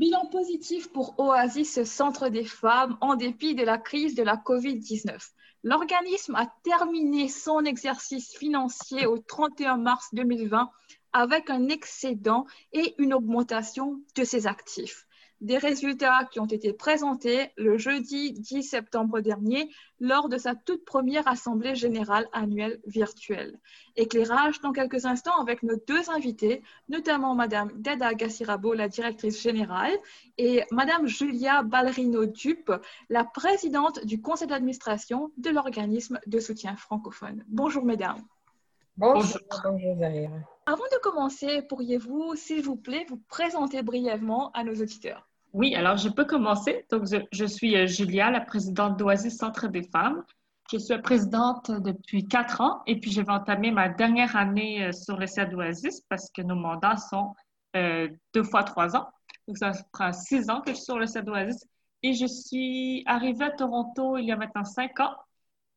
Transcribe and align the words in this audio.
Bilan 0.00 0.24
positif 0.30 0.90
pour 0.90 1.20
Oasis 1.20 1.84
Centre 1.84 2.30
des 2.30 2.46
femmes 2.46 2.96
en 3.02 3.16
dépit 3.16 3.54
de 3.54 3.64
la 3.64 3.76
crise 3.76 4.14
de 4.14 4.22
la 4.22 4.36
COVID-19. 4.38 5.14
L'organisme 5.62 6.34
a 6.36 6.50
terminé 6.64 7.28
son 7.28 7.66
exercice 7.66 8.34
financier 8.34 9.04
au 9.04 9.18
31 9.18 9.76
mars 9.76 10.08
2020 10.14 10.70
avec 11.12 11.50
un 11.50 11.68
excédent 11.68 12.46
et 12.72 12.94
une 12.96 13.12
augmentation 13.12 14.00
de 14.16 14.24
ses 14.24 14.46
actifs 14.46 15.06
des 15.40 15.58
résultats 15.58 16.24
qui 16.30 16.40
ont 16.40 16.46
été 16.46 16.72
présentés 16.72 17.50
le 17.56 17.78
jeudi 17.78 18.32
10 18.32 18.62
septembre 18.62 19.20
dernier 19.20 19.70
lors 19.98 20.28
de 20.28 20.38
sa 20.38 20.54
toute 20.54 20.84
première 20.84 21.26
Assemblée 21.28 21.74
générale 21.74 22.26
annuelle 22.32 22.80
virtuelle. 22.86 23.58
Éclairage 23.96 24.60
dans 24.60 24.72
quelques 24.72 25.06
instants 25.06 25.40
avec 25.40 25.62
nos 25.62 25.76
deux 25.86 26.10
invités, 26.10 26.62
notamment 26.88 27.34
Madame 27.34 27.70
Dada 27.76 28.14
Gassirabo, 28.14 28.74
la 28.74 28.88
directrice 28.88 29.40
générale, 29.42 29.96
et 30.38 30.64
Madame 30.70 31.06
Julia 31.06 31.62
Ballerino-Dupe, 31.62 32.72
la 33.08 33.24
présidente 33.24 34.04
du 34.04 34.20
conseil 34.20 34.48
d'administration 34.48 35.32
de 35.36 35.50
l'organisme 35.50 36.18
de 36.26 36.38
soutien 36.38 36.76
francophone. 36.76 37.44
Bonjour 37.48 37.84
Mesdames. 37.84 38.22
Bonjour. 38.96 39.40
Avant 40.66 40.84
de 40.84 41.00
commencer, 41.00 41.62
pourriez-vous, 41.62 42.34
s'il 42.36 42.62
vous 42.62 42.76
plaît, 42.76 43.06
vous 43.08 43.16
présenter 43.28 43.82
brièvement 43.82 44.50
à 44.52 44.62
nos 44.62 44.74
auditeurs? 44.74 45.29
Oui, 45.52 45.74
alors 45.74 45.96
je 45.96 46.08
peux 46.08 46.24
commencer. 46.24 46.86
Donc, 46.90 47.04
je, 47.32 47.44
suis 47.44 47.76
euh, 47.76 47.86
Julia, 47.86 48.30
la 48.30 48.40
présidente 48.40 48.96
d'Oasis 48.96 49.36
Centre 49.36 49.68
des 49.68 49.82
femmes. 49.82 50.24
Je 50.72 50.78
suis 50.78 50.96
présidente 51.00 51.70
depuis 51.70 52.28
quatre 52.28 52.60
ans 52.60 52.82
et 52.86 53.00
puis 53.00 53.10
je 53.10 53.20
vais 53.20 53.32
entamer 53.32 53.72
ma 53.72 53.88
dernière 53.88 54.36
année 54.36 54.84
euh, 54.84 54.92
sur 54.92 55.16
le 55.16 55.26
parce 56.08 56.30
que 56.30 56.42
nos 56.42 56.54
mandats 56.54 56.96
sont 56.96 57.34
euh, 57.76 58.08
deux 58.32 58.44
fois 58.44 58.62
trois 58.62 58.96
ans. 58.96 59.08
Donc, 59.48 59.58
ça 59.58 59.72
prend 59.92 60.12
six 60.12 60.48
ans 60.50 60.60
que 60.60 60.70
je 60.70 60.76
suis 60.76 60.84
sur 60.84 60.98
le. 60.98 61.06
Et 62.02 62.14
je 62.14 62.26
suis 62.26 63.02
arrivée 63.06 63.46
à 63.46 63.50
Toronto 63.50 64.16
il 64.16 64.26
y 64.26 64.32
a 64.32 64.36
maintenant 64.36 64.64
cinq 64.64 65.00
ans. 65.00 65.14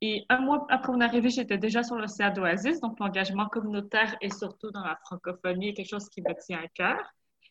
Et 0.02 0.26
un 0.30 0.40
mois 0.40 0.68
après 0.70 0.92
mon 0.92 1.02
arrivée, 1.02 1.30
j'étais 1.30 1.58
déjà 1.58 1.82
sur 1.82 1.96
le. 1.96 2.80
Donc, 2.82 3.00
l'engagement 3.00 3.48
communautaire 3.48 4.16
et 4.22 4.30
surtout 4.30 4.70
dans 4.70 4.84
la 4.84 4.98
francophonie 5.06 5.70
est 5.70 5.74
quelque 5.74 5.90
chose 5.90 6.10
qui 6.10 6.22
me 6.22 6.34
tient 6.46 6.60
à 6.60 6.68
cœur. 6.68 7.00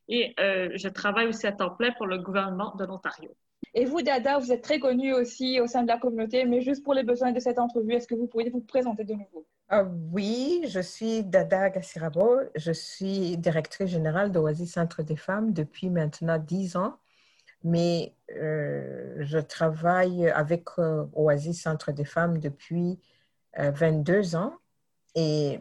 Et 0.08 0.34
euh, 0.40 0.70
je 0.74 0.88
travaille 0.88 1.28
aussi 1.28 1.46
à 1.46 1.52
temps 1.52 1.70
plein 1.70 1.92
pour 1.92 2.06
le 2.06 2.18
gouvernement 2.18 2.74
de 2.76 2.84
l'Ontario. 2.84 3.30
Et 3.74 3.84
vous, 3.84 4.02
Dada, 4.02 4.38
vous 4.38 4.52
êtes 4.52 4.62
très 4.62 4.80
connue 4.80 5.14
aussi 5.14 5.60
au 5.60 5.66
sein 5.66 5.82
de 5.82 5.88
la 5.88 5.98
communauté, 5.98 6.44
mais 6.44 6.60
juste 6.60 6.84
pour 6.84 6.94
les 6.94 7.04
besoins 7.04 7.32
de 7.32 7.40
cette 7.40 7.58
entrevue, 7.58 7.94
est-ce 7.94 8.06
que 8.06 8.14
vous 8.14 8.26
pourriez 8.26 8.50
vous 8.50 8.60
présenter 8.60 9.04
de 9.04 9.14
nouveau? 9.14 9.46
Ah 9.68 9.84
oui, 10.12 10.62
je 10.68 10.80
suis 10.80 11.24
Dada 11.24 11.70
Gassirabo. 11.70 12.40
Je 12.54 12.72
suis 12.72 13.38
directrice 13.38 13.88
générale 13.88 14.30
d'Oasis 14.30 14.72
Centre 14.74 15.02
des 15.02 15.16
femmes 15.16 15.54
depuis 15.54 15.88
maintenant 15.88 16.38
10 16.38 16.76
ans. 16.76 16.98
Mais 17.64 18.14
euh, 18.36 19.16
je 19.20 19.38
travaille 19.38 20.28
avec 20.28 20.64
euh, 20.78 21.06
Oasis 21.14 21.62
Centre 21.62 21.92
des 21.92 22.04
femmes 22.04 22.38
depuis 22.38 22.98
22 23.56 24.36
ans. 24.36 24.54
Et 25.14 25.60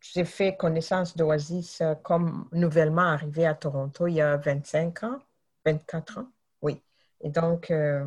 j'ai 0.00 0.24
fait 0.24 0.56
connaissance 0.56 1.16
d'Oasis 1.16 1.80
euh, 1.80 1.94
comme 1.94 2.48
nouvellement 2.52 3.02
arrivé 3.02 3.46
à 3.46 3.54
Toronto 3.54 4.06
il 4.06 4.14
y 4.14 4.20
a 4.20 4.36
25 4.36 5.02
ans, 5.04 5.18
24 5.64 6.18
ans, 6.18 6.28
oui. 6.62 6.82
Et 7.20 7.28
donc, 7.28 7.70
euh, 7.70 8.04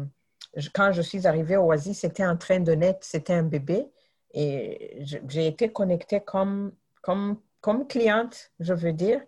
quand 0.74 0.92
je 0.92 1.02
suis 1.02 1.28
arrivée 1.28 1.56
à 1.56 1.62
Oasis, 1.62 2.00
c'était 2.00 2.26
en 2.26 2.38
train 2.38 2.60
de 2.60 2.74
naître, 2.74 3.06
c'était 3.06 3.34
un 3.34 3.44
bébé. 3.44 3.88
Et 4.34 5.04
j'ai 5.28 5.48
été 5.48 5.72
connectée 5.72 6.22
comme, 6.22 6.74
comme, 7.02 7.40
comme 7.62 7.88
cliente, 7.88 8.52
je 8.60 8.74
veux 8.74 8.94
dire, 8.94 9.22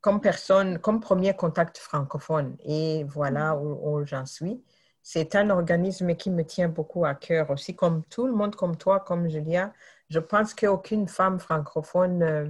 comme 0.00 0.20
personne, 0.20 0.78
comme 0.78 1.00
premier 1.00 1.34
contact 1.34 1.78
francophone. 1.78 2.56
Et 2.64 3.04
voilà 3.04 3.56
où, 3.56 3.98
où 4.00 4.04
j'en 4.04 4.26
suis. 4.26 4.62
C'est 5.02 5.36
un 5.36 5.50
organisme 5.50 6.14
qui 6.16 6.30
me 6.30 6.44
tient 6.44 6.68
beaucoup 6.68 7.04
à 7.04 7.14
cœur 7.14 7.50
aussi, 7.50 7.76
comme 7.76 8.04
tout 8.06 8.26
le 8.26 8.32
monde, 8.32 8.56
comme 8.56 8.76
toi, 8.76 9.00
comme 9.00 9.28
Julia 9.28 9.72
je 10.08 10.18
pense 10.18 10.54
qu'aucune 10.54 11.08
femme 11.08 11.38
francophone 11.38 12.22
euh, 12.22 12.48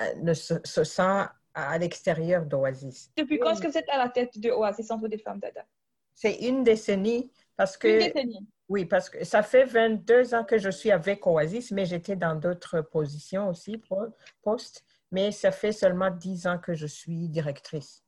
euh, 0.00 0.14
ne 0.22 0.34
se, 0.34 0.84
sent 0.84 1.24
à 1.54 1.78
l'extérieur 1.78 2.46
d'Oasis. 2.46 3.10
Depuis 3.16 3.38
quand 3.38 3.50
est-ce 3.50 3.62
que 3.62 3.68
vous 3.68 3.78
êtes 3.78 3.88
à 3.88 3.98
la 3.98 4.08
tête 4.08 4.38
de 4.38 4.50
Oasis, 4.50 4.86
Centre 4.86 5.08
des 5.08 5.18
femmes 5.18 5.40
Dada? 5.40 5.64
C'est 6.14 6.34
une 6.34 6.62
décennie 6.62 7.30
parce 7.56 7.76
que... 7.76 7.88
Une 7.88 8.12
décennie. 8.12 8.46
Oui, 8.68 8.84
parce 8.84 9.10
que 9.10 9.24
ça 9.24 9.42
fait 9.42 9.64
22 9.64 10.32
ans 10.32 10.44
que 10.44 10.56
je 10.56 10.70
suis 10.70 10.92
avec 10.92 11.26
Oasis, 11.26 11.72
mais 11.72 11.86
j'étais 11.86 12.14
dans 12.14 12.36
d'autres 12.36 12.82
positions 12.82 13.48
aussi, 13.48 13.82
postes, 14.42 14.84
mais 15.10 15.32
ça 15.32 15.50
fait 15.50 15.72
seulement 15.72 16.10
10 16.10 16.46
ans 16.46 16.58
que 16.58 16.74
je 16.74 16.86
suis 16.86 17.28
directrice. 17.28 18.04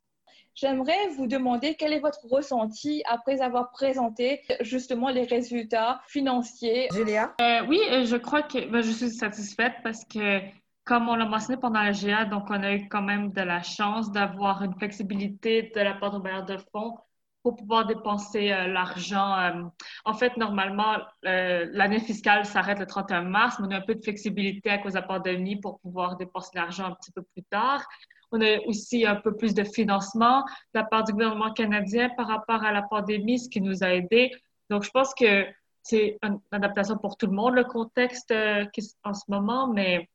J'aimerais 0.55 1.09
vous 1.17 1.27
demander 1.27 1.75
quel 1.77 1.93
est 1.93 2.01
votre 2.01 2.27
ressenti 2.29 3.03
après 3.09 3.41
avoir 3.41 3.71
présenté 3.71 4.43
justement 4.61 5.09
les 5.09 5.25
résultats 5.25 6.03
financiers. 6.09 6.89
Julia? 6.93 7.35
Euh, 7.41 7.65
oui, 7.69 7.81
euh, 7.91 8.05
je 8.05 8.17
crois 8.17 8.43
que 8.43 8.71
ben, 8.71 8.83
je 8.83 8.91
suis 8.91 9.11
satisfaite 9.11 9.75
parce 9.83 10.05
que, 10.05 10.41
comme 10.85 11.09
on 11.09 11.15
l'a 11.15 11.25
mentionné 11.25 11.59
pendant 11.59 11.83
la 11.83 11.93
GA, 11.93 12.27
donc 12.27 12.45
on 12.51 12.63
a 12.63 12.75
eu 12.75 12.89
quand 12.89 13.03
même 13.03 13.33
de 13.33 13.41
la 13.41 13.63
chance 13.63 14.13
d'avoir 14.13 14.63
une 14.63 14.75
flexibilité 14.75 15.73
de 15.75 15.81
la 15.81 15.95
part 15.95 16.13
de 16.13 16.19
bailleurs 16.19 16.45
de 16.45 16.59
fonds 16.71 16.97
pour 17.43 17.57
pouvoir 17.57 17.87
dépenser 17.87 18.53
euh, 18.53 18.67
l'argent. 18.67 19.73
en 20.05 20.15
fait, 20.15 20.37
normalement, 20.37 20.99
l'année 21.23 21.99
fiscale 21.99 22.45
s'arrête 22.45 22.79
le 22.79 22.87
31 22.87 23.23
mars, 23.23 23.59
mais 23.59 23.69
on 23.69 23.71
a 23.71 23.77
un 23.79 23.81
peu 23.81 23.95
de 23.95 24.03
flexibilité 24.03 24.69
à 24.69 24.79
cause 24.79 24.93
de 24.93 24.99
la 24.99 25.07
pandémie 25.07 25.57
pour 25.57 25.81
pouvoir 25.81 26.17
dépenser 26.17 26.51
l'argent 26.55 26.85
un 26.85 26.95
petit 26.95 27.11
peu 27.11 27.23
plus 27.23 27.43
tard. 27.45 27.85
On 28.33 28.41
a 28.41 28.59
aussi 28.67 29.07
un 29.07 29.17
peu 29.17 29.37
plus 29.37 29.55
de 29.55 29.63
financement 29.65 30.43
de 30.75 30.81
la 30.81 30.85
part 30.85 31.05
du 31.05 31.13
gouvernement 31.13 31.53
canadien 31.53 32.09
par 32.17 32.27
rapport 32.27 32.63
à 32.65 32.73
la 32.73 32.83
pandémie, 32.83 33.39
ce 33.39 33.49
qui 33.49 33.61
nous 33.61 33.85
a 33.85 33.95
aidés. 33.95 34.33
Donc, 34.71 34.83
je 34.83 34.91
pense 34.91 35.15
que 35.15 35.47
c'est 35.83 36.19
une 36.23 36.41
adaptation 36.51 36.97
pour 36.97 37.17
tout 37.17 37.27
le 37.27 37.33
monde, 37.33 37.55
le 37.55 37.65
contexte 37.65 38.31
euh, 38.31 38.65
en 39.05 39.15
ce 39.15 39.25
moment, 39.29 39.69
mais 39.69 40.09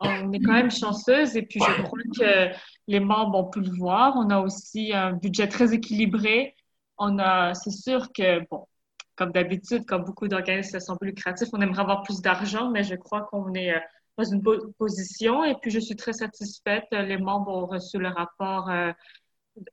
on 0.00 0.32
est 0.32 0.40
quand 0.40 0.52
même 0.52 0.70
chanceuse 0.70 1.36
et 1.36 1.42
puis 1.42 1.60
je 1.60 1.82
crois 1.82 1.98
que 2.18 2.56
les 2.86 3.00
membres 3.00 3.38
ont 3.38 3.50
pu 3.50 3.60
le 3.60 3.70
voir. 3.76 4.14
On 4.16 4.30
a 4.30 4.38
aussi 4.38 4.92
un 4.94 5.12
budget 5.12 5.46
très 5.46 5.74
équilibré. 5.74 6.54
On 6.96 7.18
a, 7.18 7.52
c'est 7.54 7.70
sûr 7.70 8.10
que, 8.12 8.40
bon, 8.50 8.66
comme 9.16 9.32
d'habitude, 9.32 9.84
comme 9.84 10.04
beaucoup 10.04 10.28
d'organismes 10.28 10.80
sont 10.80 10.96
plus 10.96 11.08
lucratifs, 11.08 11.48
on 11.52 11.60
aimerait 11.60 11.82
avoir 11.82 12.02
plus 12.02 12.22
d'argent, 12.22 12.70
mais 12.70 12.82
je 12.82 12.94
crois 12.94 13.22
qu'on 13.22 13.52
est 13.52 13.74
euh, 13.74 13.80
dans 14.20 14.30
une 14.30 14.40
bonne 14.40 14.72
position 14.74 15.44
et 15.44 15.54
puis 15.60 15.70
je 15.70 15.80
suis 15.80 15.96
très 15.96 16.12
satisfaite. 16.12 16.86
Les 16.90 17.16
membres 17.16 17.52
ont 17.52 17.66
reçu 17.66 17.98
le 17.98 18.08
rapport 18.08 18.68
euh, 18.70 18.92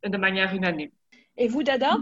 de 0.06 0.18
manière 0.18 0.53
unanime. 0.53 0.91
Et 1.35 1.47
vous, 1.47 1.63
Dada? 1.63 1.97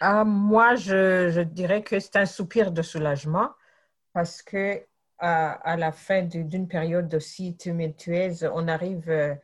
Ah, 0.00 0.24
moi, 0.24 0.76
je, 0.76 1.30
je, 1.30 1.40
dirais 1.40 1.82
que 1.82 1.98
c'est 1.98 2.16
un 2.16 2.26
soupir 2.26 2.72
de 2.72 2.82
soulagement 2.82 3.50
parce 4.12 4.42
que 4.42 4.82
à, 5.18 5.52
à 5.52 5.76
la 5.76 5.92
fin 5.92 6.22
d'une 6.22 6.68
période 6.68 7.12
aussi 7.14 7.56
tumultueuse, 7.56 8.48
on 8.54 8.68
arrive 8.68 9.10
euh, 9.10 9.34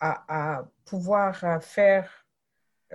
à, 0.00 0.56
à 0.58 0.64
pouvoir 0.84 1.42
euh, 1.44 1.60
faire 1.60 2.23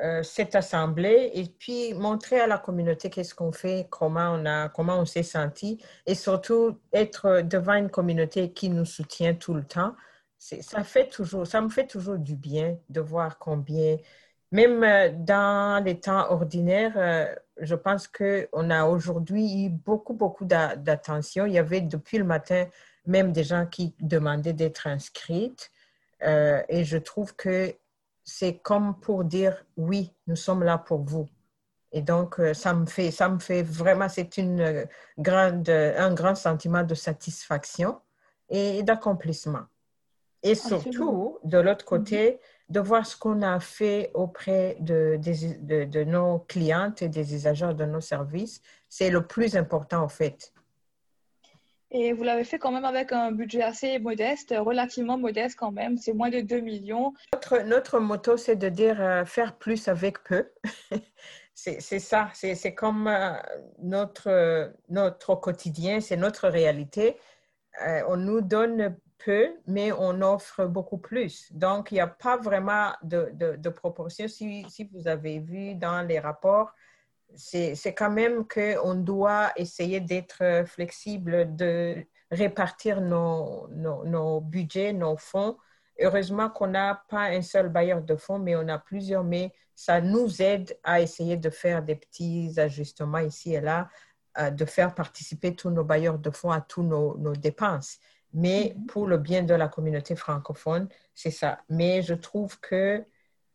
euh, 0.01 0.23
cette 0.23 0.55
assemblée 0.55 1.31
et 1.33 1.43
puis 1.45 1.93
montrer 1.93 2.39
à 2.39 2.47
la 2.47 2.57
communauté 2.57 3.09
qu'est-ce 3.09 3.35
qu'on 3.35 3.51
fait, 3.51 3.87
comment 3.89 4.31
on 4.33 4.45
a, 4.45 4.69
comment 4.69 4.97
on 4.97 5.05
s'est 5.05 5.23
senti 5.23 5.83
et 6.05 6.15
surtout 6.15 6.79
être 6.93 7.41
devant 7.41 7.73
une 7.73 7.89
communauté 7.89 8.51
qui 8.53 8.69
nous 8.69 8.85
soutient 8.85 9.33
tout 9.33 9.53
le 9.53 9.63
temps. 9.63 9.95
Ça 10.38 10.83
fait 10.85 11.09
toujours, 11.09 11.45
ça 11.45 11.59
me 11.59 11.69
fait 11.69 11.85
toujours 11.85 12.17
du 12.17 12.35
bien 12.35 12.77
de 12.89 13.01
voir 13.01 13.38
combien, 13.39 13.97
même 14.51 14.83
euh, 14.83 15.09
dans 15.13 15.83
les 15.83 15.99
temps 15.99 16.31
ordinaires, 16.31 16.93
euh, 16.95 17.35
je 17.59 17.75
pense 17.75 18.07
qu'on 18.07 18.69
a 18.69 18.85
aujourd'hui 18.85 19.65
eu 19.65 19.69
beaucoup, 19.69 20.13
beaucoup 20.13 20.45
d'attention. 20.45 21.45
Il 21.45 21.53
y 21.53 21.59
avait 21.59 21.81
depuis 21.81 22.19
le 22.19 22.23
matin 22.23 22.67
même 23.05 23.33
des 23.33 23.43
gens 23.43 23.65
qui 23.65 23.95
demandaient 23.99 24.53
d'être 24.53 24.88
inscrites. 24.88 25.71
et 26.21 26.83
je 26.83 26.97
trouve 26.97 27.35
que 27.35 27.73
c'est 28.29 28.59
comme 28.59 29.00
pour 29.00 29.23
dire 29.23 29.66
oui, 29.78 30.13
nous 30.28 30.35
sommes 30.35 30.63
là 30.63 30.78
pour 30.78 31.03
vous. 31.03 31.27
Et 31.92 32.01
donc, 32.01 32.39
euh, 32.39 32.53
ça 32.53 32.74
me 32.74 32.86
fait, 32.86 33.09
ça 33.09 33.30
me 33.30 33.39
fait 33.39 33.63
vraiment, 33.63 34.07
c'est 34.09 34.38
une 34.38 34.62
euh, 34.62 34.86
grande, 35.18 35.69
un 35.69 36.13
grand 36.13 36.36
sentiment 36.36 36.83
de 36.83 36.94
satisfaction 36.94 38.00
et 38.50 38.83
d'accomplissement. 38.83 39.65
Et 40.44 40.56
surtout, 40.56 41.39
de 41.44 41.57
l'autre 41.57 41.83
côté, 41.83 42.39
de 42.69 42.80
voir 42.80 43.06
ce 43.06 43.18
qu'on 43.18 43.42
a 43.42 43.59
fait 43.59 44.12
auprès 44.13 44.77
de, 44.80 45.19
de, 45.21 45.83
de, 45.86 46.03
nos 46.03 46.39
clientes 46.39 47.01
et 47.01 47.09
des 47.09 47.33
usagers 47.33 47.74
de 47.74 47.86
nos 47.86 48.00
services, 48.00 48.62
c'est 48.88 49.09
le 49.09 49.25
plus 49.25 49.57
important 49.57 50.03
en 50.03 50.07
fait. 50.07 50.53
Et 51.91 52.13
vous 52.13 52.24
l'avez 52.24 52.44
fait 52.44 52.59
quand 52.59 52.71
même 52.71 52.86
avec 52.86 53.12
un 53.12 53.31
budget 53.31 53.63
assez 53.63 53.97
modeste, 53.97 54.53
relativement 54.57 55.18
modeste 55.18 55.57
quand 55.57 55.71
même. 55.71 55.97
C'est 55.97 56.13
moins 56.13 56.30
de 56.30 56.39
2 56.39 56.59
millions. 56.59 57.13
Notre, 57.33 57.62
notre 57.63 58.00
motto, 58.00 58.38
c'est 58.38 58.56
de 58.56 58.69
dire 58.69 59.01
euh, 59.01 59.25
faire 59.25 59.57
plus 59.57 59.88
avec 59.88 60.24
peu. 60.24 60.47
c'est 61.56 61.80
ça. 62.00 62.30
C'est 62.33 62.75
comme 62.75 63.07
euh, 63.07 63.33
notre, 63.81 64.71
notre 64.89 65.36
quotidien, 65.36 66.00
c'est 66.00 66.18
notre 66.18 66.47
réalité. 66.47 67.18
Euh, 67.86 68.01
on 68.07 68.18
nous 68.18 68.41
donne 68.41 68.95
peu, 69.18 69.50
mais 69.68 69.91
on 69.91 70.21
offre 70.21 70.65
beaucoup 70.65 70.97
plus. 70.97 71.51
Donc, 71.51 71.91
il 71.91 71.95
n'y 71.95 72.00
a 72.01 72.07
pas 72.07 72.38
vraiment 72.38 72.91
de, 73.03 73.31
de, 73.33 73.69
proportion. 73.69 74.27
Si, 74.27 74.65
si, 74.69 74.89
vous 74.94 75.07
avez 75.07 75.39
vu 75.39 75.75
dans 75.75 76.07
les 76.07 76.19
rapports, 76.19 76.74
c'est 77.35 77.93
quand 77.95 78.11
même 78.11 78.45
qu'on 78.47 78.95
doit 78.95 79.51
essayer 79.55 79.99
d'être 79.99 80.63
flexible, 80.65 81.55
de 81.55 82.05
répartir 82.31 83.01
nos, 83.01 83.67
nos, 83.69 84.03
nos, 84.05 84.41
budgets, 84.41 84.93
nos 84.93 85.17
fonds. 85.17 85.57
Heureusement 85.99 86.49
qu'on 86.49 86.67
n'a 86.67 87.03
pas 87.09 87.29
un 87.29 87.41
seul 87.41 87.69
bailleur 87.69 88.01
de 88.01 88.15
fonds, 88.15 88.39
mais 88.39 88.55
on 88.55 88.67
a 88.67 88.77
plusieurs, 88.77 89.23
mais 89.23 89.53
ça 89.75 90.01
nous 90.01 90.41
aide 90.41 90.77
à 90.83 91.01
essayer 91.01 91.37
de 91.37 91.49
faire 91.49 91.83
des 91.83 91.95
petits 91.95 92.53
ajustements 92.57 93.19
ici 93.19 93.53
et 93.53 93.61
là, 93.61 93.89
euh, 94.37 94.49
de 94.51 94.65
faire 94.65 94.93
participer 94.93 95.55
tous 95.55 95.69
nos 95.69 95.83
bailleurs 95.83 96.19
de 96.19 96.31
fonds 96.31 96.51
à 96.51 96.61
tous 96.61 96.83
nos, 96.83 97.17
nos 97.17 97.33
dépenses 97.33 97.99
mais 98.33 98.73
mhm. 98.75 98.85
pour 98.87 99.07
le 99.07 99.17
bien 99.17 99.43
de 99.43 99.53
la 99.53 99.67
communauté 99.67 100.15
francophone, 100.15 100.87
c'est 101.15 101.31
ça. 101.31 101.59
Mais 101.69 102.01
je 102.01 102.13
trouve 102.13 102.59
que 102.59 103.03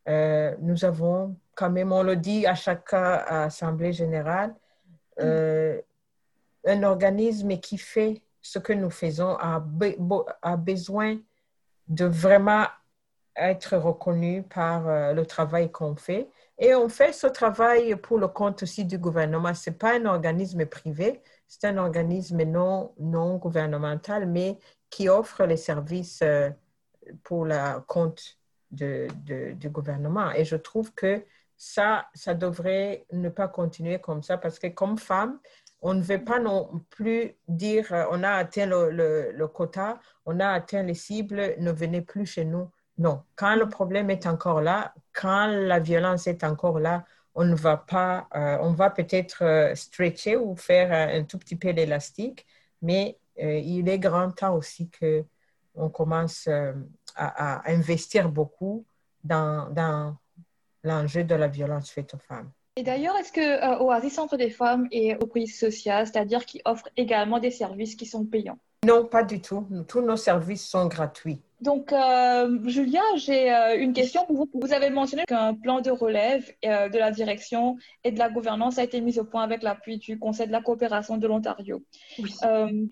euh, 0.08 0.54
nous 0.60 0.84
avons 0.84 1.36
quand 1.54 1.70
même, 1.70 1.92
on 1.92 2.02
le 2.02 2.16
dit 2.16 2.46
à 2.46 2.54
chaque 2.54 2.92
assemblée 2.92 3.92
générale, 3.92 4.54
euh, 5.20 5.80
un 6.66 6.82
organisme 6.82 7.56
qui 7.58 7.78
fait 7.78 8.22
ce 8.42 8.58
que 8.58 8.72
nous 8.72 8.90
faisons 8.90 9.36
a, 9.38 9.60
besoin 10.56 11.18
de 11.88 12.04
vraiment 12.04 12.66
être 13.36 13.76
reconnu 13.76 14.42
par 14.42 14.88
euh, 14.88 15.12
le 15.12 15.26
travail 15.26 15.70
qu'on 15.70 15.96
fait. 15.96 16.28
Et 16.58 16.74
on 16.74 16.88
fait 16.88 17.12
ce 17.12 17.26
travail 17.26 17.96
pour 17.96 18.18
le 18.18 18.28
compte 18.28 18.62
aussi 18.62 18.84
du 18.84 18.98
gouvernement. 18.98 19.54
Ce 19.54 19.70
n'est 19.70 19.76
pas 19.76 19.96
un 19.96 20.04
organisme 20.06 20.66
privé, 20.66 21.20
c'est 21.48 21.64
un 21.66 21.78
organisme 21.78 22.42
non, 22.44 22.92
non 22.98 23.36
gouvernemental, 23.36 24.26
mais 24.26 24.58
qui 24.90 25.08
offre 25.08 25.44
les 25.44 25.56
services 25.56 26.22
pour 27.24 27.44
le 27.44 27.80
compte 27.86 28.38
de, 28.74 29.08
du 29.54 29.68
gouvernement. 29.70 30.30
Et 30.32 30.44
je 30.44 30.56
trouve 30.56 30.92
que 30.94 31.24
ça, 31.56 32.06
ça 32.14 32.34
devrait 32.34 33.06
ne 33.12 33.28
pas 33.28 33.48
continuer 33.48 34.00
comme 34.00 34.22
ça 34.22 34.38
parce 34.38 34.58
que 34.58 34.66
comme 34.68 34.98
femme, 34.98 35.38
on 35.82 35.94
ne 35.94 36.02
veut 36.02 36.24
pas 36.24 36.40
non 36.40 36.82
plus 36.90 37.36
dire 37.48 37.92
euh, 37.92 38.06
on 38.10 38.22
a 38.22 38.30
atteint 38.30 38.66
le, 38.66 38.90
le, 39.32 39.48
quota, 39.48 40.00
on 40.26 40.40
a 40.40 40.48
atteint 40.48 40.82
les 40.82 40.94
cibles, 40.94 41.54
ne 41.58 41.72
venez 41.72 42.00
plus 42.00 42.26
chez 42.26 42.44
nous. 42.44 42.70
Non, 42.98 43.22
quand 43.36 43.56
le 43.56 43.68
problème 43.68 44.10
est 44.10 44.26
encore 44.26 44.60
là, 44.62 44.94
quand 45.12 45.46
la 45.46 45.80
violence 45.80 46.26
est 46.26 46.44
encore 46.44 46.80
là, 46.80 47.04
on 47.34 47.44
ne 47.44 47.54
va 47.54 47.76
pas, 47.76 48.28
euh, 48.34 48.58
on 48.60 48.72
va 48.72 48.90
peut-être 48.90 49.42
euh, 49.42 49.74
stretcher 49.74 50.36
ou 50.36 50.56
faire 50.56 50.92
un 50.92 51.24
tout 51.24 51.38
petit 51.38 51.56
peu 51.56 51.70
l'élastique, 51.70 52.46
mais 52.82 53.18
il 53.36 53.88
est 53.88 53.98
grand 53.98 54.30
temps 54.30 54.54
aussi 54.54 54.88
que 54.90 55.24
on 55.74 55.88
commence 55.88 56.48
à, 57.16 57.70
investir 57.70 58.28
beaucoup 58.28 58.84
dans, 59.22 59.70
dans 59.70 60.16
l'enjeu 60.82 61.24
de 61.24 61.34
la 61.34 61.48
violence 61.48 61.90
faite 61.90 62.14
aux 62.14 62.18
femmes. 62.18 62.50
Et 62.76 62.82
d'ailleurs, 62.82 63.16
est-ce 63.16 63.32
que 63.32 63.80
Oasis 63.82 64.14
Centre 64.14 64.36
des 64.36 64.50
femmes 64.50 64.88
est 64.90 65.22
aux 65.22 65.26
prises 65.26 65.58
sociales, 65.58 66.06
c'est-à-dire 66.06 66.44
qui 66.44 66.60
offre 66.64 66.88
également 66.96 67.38
des 67.38 67.52
services 67.52 67.94
qui 67.94 68.06
sont 68.06 68.24
payants? 68.24 68.58
Non, 68.84 69.06
pas 69.06 69.22
du 69.22 69.40
tout. 69.40 69.66
Tous 69.88 70.02
nos 70.02 70.16
services 70.16 70.66
sont 70.66 70.86
gratuits. 70.86 71.40
Donc, 71.64 71.94
euh, 71.94 72.58
Julia, 72.66 73.00
j'ai 73.16 73.50
euh, 73.50 73.80
une 73.80 73.94
question 73.94 74.26
pour 74.26 74.36
vous. 74.36 74.50
Vous 74.52 74.74
avez 74.74 74.90
mentionné 74.90 75.24
qu'un 75.24 75.54
plan 75.54 75.80
de 75.80 75.90
relève 75.90 76.52
euh, 76.66 76.90
de 76.90 76.98
la 76.98 77.10
direction 77.10 77.78
et 78.04 78.12
de 78.12 78.18
la 78.18 78.28
gouvernance 78.28 78.78
a 78.78 78.84
été 78.84 79.00
mis 79.00 79.18
au 79.18 79.24
point 79.24 79.42
avec 79.42 79.62
l'appui 79.62 79.96
du 79.96 80.18
Conseil 80.18 80.46
de 80.46 80.52
la 80.52 80.60
coopération 80.60 81.16
de 81.16 81.26
l'Ontario. 81.26 81.82
Oui. 82.18 82.34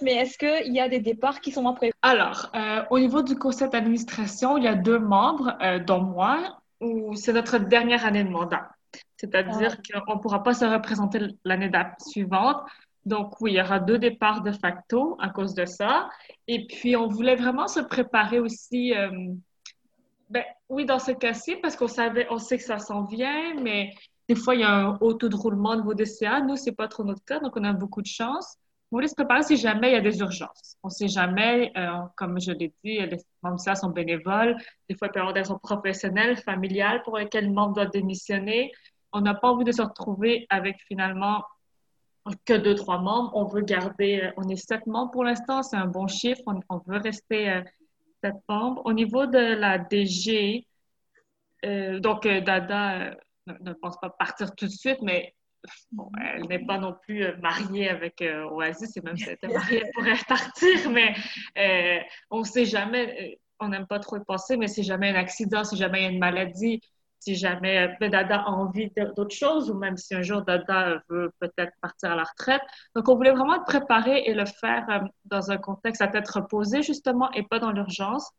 mais 0.01 0.15
est-ce 0.15 0.39
qu'il 0.39 0.73
y 0.73 0.81
a 0.81 0.89
des 0.89 1.01
départs 1.01 1.43
qui 1.43 1.53
sont 1.53 1.67
en 1.67 1.75
prévu? 1.75 1.93
Alors, 2.01 2.51
au 2.89 2.99
niveau 2.99 3.23
du 3.23 3.37
conseil 3.37 3.69
d'administration, 3.69 4.57
il 4.57 4.65
y 4.65 4.69
a 4.69 4.75
deux 4.75 4.99
membres, 4.99 5.59
dont 5.87 6.01
moi, 6.01 6.59
où 6.81 7.15
c'est 7.15 7.35
notre 7.35 7.59
dernière 7.59 8.07
année 8.07 8.25
de 8.25 8.31
mandat. 8.31 8.71
C'est-à-dire 9.19 9.77
ah. 9.95 10.01
qu'on 10.01 10.17
ne 10.17 10.21
pourra 10.21 10.43
pas 10.43 10.55
se 10.55 10.65
représenter 10.65 11.21
l'année 11.45 11.71
suivante. 11.99 12.63
Donc, 13.05 13.41
oui, 13.41 13.53
il 13.53 13.57
y 13.57 13.61
aura 13.61 13.81
deux 13.81 13.99
départs 13.99 14.43
de 14.43 14.53
facto 14.53 15.17
à 15.21 15.29
cause 15.29 15.55
de 15.55 15.65
ça. 15.65 16.09
Et 16.47 16.67
puis, 16.67 16.97
on 16.97 17.09
voulait 17.09 17.37
vraiment 17.37 17.67
se 17.67 17.81
préparer 17.81 18.39
aussi, 18.39 18.95
euh, 18.95 19.11
ben, 20.31 20.45
oui, 20.69 20.87
dans 20.87 21.01
ce 21.01 21.11
cas-ci, 21.13 21.57
parce 21.57 21.77
qu'on 21.77 21.89
savait, 21.89 22.27
on 22.31 22.39
sait 22.39 22.59
que 22.59 22.65
ça 22.65 22.79
s'en 22.79 23.05
vient, 23.05 23.55
mais 23.61 23.93
des 24.29 24.37
fois, 24.37 24.55
il 24.55 24.61
y 24.61 24.65
a 24.65 24.73
un 24.73 24.99
haut 25.01 25.15
taux 25.15 25.29
de 25.29 25.37
roulement 25.37 25.77
de 25.77 25.83
vos 25.83 25.95
DCA. 25.95 26.41
Nous, 26.43 26.57
c'est 26.57 26.73
pas 26.73 26.89
trop 26.89 27.03
notre 27.03 27.25
cas, 27.25 27.41
donc 27.41 27.57
on 27.57 27.65
a 27.65 27.73
beaucoup 27.73 28.03
de 28.03 28.07
chance. 28.07 28.57
On 28.91 28.97
voulait 28.97 29.09
se 29.09 29.15
préparer 29.15 29.43
si 29.43 29.57
jamais 29.57 29.91
il 29.91 29.93
y 29.95 29.97
a 29.97 30.01
des 30.01 30.21
urgences. 30.21 30.77
On 30.83 30.91
sait 30.91 31.09
jamais, 31.09 31.73
euh, 31.77 31.99
comme 32.15 32.39
je 32.41 32.53
l'ai 32.53 32.73
dit, 32.85 32.99
les 32.99 33.19
membres 33.43 33.57
DCA 33.57 33.75
sont 33.75 33.89
bénévoles. 33.89 34.57
Des 34.89 34.95
fois, 34.95 35.09
il 35.09 35.13
peut 35.13 35.19
y 35.19 35.21
avoir 35.21 35.33
des 35.33 35.41
raisons 35.41 35.59
professionnelles, 35.59 36.37
familiales 36.37 37.03
pour 37.03 37.19
lesquelles 37.19 37.47
le 37.47 37.53
membre 37.53 37.75
doit 37.75 37.87
démissionner. 37.87 38.71
On 39.13 39.23
n'a 39.23 39.35
pas 39.35 39.49
envie 39.49 39.65
de 39.65 39.73
se 39.73 39.83
retrouver 39.83 40.47
avec 40.51 40.77
finalement 40.87 41.43
que 42.45 42.55
deux, 42.55 42.75
trois 42.75 42.99
membres. 42.99 43.33
On 43.35 43.45
veut 43.45 43.63
garder, 43.63 44.21
euh, 44.23 44.33
on 44.37 44.49
est 44.49 44.57
sept 44.57 44.87
membres 44.87 45.11
pour 45.11 45.25
l'instant, 45.25 45.63
c'est 45.63 45.77
un 45.77 45.87
bon 45.87 46.07
chiffre. 46.07 46.43
On, 46.69 46.79
veut 46.87 46.99
rester 46.99 47.51
euh, 47.51 47.63
sept 48.23 48.37
membres. 48.49 48.83
Au 48.85 48.93
niveau 48.93 49.27
de 49.27 49.39
la 49.39 49.79
DG, 49.79 50.67
euh, 51.65 52.01
donc 52.01 52.27
Dada 52.27 53.15
ne, 53.47 53.73
pense 53.73 53.99
pas 54.01 54.11
partir 54.11 54.55
tout 54.55 54.67
de 54.67 54.71
suite, 54.71 54.99
mais 55.03 55.35
elle 56.21 56.47
n'est 56.49 56.65
pas 56.65 56.79
non 56.79 56.95
plus 57.03 57.25
mariée 57.41 57.89
avec 57.89 58.23
Oasis, 58.51 58.91
c'est 58.93 59.05
même 59.05 59.17
si 59.17 59.25
elle 59.29 59.35
était 59.35 59.47
mariée, 59.47 59.83
elle 59.85 59.93
pourrait 59.93 60.19
partir, 60.29 60.91
mais 60.91 61.15
on 62.31 62.41
ne 62.41 62.45
sait 62.45 62.65
jamais, 62.65 63.39
on 63.61 63.69
n'aime 63.69 63.87
pas 63.87 64.01
trop 64.01 64.17
y 64.17 64.25
penser, 64.25 64.57
mais 64.57 64.67
si 64.67 64.83
jamais 64.83 65.11
un 65.11 65.15
accident, 65.15 65.63
si 65.63 65.77
jamais 65.77 66.01
il 66.01 66.03
y 66.03 66.07
a 66.07 66.11
une 66.11 66.19
maladie, 66.19 66.81
si 67.23 67.37
jamais 67.37 67.89
euh, 68.03 68.09
Dada 68.09 68.41
a 68.41 68.51
envie 68.51 68.91
d'autre 69.17 69.35
chose 69.35 69.71
ou 69.71 69.75
même 69.75 69.97
si 69.97 70.15
un 70.15 70.23
jour 70.23 70.43
Dada 70.43 71.03
veut 71.09 71.33
peut-être 71.39 71.73
partir 71.81 72.11
à 72.11 72.17
la 72.17 72.25
retraite. 72.25 72.63
Donc, 72.97 73.09
on 73.09 73.15
voulait 73.15 73.31
vraiment 73.31 73.55
être 73.55 73.65
préparé 73.65 74.25
et 74.27 74.35
le 74.35 74.45
faire 74.45 74.85
euh, 74.91 75.07
dans 75.25 75.51
un 75.51 75.57
contexte 75.57 76.03
à 76.03 76.09
tête 76.09 76.29
reposée, 76.29 76.83
justement, 76.83 77.31
et 77.33 77.45
pas 77.45 77.61
dans 77.61 77.71
l'urgence, 77.71 78.31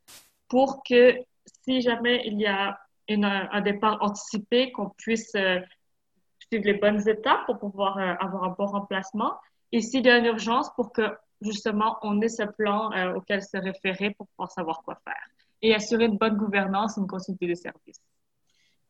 pour 0.50 0.84
que 0.84 1.16
si 1.64 1.82
jamais 1.82 2.24
il 2.26 2.40
y 2.40 2.46
a 2.46 2.78
un 3.10 3.62
départ 3.62 3.98
anticipé, 4.02 4.72
qu'on 4.72 4.90
puisse 4.90 5.34
euh, 5.36 5.60
suivre 6.48 6.66
les 6.66 6.74
bonnes 6.74 7.08
étapes 7.08 7.46
pour 7.46 7.60
pouvoir 7.60 7.98
avoir 7.98 8.44
un 8.44 8.56
bon 8.58 8.66
remplacement. 8.66 9.34
Et 9.72 9.82
s'il 9.82 10.06
y 10.06 10.10
a 10.10 10.18
une 10.18 10.26
urgence, 10.26 10.70
pour 10.76 10.92
que 10.92 11.02
justement 11.42 11.98
on 12.02 12.22
ait 12.22 12.30
ce 12.30 12.44
plan 12.44 12.92
auquel 13.16 13.42
se 13.42 13.58
référer 13.58 14.12
pour 14.12 14.28
pouvoir 14.28 14.52
savoir 14.52 14.82
quoi 14.84 14.96
faire 15.04 15.28
et 15.62 15.74
assurer 15.74 16.06
une 16.06 16.18
bonne 16.18 16.38
gouvernance 16.38 16.98
et 16.98 17.02
une 17.02 17.08
continuité 17.08 17.48
des 17.48 17.56
services. 17.56 18.02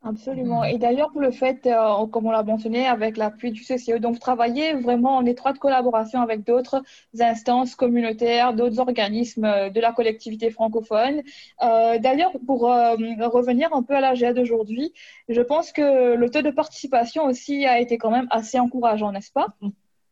Absolument. 0.05 0.65
Et 0.65 0.77
d'ailleurs, 0.77 1.11
pour 1.11 1.21
le 1.21 1.31
fait, 1.31 1.65
euh, 1.65 2.05
comme 2.07 2.25
on 2.25 2.31
l'a 2.31 2.44
mentionné, 2.44 2.85
avec 2.85 3.15
l'appui 3.15 3.51
du 3.51 3.63
CCE, 3.63 4.00
donc 4.00 4.15
vous 4.15 4.19
travaillez 4.19 4.74
vraiment 4.74 5.15
en 5.15 5.25
étroite 5.25 5.60
collaboration 5.60 6.22
avec 6.22 6.43
d'autres 6.43 6.83
instances 7.22 7.75
communautaires, 7.75 8.53
d'autres 8.53 8.79
organismes 8.79 9.45
euh, 9.45 9.69
de 9.69 9.79
la 9.79 9.93
collectivité 9.93 10.50
francophone. 10.51 11.22
Euh, 11.63 12.00
d'ailleurs, 12.00 12.33
pour 12.45 12.63
revenir 12.63 13.74
un 13.74 13.81
peu 13.81 13.95
à 13.95 14.01
la 14.01 14.13
GA 14.13 14.33
d'aujourd'hui, 14.33 14.93
je 15.29 15.41
pense 15.41 15.72
que 15.72 16.15
le 16.15 16.29
taux 16.29 16.41
de 16.41 16.51
participation 16.51 17.25
aussi 17.25 17.65
a 17.65 17.79
été 17.79 17.98
quand 17.98 18.12
même 18.12 18.27
assez 18.29 18.60
encourageant, 18.60 19.13
n'est-ce 19.13 19.31
pas? 19.31 19.48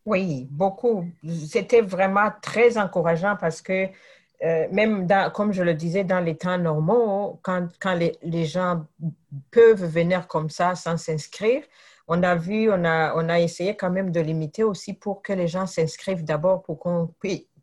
Oui, 0.05 0.47
beaucoup. 0.51 1.05
C'était 1.47 1.81
vraiment 1.81 2.29
très 2.41 2.77
encourageant 2.77 3.35
parce 3.39 3.61
que 3.61 3.87
euh, 4.43 4.67
même 4.71 5.07
comme 5.33 5.53
je 5.53 5.61
le 5.63 5.73
disais, 5.73 6.03
dans 6.03 6.19
les 6.19 6.35
temps 6.35 6.57
normaux, 6.57 7.39
quand, 7.43 7.67
les, 7.95 8.45
gens 8.45 8.85
peuvent 9.51 9.85
venir 9.85 10.27
comme 10.27 10.49
ça 10.49 10.75
sans 10.75 10.97
s'inscrire, 10.97 11.63
on 12.07 12.23
a 12.23 12.35
vu, 12.35 12.71
on 12.71 12.83
a, 12.83 13.39
essayé 13.39 13.75
quand 13.77 13.91
même 13.91 14.11
de 14.11 14.19
limiter 14.19 14.63
aussi 14.63 14.93
pour 14.93 15.21
que 15.21 15.33
les 15.33 15.47
gens 15.47 15.67
s'inscrivent 15.67 16.23
d'abord 16.23 16.63
pour 16.63 16.79
qu'on 16.79 17.13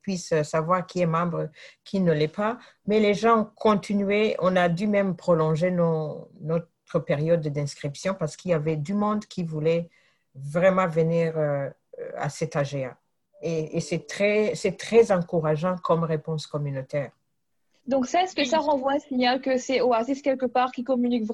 puisse 0.01 0.43
savoir 0.43 0.87
qui 0.87 1.01
est 1.01 1.07
membre, 1.07 1.51
qui 1.85 2.01
ne 2.01 2.13
l'est 2.13 2.29
pas. 2.29 2.59
Mais 2.87 3.01
les 3.01 3.15
gens 3.15 3.51
continuaient, 3.57 4.37
on 4.39 4.57
a 4.57 4.69
dû 4.69 4.87
même 4.87 5.17
prolonger 5.17 5.71
notre 5.71 6.99
période 7.05 7.47
d'inscription 7.47 8.15
parce 8.15 8.37
qu'il 8.37 8.53
y 8.53 8.55
avait 8.55 8.77
du 8.77 8.95
monde 8.95 9.27
qui 9.27 9.43
voulait 9.43 9.91
vraiment 10.35 10.87
venir 10.87 11.37
euh, 11.37 11.69
à 12.17 12.29
cet 12.29 12.57
AGA. 12.57 12.97
Et, 13.43 13.81
c'est 13.81 14.07
très, 14.07 14.53
très 14.77 15.13
encourageant 15.13 15.77
comme 15.83 16.05
réponse 16.05 16.47
communautaire. 16.47 17.13
Donc, 17.87 18.07
ça, 18.07 18.23
est-ce 18.23 18.35
que 18.35 18.45
ça 18.45 18.59
renvoie 18.59 18.93
un 18.93 18.99
signal 18.99 19.41
que 19.41 19.57
c'est 19.57 19.81
Oasis 19.81 20.21
quelque 20.21 20.45
part 20.45 20.73
qui 20.73 20.85
communique 20.85 21.25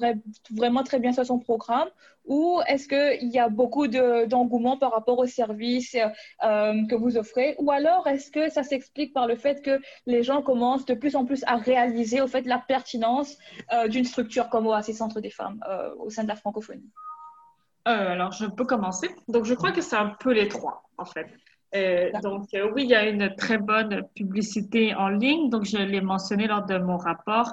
vraiment 0.51 0.83
très 0.83 0.99
bien 0.99 1.11
sur 1.11 1.25
son 1.25 1.37
programme 1.37 1.89
ou 2.23 2.61
est-ce 2.67 2.87
qu'il 2.87 3.29
y 3.29 3.39
a 3.39 3.49
beaucoup 3.49 3.87
d'engouement 3.87 4.77
par 4.77 4.93
rapport 4.93 5.19
aux 5.19 5.25
services 5.27 5.95
euh, 5.95 6.87
que 6.87 6.95
vous 6.95 7.17
offrez 7.17 7.55
ou 7.59 7.71
alors 7.71 8.07
est-ce 8.07 8.31
que 8.31 8.49
ça 8.49 8.63
s'explique 8.63 9.13
par 9.13 9.27
le 9.27 9.35
fait 9.35 9.61
que 9.61 9.79
les 10.05 10.23
gens 10.23 10.41
commencent 10.41 10.85
de 10.85 10.93
plus 10.93 11.17
en 11.17 11.25
plus 11.25 11.43
à 11.45 11.57
réaliser 11.57 12.21
au 12.21 12.27
fait 12.27 12.45
la 12.45 12.57
pertinence 12.57 13.37
euh, 13.73 13.89
d'une 13.89 14.05
structure 14.05 14.49
comme 14.49 14.65
Oasis 14.65 14.97
Centre 14.97 15.19
des 15.19 15.29
femmes 15.29 15.59
euh, 15.69 15.93
au 15.99 16.09
sein 16.09 16.23
de 16.23 16.29
la 16.29 16.35
francophonie? 16.35 16.89
Alors, 17.85 18.31
je 18.31 18.47
peux 18.47 18.65
commencer. 18.65 19.09
Donc, 19.27 19.45
je 19.45 19.53
crois 19.53 19.71
que 19.71 19.81
c'est 19.81 19.95
un 19.95 20.15
peu 20.19 20.33
les 20.33 20.47
trois, 20.47 20.89
en 20.97 21.05
fait. 21.05 21.27
Euh, 21.75 22.11
donc, 22.23 22.47
euh, 22.53 22.71
oui, 22.73 22.83
il 22.83 22.89
y 22.89 22.95
a 22.95 23.07
une 23.07 23.35
très 23.35 23.57
bonne 23.57 24.07
publicité 24.15 24.95
en 24.95 25.09
ligne. 25.09 25.49
Donc, 25.49 25.65
je 25.65 25.77
l'ai 25.77 26.01
mentionné 26.01 26.47
lors 26.47 26.65
de 26.65 26.77
mon 26.77 26.97
rapport. 26.97 27.51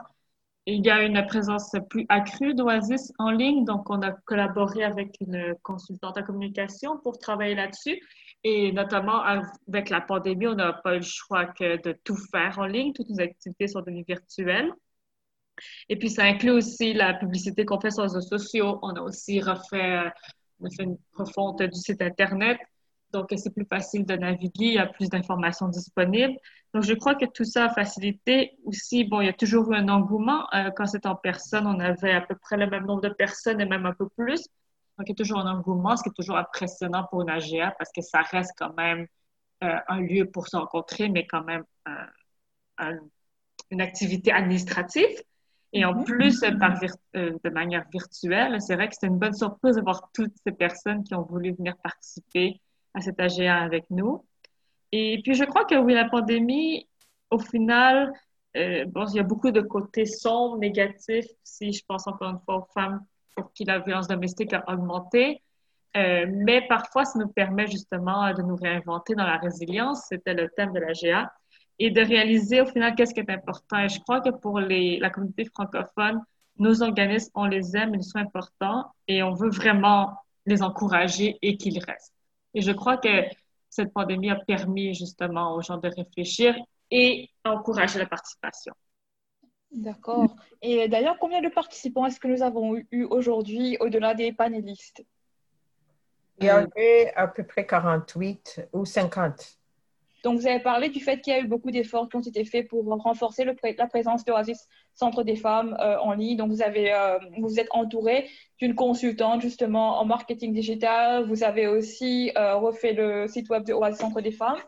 Il 0.66 0.84
y 0.86 0.90
a 0.90 1.02
une 1.02 1.26
présence 1.26 1.74
plus 1.90 2.06
accrue 2.08 2.54
d'Oasis 2.54 3.12
en 3.18 3.30
ligne. 3.30 3.64
Donc, 3.64 3.90
on 3.90 4.00
a 4.02 4.12
collaboré 4.12 4.84
avec 4.84 5.16
une 5.20 5.54
consultante 5.62 6.18
en 6.18 6.22
communication 6.22 6.98
pour 6.98 7.18
travailler 7.18 7.56
là-dessus. 7.56 8.00
Et 8.44 8.72
notamment 8.72 9.22
avec 9.22 9.90
la 9.90 10.00
pandémie, 10.00 10.46
on 10.46 10.54
n'a 10.54 10.72
pas 10.72 10.94
eu 10.94 10.98
le 10.98 11.04
choix 11.04 11.46
que 11.46 11.82
de 11.82 11.98
tout 12.04 12.16
faire 12.16 12.58
en 12.58 12.66
ligne. 12.66 12.92
Toutes 12.92 13.08
nos 13.10 13.20
activités 13.20 13.66
sont 13.66 13.80
devenues 13.80 14.04
virtuelles. 14.06 14.70
Et 15.88 15.96
puis, 15.98 16.10
ça 16.10 16.24
inclut 16.24 16.50
aussi 16.50 16.92
la 16.92 17.14
publicité 17.14 17.64
qu'on 17.64 17.80
fait 17.80 17.90
sur 17.90 18.02
les 18.02 18.08
réseaux 18.08 18.20
sociaux. 18.20 18.78
On 18.82 18.90
a 18.90 19.00
aussi 19.00 19.40
refait, 19.40 20.12
on 20.60 20.66
a 20.66 20.70
fait 20.70 20.84
une 20.84 20.98
refonte 21.14 21.62
du 21.62 21.78
site 21.78 22.02
Internet. 22.02 22.58
Donc, 23.12 23.32
c'est 23.36 23.52
plus 23.52 23.66
facile 23.66 24.06
de 24.06 24.14
naviguer, 24.14 24.66
il 24.66 24.74
y 24.74 24.78
a 24.78 24.86
plus 24.86 25.10
d'informations 25.10 25.68
disponibles. 25.68 26.34
Donc, 26.72 26.82
je 26.82 26.94
crois 26.94 27.14
que 27.14 27.26
tout 27.26 27.44
ça 27.44 27.66
a 27.66 27.68
facilité 27.68 28.56
aussi. 28.64 29.04
Bon, 29.04 29.20
il 29.20 29.26
y 29.26 29.28
a 29.28 29.34
toujours 29.34 29.70
eu 29.72 29.76
un 29.76 29.88
engouement. 29.88 30.46
Euh, 30.54 30.70
quand 30.70 30.86
c'est 30.86 31.04
en 31.04 31.14
personne, 31.14 31.66
on 31.66 31.78
avait 31.78 32.12
à 32.12 32.22
peu 32.22 32.34
près 32.34 32.56
le 32.56 32.66
même 32.66 32.86
nombre 32.86 33.02
de 33.02 33.10
personnes 33.10 33.60
et 33.60 33.66
même 33.66 33.84
un 33.84 33.92
peu 33.92 34.08
plus. 34.08 34.40
Donc, 34.98 35.08
il 35.08 35.10
y 35.10 35.12
a 35.12 35.14
toujours 35.14 35.38
un 35.40 35.58
engouement, 35.58 35.96
ce 35.96 36.02
qui 36.02 36.08
est 36.08 36.16
toujours 36.16 36.36
impressionnant 36.36 37.06
pour 37.10 37.22
une 37.22 37.30
AGA 37.30 37.74
parce 37.78 37.92
que 37.92 38.00
ça 38.00 38.22
reste 38.22 38.52
quand 38.56 38.74
même 38.74 39.06
euh, 39.62 39.76
un 39.88 40.00
lieu 40.00 40.24
pour 40.30 40.48
se 40.48 40.56
rencontrer, 40.56 41.10
mais 41.10 41.26
quand 41.26 41.44
même 41.44 41.64
euh, 41.88 42.94
une 43.70 43.82
activité 43.82 44.32
administrative. 44.32 45.22
Et 45.74 45.84
en 45.84 45.94
mhm. 45.94 46.04
plus, 46.04 46.40
par 46.58 46.78
de 47.14 47.50
manière 47.50 47.84
virtuelle, 47.92 48.60
c'est 48.60 48.74
vrai 48.74 48.88
que 48.88 48.94
c'était 48.94 49.06
une 49.06 49.18
bonne 49.18 49.34
surprise 49.34 49.76
de 49.76 49.82
voir 49.82 50.10
toutes 50.14 50.34
ces 50.46 50.52
personnes 50.52 51.04
qui 51.04 51.14
ont 51.14 51.22
voulu 51.22 51.52
venir 51.52 51.76
participer 51.82 52.60
à 52.94 53.00
cet 53.00 53.20
AGA 53.20 53.58
avec 53.58 53.84
nous. 53.90 54.24
Et 54.92 55.20
puis, 55.22 55.34
je 55.34 55.44
crois 55.44 55.64
que 55.64 55.74
oui, 55.74 55.94
la 55.94 56.08
pandémie, 56.08 56.86
au 57.30 57.38
final, 57.38 58.12
euh, 58.56 58.84
bon, 58.86 59.06
il 59.06 59.16
y 59.16 59.20
a 59.20 59.22
beaucoup 59.22 59.50
de 59.50 59.60
côtés 59.62 60.04
sombres, 60.04 60.58
négatifs. 60.58 61.26
Si 61.42 61.72
je 61.72 61.84
pense 61.86 62.06
encore 62.06 62.30
une 62.30 62.40
fois 62.44 62.58
aux 62.58 62.72
femmes 62.74 63.04
pour 63.34 63.52
qui 63.52 63.64
la 63.64 63.78
violence 63.78 64.08
domestique 64.08 64.52
a 64.52 64.64
augmenté. 64.68 65.42
Euh, 65.96 66.26
mais 66.28 66.66
parfois, 66.68 67.04
ça 67.04 67.18
nous 67.18 67.28
permet 67.28 67.66
justement 67.66 68.32
de 68.34 68.42
nous 68.42 68.56
réinventer 68.56 69.14
dans 69.14 69.26
la 69.26 69.38
résilience. 69.38 70.04
C'était 70.08 70.34
le 70.34 70.48
thème 70.50 70.72
de 70.72 70.80
l'AGA. 70.80 71.32
Et 71.78 71.90
de 71.90 72.02
réaliser 72.02 72.60
au 72.60 72.66
final 72.66 72.94
qu'est-ce 72.94 73.14
qui 73.14 73.20
est 73.20 73.30
important. 73.30 73.78
Et 73.78 73.88
je 73.88 73.98
crois 74.00 74.20
que 74.20 74.28
pour 74.30 74.60
la 74.60 75.10
communauté 75.10 75.46
francophone, 75.46 76.22
nos 76.58 76.82
organismes, 76.82 77.30
on 77.34 77.46
les 77.46 77.76
aime, 77.76 77.94
ils 77.94 78.04
sont 78.04 78.18
importants 78.18 78.92
et 79.08 79.22
on 79.22 79.32
veut 79.32 79.48
vraiment 79.48 80.12
les 80.46 80.62
encourager 80.62 81.38
et 81.42 81.56
qu'ils 81.56 81.78
restent. 81.78 82.14
Et 82.54 82.60
je 82.60 82.72
crois 82.72 82.96
que 82.96 83.08
cette 83.70 83.92
pandémie 83.92 84.30
a 84.30 84.36
permis 84.36 84.94
justement 84.94 85.54
aux 85.54 85.62
gens 85.62 85.78
de 85.78 85.88
réfléchir 85.88 86.54
et 86.90 87.30
encourager 87.44 87.98
la 87.98 88.06
participation. 88.06 88.74
D'accord. 89.70 90.36
Et 90.60 90.86
d'ailleurs, 90.88 91.16
combien 91.18 91.40
de 91.40 91.48
participants 91.48 92.04
est-ce 92.04 92.20
que 92.20 92.28
nous 92.28 92.42
avons 92.42 92.76
eu 92.90 93.04
aujourd'hui 93.04 93.78
au-delà 93.80 94.14
des 94.14 94.32
panélistes? 94.32 95.02
Il 96.38 96.46
y 96.46 96.50
avait 96.50 97.12
à 97.14 97.26
peu 97.28 97.44
près 97.44 97.66
48 97.66 98.68
ou 98.72 98.84
50. 98.84 99.58
Donc, 100.24 100.38
vous 100.38 100.46
avez 100.46 100.60
parlé 100.60 100.88
du 100.88 101.00
fait 101.00 101.20
qu'il 101.20 101.32
y 101.32 101.36
a 101.36 101.40
eu 101.40 101.48
beaucoup 101.48 101.70
d'efforts 101.70 102.08
qui 102.08 102.16
ont 102.16 102.20
été 102.20 102.44
faits 102.44 102.68
pour 102.68 102.84
renforcer 102.84 103.44
le, 103.44 103.56
la 103.76 103.86
présence 103.86 104.24
d'Oasis 104.24 104.68
Centre 104.94 105.22
des 105.22 105.36
femmes 105.36 105.76
euh, 105.80 105.96
en 105.98 106.12
ligne. 106.12 106.36
Donc, 106.36 106.50
vous 106.50 106.62
avez, 106.62 106.92
euh, 106.92 107.18
vous 107.38 107.58
êtes 107.58 107.68
entouré 107.70 108.28
d'une 108.58 108.74
consultante 108.74 109.40
justement 109.40 109.98
en 109.98 110.04
marketing 110.04 110.52
digital. 110.52 111.26
Vous 111.26 111.42
avez 111.42 111.66
aussi 111.66 112.30
euh, 112.36 112.56
refait 112.56 112.92
le 112.92 113.26
site 113.26 113.48
web 113.48 113.64
de 113.64 113.72
Oasis 113.72 114.00
Centre 114.00 114.20
des 114.20 114.30
femmes. 114.30 114.58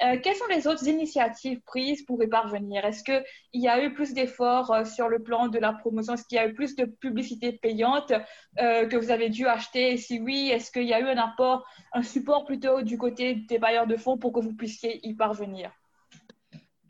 Quelles 0.00 0.34
sont 0.34 0.48
les 0.50 0.66
autres 0.66 0.88
initiatives 0.88 1.60
prises 1.60 2.02
pour 2.02 2.20
y 2.20 2.26
parvenir? 2.26 2.84
Est-ce 2.84 3.04
qu'il 3.04 3.22
y 3.52 3.68
a 3.68 3.84
eu 3.84 3.94
plus 3.94 4.12
d'efforts 4.12 4.84
sur 4.84 5.08
le 5.08 5.22
plan 5.22 5.46
de 5.46 5.58
la 5.60 5.72
promotion? 5.72 6.14
Est-ce 6.14 6.24
qu'il 6.24 6.34
y 6.34 6.40
a 6.40 6.48
eu 6.48 6.52
plus 6.52 6.74
de 6.74 6.84
publicité 6.84 7.52
payante 7.52 8.12
que 8.58 8.96
vous 8.96 9.12
avez 9.12 9.28
dû 9.28 9.46
acheter? 9.46 9.92
Et 9.92 9.96
si 9.96 10.18
oui, 10.18 10.50
est-ce 10.52 10.72
qu'il 10.72 10.88
y 10.88 10.92
a 10.92 10.98
eu 10.98 11.04
un 11.06 11.18
apport, 11.18 11.64
un 11.92 12.02
support 12.02 12.44
plutôt 12.44 12.82
du 12.82 12.98
côté 12.98 13.36
des 13.36 13.58
bailleurs 13.58 13.86
de 13.86 13.96
fonds 13.96 14.18
pour 14.18 14.32
que 14.32 14.40
vous 14.40 14.54
puissiez 14.54 14.98
y 15.06 15.14
parvenir? 15.14 15.70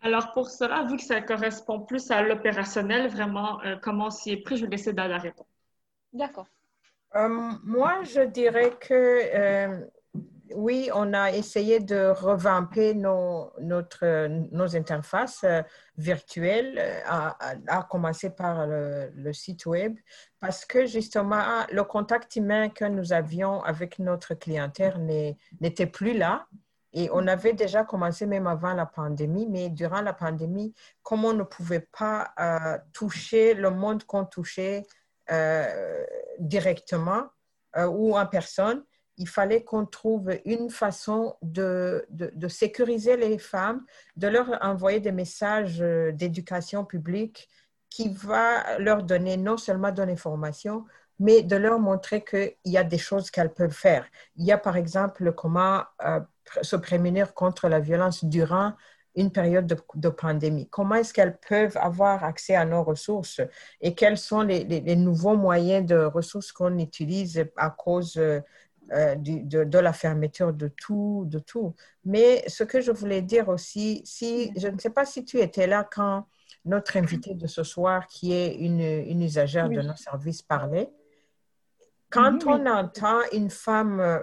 Alors 0.05 0.33
pour 0.33 0.49
cela, 0.49 0.85
vu 0.85 0.97
que 0.97 1.03
ça 1.03 1.21
correspond 1.21 1.81
plus 1.81 2.11
à 2.11 2.23
l'opérationnel, 2.23 3.09
vraiment, 3.09 3.59
comment 3.83 4.11
s'y 4.11 4.31
est 4.33 4.37
pris, 4.37 4.57
je 4.57 4.65
vais 4.65 4.71
laisser 4.71 4.93
dans 4.93 5.09
la 5.09 5.19
réponse. 5.19 5.47
D'accord. 6.13 6.47
moi, 7.65 8.05
je 8.05 8.21
dirais 8.21 8.71
que 8.81 9.83
oui, 10.55 10.91
on 10.95 11.13
a 11.13 11.31
essayé 11.33 11.81
de 11.81 12.07
revamper 12.09 12.95
nos, 12.95 13.53
notre, 13.61 14.29
nos 14.53 14.77
interfaces 14.77 15.45
euh, 15.45 15.63
virtuelles, 15.97 16.77
euh, 16.79 17.01
à, 17.07 17.83
commencer 17.85 18.31
par 18.31 18.67
le, 18.67 19.33
site 19.33 19.67
web, 19.67 19.97
parce 20.41 20.65
que 20.65 20.87
justement, 20.87 21.65
le 21.73 21.83
contact 21.85 22.37
humain 22.37 22.69
que 22.69 22.85
nous 22.85 23.13
avions 23.13 23.63
avec 23.63 23.99
notre 23.99 24.35
clientèle 24.35 25.37
n'était 25.61 25.87
plus 25.87 26.17
là. 26.17 26.47
Et 26.95 27.11
on 27.13 27.27
avait 27.27 27.53
déjà 27.53 27.85
commencé 27.85 28.25
même 28.25 28.47
avant 28.47 28.73
la 28.73 28.87
pandémie, 28.87 29.47
mais 29.47 29.69
durant 29.69 30.01
la 30.01 30.15
pandémie, 30.15 30.75
comme 31.03 31.25
on 31.25 31.35
ne 31.35 31.43
pouvait 31.43 31.87
pas 31.93 32.33
euh, 32.39 32.79
toucher 32.93 33.55
le 33.55 33.71
monde 33.71 34.05
qu'on 34.05 34.25
touchait 34.25 34.85
directement 36.39 37.23
ou 37.77 38.15
en 38.19 38.27
personne, 38.27 38.85
il 39.17 39.29
fallait 39.29 39.63
qu'on 39.63 39.87
trouve 39.87 40.31
une 40.45 40.71
façon 40.71 41.37
de, 41.43 42.07
de, 42.11 42.49
sécuriser 42.49 43.17
les 43.17 43.39
femmes, 43.39 43.85
de 44.17 44.29
leur 44.29 44.59
envoyer 44.63 45.01
des 45.01 45.13
messages 45.13 45.81
euh, 45.81 46.13
d'éducation 46.13 46.85
publique 46.85 47.49
qui 47.91 48.13
va 48.13 48.79
leur 48.79 49.05
donner 49.05 49.37
non 49.37 49.57
seulement 49.57 49.93
de 49.93 50.03
l'information, 50.03 50.85
mais 51.19 51.43
de 51.43 51.57
leur 51.57 51.79
montrer 51.79 52.25
qu'il 52.25 52.55
y 52.65 52.77
a 52.77 52.85
des 52.85 52.99
choses 52.99 53.31
qu'elles 53.31 53.53
peuvent 53.53 53.71
faire. 53.71 54.07
Il 54.37 54.45
y 54.45 54.53
a 54.53 54.59
par 54.59 54.77
exemple 54.77 55.33
comment 55.33 55.83
euh, 56.05 56.21
se 56.63 56.77
prémunir 56.77 57.35
contre 57.35 57.69
la 57.69 57.81
violence 57.81 58.25
durant 58.25 58.73
une 59.17 59.31
période 59.31 59.81
de, 59.95 60.09
pandémie. 60.09 60.69
Comment 60.69 60.97
est-ce 60.97 61.15
qu'elles 61.15 61.39
peuvent 61.49 61.77
avoir 61.77 62.25
accès 62.25 62.57
à 62.57 62.65
nos 62.65 62.83
ressources 62.83 63.41
et 63.81 63.95
quels 63.95 64.19
sont 64.19 64.43
les, 64.43 64.65
les, 64.65 64.97
nouveaux 64.97 65.37
moyens 65.37 65.87
de 65.87 66.05
ressources 66.05 66.51
qu'on 66.51 66.79
utilise 66.79 67.45
à 67.57 67.71
cause 67.71 68.17
euh, 68.17 68.41
euh, 68.93 69.15
de, 69.17 69.79
la 69.79 69.93
fermeture 69.93 70.53
de 70.53 70.69
tout, 70.69 71.25
de 71.27 71.39
tout. 71.39 71.75
Mais 72.05 72.45
ce 72.49 72.65
que 72.65 72.81
je 72.81 72.91
voulais 72.91 73.23
dire 73.23 73.49
aussi, 73.49 74.03
si, 74.05 74.53
je 74.57 74.69
ne 74.69 74.79
sais 74.79 74.91
pas 74.91 75.07
si 75.07 75.25
tu 75.25 75.39
étais 75.39 75.67
là 75.67 75.89
quand 75.91 76.27
notre 76.65 76.97
invité 76.97 77.35
de 77.35 77.47
ce 77.47 77.63
soir, 77.63 78.07
qui 78.09 78.33
est 78.33 78.55
une, 78.57 78.81
une 78.81 79.23
usagère 79.23 79.69
de 79.69 79.81
nos 79.81 79.97
services, 79.97 80.43
parlait. 80.43 80.91
Quand 82.15 82.47
on 82.47 82.67
entend 82.67 83.21
une 83.33 83.51
femme 83.51 84.01
euh, 84.01 84.21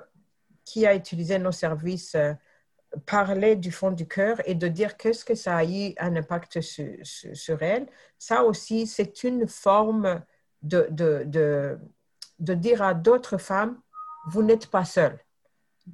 qui 0.66 0.86
a 0.88 0.96
utilisé 0.96 1.38
nos 1.38 1.52
services 1.52 2.16
euh, 2.16 2.34
parler 3.06 3.56
du 3.56 3.72
fond 3.72 3.92
du 3.92 4.08
cœur 4.08 4.42
et 4.46 4.56
de 4.56 4.68
dire 4.68 4.98
qu'est-ce 4.98 5.24
que 5.24 5.36
ça 5.36 5.58
a 5.58 5.66
eu 5.66 5.94
un 5.98 6.16
impact 6.16 6.62
sur, 6.62 6.88
sur, 7.04 7.62
elle, 7.62 7.88
ça 8.18 8.44
aussi, 8.44 8.88
c'est 8.88 9.24
une 9.24 9.48
forme 9.48 10.22
de, 10.62 10.88
de, 10.90 11.24
de, 11.26 11.78
de 12.40 12.54
dire 12.54 12.82
à 12.82 12.94
d'autres 12.94 13.38
femmes, 13.38 13.80
vous 14.28 14.44
n'êtes 14.44 14.68
pas 14.68 14.86
seul. 14.86 15.18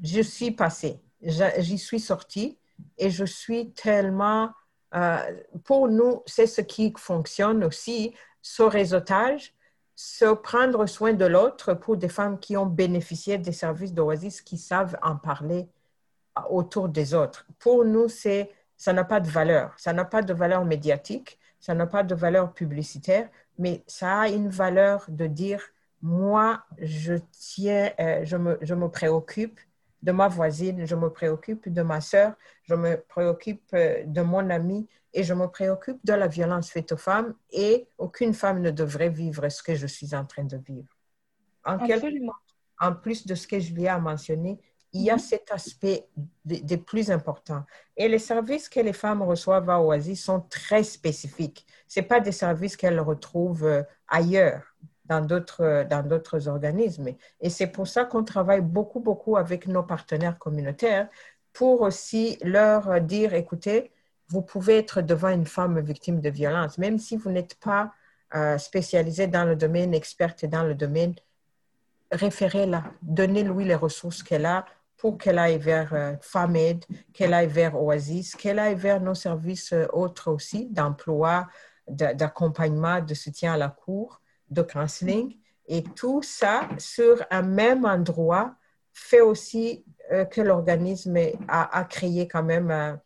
Je 0.03 0.21
suis 0.21 0.51
passée, 0.51 0.99
j'y 1.21 1.77
suis 1.77 1.99
sortie 1.99 2.57
et 2.97 3.09
je 3.09 3.25
suis 3.25 3.71
tellement... 3.73 4.51
Euh, 4.95 5.19
pour 5.65 5.89
nous, 5.89 6.23
c'est 6.25 6.47
ce 6.47 6.61
qui 6.61 6.93
fonctionne 6.97 7.63
aussi, 7.63 8.15
ce 8.41 8.63
réseautage, 8.63 9.53
se 9.97 10.31
prendre 10.31 10.85
soin 10.85 11.13
de 11.13 11.25
l'autre 11.25 11.73
pour 11.73 11.97
des 11.97 12.07
femmes 12.07 12.37
qui 12.37 12.55
ont 12.55 12.67
bénéficié 12.67 13.39
des 13.39 13.51
services 13.51 13.95
d'Oasis, 13.95 14.41
qui 14.41 14.59
savent 14.59 14.95
en 15.01 15.15
parler 15.15 15.67
autour 16.51 16.87
des 16.87 17.15
autres. 17.15 17.47
Pour 17.57 17.83
nous, 17.83 18.07
c'est, 18.07 18.51
ça 18.77 18.93
n'a 18.93 19.03
pas 19.03 19.19
de 19.19 19.27
valeur. 19.27 19.73
Ça 19.75 19.93
n'a 19.93 20.05
pas 20.05 20.21
de 20.21 20.35
valeur 20.35 20.65
médiatique, 20.65 21.39
ça 21.59 21.73
n'a 21.73 21.87
pas 21.87 22.03
de 22.03 22.13
valeur 22.13 22.53
publicitaire, 22.53 23.27
mais 23.57 23.83
ça 23.87 24.19
a 24.19 24.29
une 24.29 24.49
valeur 24.49 25.03
de 25.09 25.25
dire 25.25 25.63
moi, 26.03 26.63
je 26.77 27.15
tiens, 27.31 27.89
euh, 27.99 28.23
je, 28.23 28.37
me, 28.37 28.59
je 28.61 28.75
me 28.75 28.89
préoccupe 28.89 29.59
de 30.03 30.11
ma 30.11 30.27
voisine, 30.27 30.85
je 30.85 30.93
me 30.95 31.09
préoccupe 31.09 31.73
de 31.73 31.81
ma 31.81 32.01
sœur, 32.01 32.33
je 32.65 32.75
me 32.75 32.97
préoccupe 33.09 33.63
euh, 33.73 34.03
de 34.05 34.21
mon 34.21 34.47
ami 34.51 34.87
et 35.17 35.23
je 35.23 35.33
me 35.33 35.47
préoccupe 35.47 35.97
de 36.03 36.13
la 36.13 36.27
violence 36.27 36.69
faite 36.69 36.91
aux 36.91 36.97
femmes 36.97 37.33
et 37.49 37.87
aucune 37.97 38.35
femme 38.35 38.61
ne 38.61 38.69
devrait 38.69 39.09
vivre 39.09 39.49
ce 39.49 39.63
que 39.63 39.73
je 39.73 39.87
suis 39.87 40.13
en 40.13 40.25
train 40.25 40.43
de 40.43 40.57
vivre. 40.57 40.95
En, 41.65 41.79
en 42.79 42.93
plus 42.93 43.25
de 43.25 43.33
ce 43.33 43.47
que 43.47 43.59
Julia 43.59 43.95
a 43.95 43.99
mentionné, 43.99 44.59
il 44.93 45.01
y 45.01 45.09
a 45.09 45.15
mhm. 45.15 45.19
cet 45.19 45.51
aspect 45.51 46.07
des 46.45 46.77
plus 46.77 47.09
importants. 47.09 47.63
Et 47.97 48.07
les 48.07 48.19
services 48.19 48.69
que 48.69 48.79
les 48.79 48.93
femmes 48.93 49.23
reçoivent 49.23 49.71
à 49.71 49.81
Oasis 49.81 50.23
sont 50.23 50.41
très 50.41 50.83
spécifiques. 50.83 51.65
Ce 51.87 51.99
pas 52.01 52.19
des 52.19 52.31
services 52.31 52.77
qu'elles 52.77 52.99
retrouvent 52.99 53.65
euh, 53.65 53.81
ailleurs 54.07 54.75
dans 55.05 55.21
d'autres, 55.21 55.87
dans 55.89 56.07
d'autres 56.07 56.47
organismes. 56.47 57.07
Et 57.41 57.49
c'est 57.49 57.67
pour 57.67 57.87
ça 57.87 58.05
qu'on 58.05 58.23
travaille 58.23 58.61
beaucoup, 58.61 58.99
beaucoup 58.99 59.35
avec 59.35 59.65
nos 59.65 59.83
partenaires 59.83 60.37
communautaires 60.37 61.09
pour 61.53 61.81
aussi 61.81 62.37
leur 62.43 63.01
dire, 63.01 63.33
écoutez, 63.33 63.91
vous 64.29 64.41
pouvez 64.41 64.77
être 64.77 65.01
devant 65.01 65.29
une 65.29 65.45
femme 65.45 65.79
victime 65.79 66.21
de 66.21 66.29
violence, 66.29 66.77
même 66.77 66.97
si 66.97 67.15
vous 67.17 67.31
n'êtes 67.31 67.55
pas 67.55 67.93
euh, 68.35 68.57
spécialisé 68.57 69.27
dans 69.27 69.45
le 69.45 69.55
domaine, 69.55 69.93
experte 69.93 70.45
dans 70.45 70.63
le 70.63 70.75
domaine, 70.75 71.15
référez-la, 72.11 72.83
donnez-lui 73.01 73.65
les 73.65 73.75
ressources 73.75 74.23
qu'elle 74.23 74.45
a 74.45 74.65
pour 74.97 75.17
qu'elle 75.17 75.37
aille 75.39 75.59
vers 75.59 75.93
euh, 75.93 76.13
FAMED, 76.21 76.83
qu'elle 77.13 77.33
aille 77.33 77.47
vers 77.47 77.81
Oasis, 77.81 78.35
qu'elle 78.35 78.59
aille 78.59 78.75
vers 78.75 78.99
nos 78.99 79.13
services 79.13 79.71
euh, 79.73 79.85
autres 79.93 80.31
aussi, 80.31 80.67
d'emploi, 80.69 81.47
d'accompagnement, 81.87 82.99
de 82.99 83.13
soutien 83.13 83.53
à 83.53 83.57
la 83.57 83.69
cour, 83.69 84.21
de 84.49 84.61
counseling. 84.61 85.37
Et 85.67 85.83
tout 85.83 86.21
ça 86.21 86.67
sur 86.77 87.23
un 87.29 87.43
même 87.43 87.85
endroit 87.85 88.55
fait 88.91 89.21
aussi 89.21 89.85
euh, 90.11 90.25
que 90.25 90.41
l'organisme 90.41 91.17
a, 91.47 91.77
a, 91.77 91.83
créé 91.85 92.27
quand 92.27 92.43
même 92.43 92.99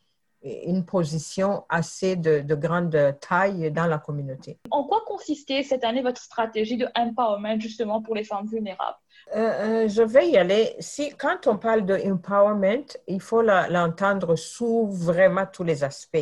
une 0.44 0.86
position 0.86 1.66
assez 1.70 2.16
de, 2.16 2.40
de, 2.40 2.56
grande 2.56 3.18
taille 3.20 3.72
dans 3.72 3.86
la 3.86 4.00
communauté. 4.00 4.58
En 4.72 4.84
quoi 4.86 5.04
consistait 5.06 5.64
cette 5.64 5.84
année 5.84 6.02
votre 6.02 6.22
stratégie 6.22 6.78
de 6.78 6.88
empowerment 6.96 7.60
justement 7.60 8.02
pour 8.02 8.16
les 8.16 8.24
femmes 8.24 8.48
vulnérables? 8.48 8.98
Euh, 9.36 9.40
euh, 9.84 9.88
je 9.88 10.02
vais 10.02 10.30
y 10.30 10.38
aller. 10.38 10.76
Si, 10.80 11.14
quand 11.16 11.48
on 11.48 11.58
parle 11.58 11.86
de 11.86 11.96
empowerment, 11.96 12.86
il 13.08 13.22
faut 13.22 13.42
l'entendre 13.42 14.36
sous 14.36 14.88
vraiment 14.88 15.46
tous 15.46 15.64
les 15.64 15.84
aspects. 15.84 16.18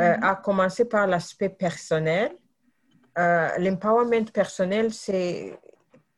Euh, 0.00 0.14
mm-hmm. 0.14 0.24
À 0.24 0.34
commencer 0.36 0.84
par 0.84 1.06
l'aspect 1.06 1.48
personnel. 1.48 2.32
L'empowerment 3.16 4.26
personnel, 4.32 4.92
c'est 4.92 5.58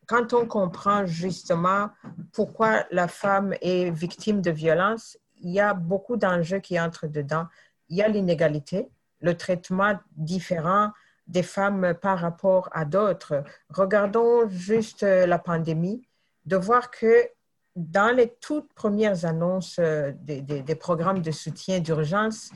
quand 0.06 0.34
on 0.34 0.44
comprend 0.44 1.06
justement 1.06 1.88
pourquoi 2.32 2.84
la 2.90 3.08
femme 3.08 3.54
est 3.62 3.90
victime 3.90 4.42
de 4.42 4.50
violence, 4.50 5.16
il 5.40 5.50
y 5.50 5.60
a 5.60 5.74
beaucoup 5.74 6.16
d'enjeux 6.16 6.58
qui 6.58 6.78
entrent 6.80 7.06
dedans. 7.06 7.46
Il 7.88 7.96
y 7.96 8.02
a 8.02 8.08
l'inégalité, 8.08 8.88
le 9.20 9.36
traitement 9.36 9.98
différent 10.16 10.90
des 11.26 11.42
femmes 11.42 11.94
par 12.00 12.18
rapport 12.18 12.68
à 12.72 12.84
d'autres. 12.84 13.44
Regardons 13.68 14.48
juste 14.48 15.04
euh, 15.04 15.26
la 15.26 15.38
pandémie, 15.38 16.02
de 16.44 16.56
voir 16.56 16.90
que 16.90 17.28
dans 17.76 18.14
les 18.14 18.34
toutes 18.40 18.72
premières 18.74 19.24
annonces 19.24 19.76
euh, 19.78 20.12
des, 20.22 20.74
programmes 20.74 21.22
de 21.22 21.30
soutien 21.30 21.78
d'urgence, 21.78 22.50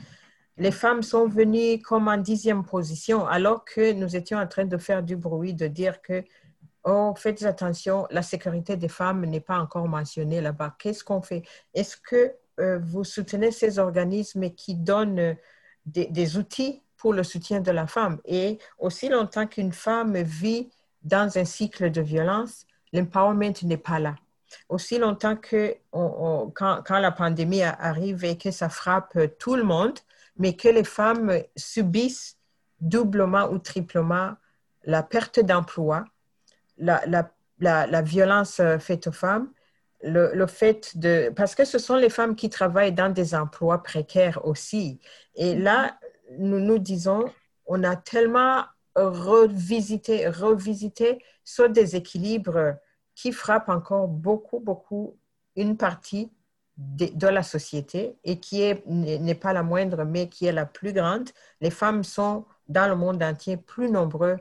les 0.57 0.71
femmes 0.71 1.03
sont 1.03 1.27
venues 1.27 1.81
comme 1.81 2.07
en 2.07 2.17
dixième 2.17 2.63
position, 2.63 3.25
alors 3.25 3.63
que 3.65 3.93
nous 3.93 4.15
étions 4.15 4.37
en 4.37 4.47
train 4.47 4.65
de 4.65 4.77
faire 4.77 5.03
du 5.03 5.15
bruit, 5.15 5.53
de 5.53 5.67
dire 5.67 6.01
que, 6.01 6.23
oh, 6.83 7.13
faites 7.17 7.43
attention, 7.43 8.07
la 8.11 8.21
sécurité 8.21 8.75
des 8.77 8.87
femmes 8.89 9.25
n'est 9.25 9.41
pas 9.41 9.59
encore 9.59 9.87
mentionnée 9.87 10.41
là-bas. 10.41 10.75
Qu'est-ce 10.79 11.03
qu'on 11.03 11.21
fait? 11.21 11.43
Est-ce 11.73 11.97
que 11.97 12.33
vous 12.57 13.03
soutenez 13.03 13.51
ces 13.51 13.79
organismes 13.79 14.49
qui 14.51 14.75
donnent 14.75 15.35
des, 15.85 16.05
des 16.05 16.37
outils 16.37 16.81
pour 16.97 17.13
le 17.13 17.23
soutien 17.23 17.59
de 17.59 17.71
la 17.71 17.87
femme. 17.87 18.19
Et 18.25 18.57
aussi 18.79 19.09
longtemps 19.09 19.47
qu'une 19.47 19.73
femme 19.73 20.17
vit 20.17 20.69
dans 21.03 21.37
un 21.37 21.45
cycle 21.45 21.91
de 21.91 22.01
violence, 22.01 22.65
l'empowerment 22.93 23.53
n'est 23.63 23.77
pas 23.77 23.99
là. 23.99 24.15
Aussi 24.69 24.97
longtemps 24.97 25.35
que 25.35 25.75
quand, 25.91 26.89
la 26.89 27.11
pandémie 27.11 27.61
arrive 27.61 28.25
et 28.25 28.37
que 28.37 28.51
ça 28.51 28.69
frappe 28.69 29.17
tout 29.37 29.55
le 29.55 29.63
monde, 29.63 29.99
mais 30.37 30.55
que 30.55 30.67
les 30.67 30.83
femmes 30.83 31.31
subissent 31.55 32.37
doublement 32.79 33.49
ou 33.51 33.59
triplement 33.59 34.33
la 34.83 35.03
perte 35.03 35.39
d'emploi, 35.39 36.05
la, 36.77 38.01
violence 38.01 38.61
faite 38.79 39.07
aux 39.07 39.11
femmes, 39.11 39.49
le, 40.05 40.33
le, 40.33 40.47
fait 40.47 40.97
de... 40.97 41.31
Parce 41.35 41.55
que 41.55 41.65
ce 41.65 41.79
sont 41.79 41.95
les 41.95 42.09
femmes 42.09 42.35
qui 42.35 42.49
travaillent 42.49 42.93
dans 42.93 43.11
des 43.11 43.35
emplois 43.35 43.81
précaires 43.83 44.45
aussi. 44.45 44.99
Et 45.35 45.55
là, 45.55 45.97
nous 46.37 46.59
nous 46.59 46.79
disons, 46.79 47.25
on 47.65 47.83
a 47.83 47.95
tellement 47.95 48.63
revisité, 48.95 50.27
revisité 50.29 51.23
ce 51.43 51.63
déséquilibre 51.63 52.75
qui 53.15 53.31
frappe 53.31 53.69
encore 53.69 54.07
beaucoup, 54.07 54.59
beaucoup 54.59 55.17
une 55.55 55.77
partie 55.77 56.31
de, 56.77 57.27
la 57.27 57.43
société 57.43 58.17
et 58.23 58.39
qui 58.39 58.61
n'est 58.85 59.35
pas 59.35 59.53
la 59.53 59.63
moindre, 59.63 60.03
mais 60.03 60.27
qui 60.29 60.45
est 60.45 60.51
la 60.51 60.65
plus 60.65 60.93
grande. 60.93 61.29
Les 61.61 61.69
femmes 61.69 62.03
sont 62.03 62.45
dans 62.67 62.87
le 62.89 62.95
monde 62.95 63.23
entier 63.23 63.57
plus 63.57 63.89
nombreuses 63.89 64.39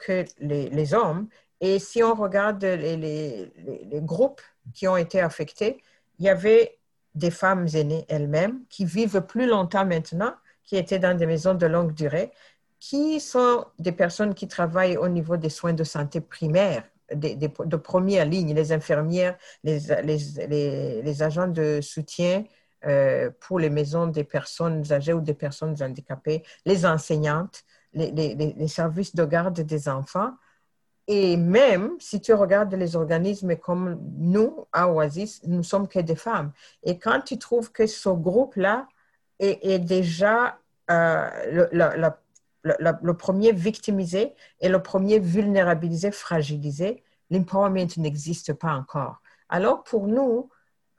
que 0.00 0.24
les, 0.40 0.94
hommes. 0.94 1.28
Et 1.60 1.78
si 1.78 2.02
on 2.02 2.14
regarde 2.14 2.64
les, 2.64 2.96
les, 2.96 4.00
groupes 4.02 4.42
qui 4.74 4.88
ont 4.88 4.96
été 4.96 5.20
affectés, 5.20 5.82
il 6.18 6.24
y 6.24 6.28
avait 6.28 6.78
des 7.14 7.30
femmes 7.30 7.66
aînées 7.74 8.04
elles-mêmes 8.08 8.60
qui 8.68 8.84
vivent 8.84 9.22
plus 9.22 9.46
longtemps 9.46 9.86
maintenant, 9.86 10.34
qui 10.64 10.76
étaient 10.76 10.98
dans 10.98 11.16
des 11.16 11.26
maisons 11.26 11.54
de 11.54 11.66
longue 11.66 11.94
durée, 11.94 12.32
qui 12.78 13.20
sont 13.20 13.64
des 13.78 13.92
personnes 13.92 14.34
qui 14.34 14.48
travaillent 14.48 14.96
au 14.96 15.08
niveau 15.08 15.36
des 15.36 15.48
soins 15.48 15.72
de 15.72 15.84
santé 15.84 16.20
primaires, 16.20 16.84
de 17.12 17.76
première 17.76 18.24
ligne, 18.24 18.54
les 18.54 18.72
infirmières, 18.72 19.36
les, 19.64 21.22
agents 21.22 21.48
de 21.48 21.80
soutien 21.80 22.44
euh, 22.84 23.30
pour 23.40 23.58
les 23.58 23.70
maisons 23.70 24.06
des 24.06 24.24
personnes 24.24 24.82
âgées 24.92 25.12
ou 25.12 25.20
des 25.20 25.34
personnes 25.34 25.76
handicapées, 25.82 26.42
les 26.64 26.84
enseignantes, 26.84 27.64
les, 27.94 28.68
services 28.68 29.14
de 29.14 29.24
garde 29.24 29.60
des 29.60 29.88
enfants. 29.88 30.32
Et 31.08 31.36
même 31.36 31.92
si 32.00 32.20
tu 32.20 32.32
regardes 32.34 32.74
les 32.74 32.96
organismes 32.96 33.56
comme 33.56 34.00
nous, 34.18 34.66
à 34.72 34.90
Oasis, 34.90 35.40
nous 35.46 35.62
sommes 35.62 35.86
que 35.86 36.00
des 36.00 36.16
femmes. 36.16 36.52
Et 36.82 36.98
quand 36.98 37.20
tu 37.20 37.38
trouves 37.38 37.70
que 37.70 37.86
ce 37.86 38.08
groupe-là 38.08 38.88
est, 39.38 39.78
déjà 39.78 40.58
euh, 40.90 41.68
le, 41.70 42.12
le, 42.62 43.14
premier 43.14 43.52
victimisé 43.52 44.34
et 44.60 44.68
le 44.68 44.82
premier 44.82 45.18
vulnérabilisé, 45.18 46.10
fragilisé, 46.10 47.04
l'empowerment 47.30 47.86
n'existe 47.98 48.52
pas 48.54 48.72
encore. 48.72 49.20
Alors 49.48 49.84
pour 49.84 50.08
nous, 50.08 50.48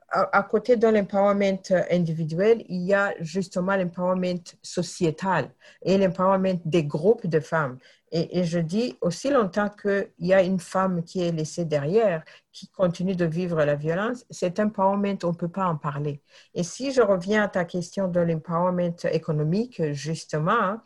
à, 0.10 0.44
côté 0.44 0.78
de 0.78 0.88
l'empowerment 0.88 1.62
individuel, 1.92 2.64
il 2.70 2.84
y 2.84 2.94
a 2.94 3.14
justement 3.20 3.76
l'empowerment 3.76 4.44
sociétal 4.62 5.52
et 5.84 5.98
l'empowerment 5.98 6.60
des 6.66 6.84
groupes 6.84 7.28
de 7.28 7.40
femmes. 7.40 7.78
Et, 8.14 8.46
je 8.46 8.60
dis, 8.60 8.98
aussi 9.02 9.30
longtemps 9.30 9.70
qu'il 9.70 10.08
y 10.20 10.34
a 10.34 10.42
une 10.42 10.62
femme 10.62 11.04
qui 11.04 11.22
est 11.22 11.34
laissée 11.34 11.66
derrière, 11.66 12.24
qui 12.54 12.70
continue 12.70 13.18
de 13.18 13.26
vivre 13.26 13.64
la 13.66 13.76
violence, 13.76 14.26
cet 14.30 14.62
empowerment, 14.62 15.18
on 15.24 15.32
ne 15.32 15.36
peut 15.36 15.50
pas 15.50 15.66
en 15.66 15.76
parler. 15.76 16.22
Et 16.54 16.64
si 16.64 16.94
je 16.94 17.02
reviens 17.02 17.44
à 17.44 17.48
ta 17.50 17.66
question 17.66 18.08
de 18.08 18.22
l'empowerment 18.22 18.96
économique, 19.12 19.92
justement, 19.92 20.80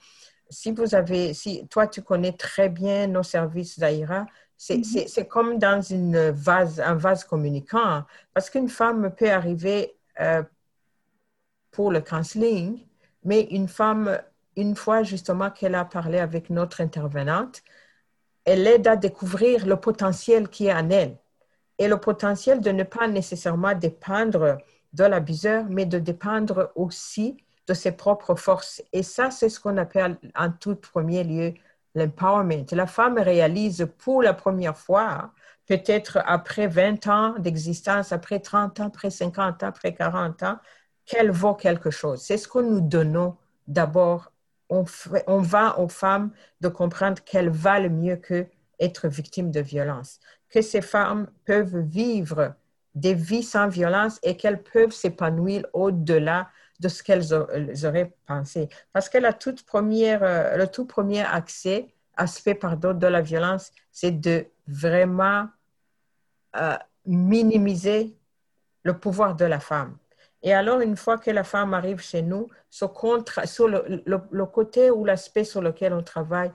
si 0.51 0.71
vous 0.71 0.93
avez, 0.95 1.33
si 1.33 1.67
toi 1.67 1.87
tu 1.87 2.01
connais 2.01 2.33
très 2.33 2.69
bien 2.69 3.07
nos 3.07 3.23
services 3.23 3.79
d'Aïra, 3.79 4.27
c'est 4.57 5.27
comme 5.27 5.57
dans 5.57 5.81
une 5.81 6.29
vase, 6.29 6.79
un 6.79 6.93
vase 6.95 7.23
communicant, 7.23 8.03
parce 8.33 8.49
qu'une 8.49 8.69
femme 8.69 9.11
peut 9.15 9.31
arriver 9.31 9.95
euh, 10.19 10.43
pour 11.71 11.91
le 11.91 12.01
counseling, 12.01 12.79
mais 13.23 13.41
une 13.49 13.67
femme 13.67 14.19
une 14.55 14.75
fois 14.75 15.03
justement 15.03 15.49
qu'elle 15.49 15.75
a 15.75 15.85
parlé 15.85 16.19
avec 16.19 16.49
notre 16.49 16.81
intervenante, 16.81 17.63
elle 18.45 18.67
aide 18.67 18.87
à 18.87 18.95
découvrir 18.95 19.65
le 19.65 19.77
potentiel 19.77 20.49
qui 20.49 20.67
est 20.67 20.73
en 20.73 20.89
elle. 20.89 21.17
Et 21.77 21.87
le 21.87 21.97
potentiel 21.97 22.61
de 22.61 22.71
ne 22.71 22.83
pas 22.83 23.07
nécessairement 23.07 23.73
dépendre 23.73 24.57
de 24.93 25.03
l'abuseur, 25.03 25.65
mais 25.69 25.85
de 25.85 25.99
dépendre 25.99 26.71
aussi 26.75 27.37
de 27.67 27.73
ses 27.73 27.91
propres 27.91 28.35
forces. 28.35 28.81
Et 28.93 29.03
ça, 29.03 29.31
c'est 29.31 29.49
ce 29.49 29.59
qu'on 29.59 29.77
appelle 29.77 30.17
en 30.35 30.51
tout 30.51 30.75
premier 30.75 31.23
lieu 31.23 31.53
l'empowerment. 31.95 32.65
La 32.71 32.87
femme 32.87 33.17
réalise 33.17 33.87
pour 33.97 34.23
la 34.23 34.33
première 34.33 34.77
fois, 34.77 35.31
peut-être 35.67 36.19
après 36.25 36.67
20 36.67 37.07
ans 37.07 37.35
d'existence, 37.39 38.11
après 38.11 38.39
30 38.39 38.79
ans, 38.79 38.87
après 38.87 39.09
50 39.09 39.63
ans, 39.63 39.67
après 39.67 39.93
40 39.93 40.43
ans, 40.43 40.57
qu'elle 41.05 41.31
vaut 41.31 41.55
quelque 41.55 41.91
chose. 41.91 42.21
C'est 42.21 42.37
ce 42.37 42.47
que 42.47 42.59
nous 42.59 42.81
donnons 42.81 43.35
d'abord 43.67 44.31
on, 44.71 45.41
va 45.41 45.77
aux 45.79 45.89
femmes 45.89 46.31
de 46.61 46.69
comprendre 46.69 47.21
qu'elles 47.23 47.49
valent 47.49 47.89
mieux 47.89 48.15
que 48.15 48.47
être 48.79 49.07
victimes 49.07 49.51
de 49.51 49.59
violence, 49.59 50.19
que 50.49 50.61
ces 50.61 50.81
femmes 50.81 51.27
peuvent 51.45 51.79
vivre 51.79 52.55
des 52.95 53.13
vies 53.13 53.43
sans 53.43 53.67
violence 53.67 54.19
et 54.23 54.37
qu'elles 54.37 54.63
peuvent 54.63 54.91
s'épanouir 54.91 55.65
au-delà 55.73 56.49
de 56.81 56.89
ce 56.89 57.03
qu'elles 57.03 57.33
auraient 57.33 58.11
pensé. 58.25 58.67
Parce 58.91 59.07
que 59.07 59.19
la 59.19 59.33
toute 59.33 59.63
première, 59.63 60.23
euh, 60.23 60.57
le 60.57 60.67
tout 60.67 60.85
premier 60.85 61.21
accès, 61.21 61.93
aspect 62.17 62.55
pardon, 62.55 62.93
de 62.93 63.07
la 63.07 63.21
violence, 63.21 63.71
c'est 63.91 64.19
de 64.19 64.47
vraiment 64.67 65.47
euh, 66.55 66.75
minimiser 67.05 68.17
le 68.83 68.97
pouvoir 68.97 69.35
de 69.35 69.45
la 69.45 69.59
femme. 69.59 69.95
Et 70.41 70.53
alors, 70.53 70.81
une 70.81 70.97
fois 70.97 71.19
que 71.19 71.29
la 71.29 71.43
femme 71.43 71.75
arrive 71.75 72.01
chez 72.01 72.23
nous, 72.23 72.49
contre, 72.95 73.47
sur 73.47 73.67
le, 73.67 74.01
le, 74.05 74.45
côté 74.47 74.89
ou 74.89 75.05
l'aspect 75.05 75.43
sur 75.43 75.61
lequel 75.61 75.93
on 75.93 76.01
travaille, 76.01 76.51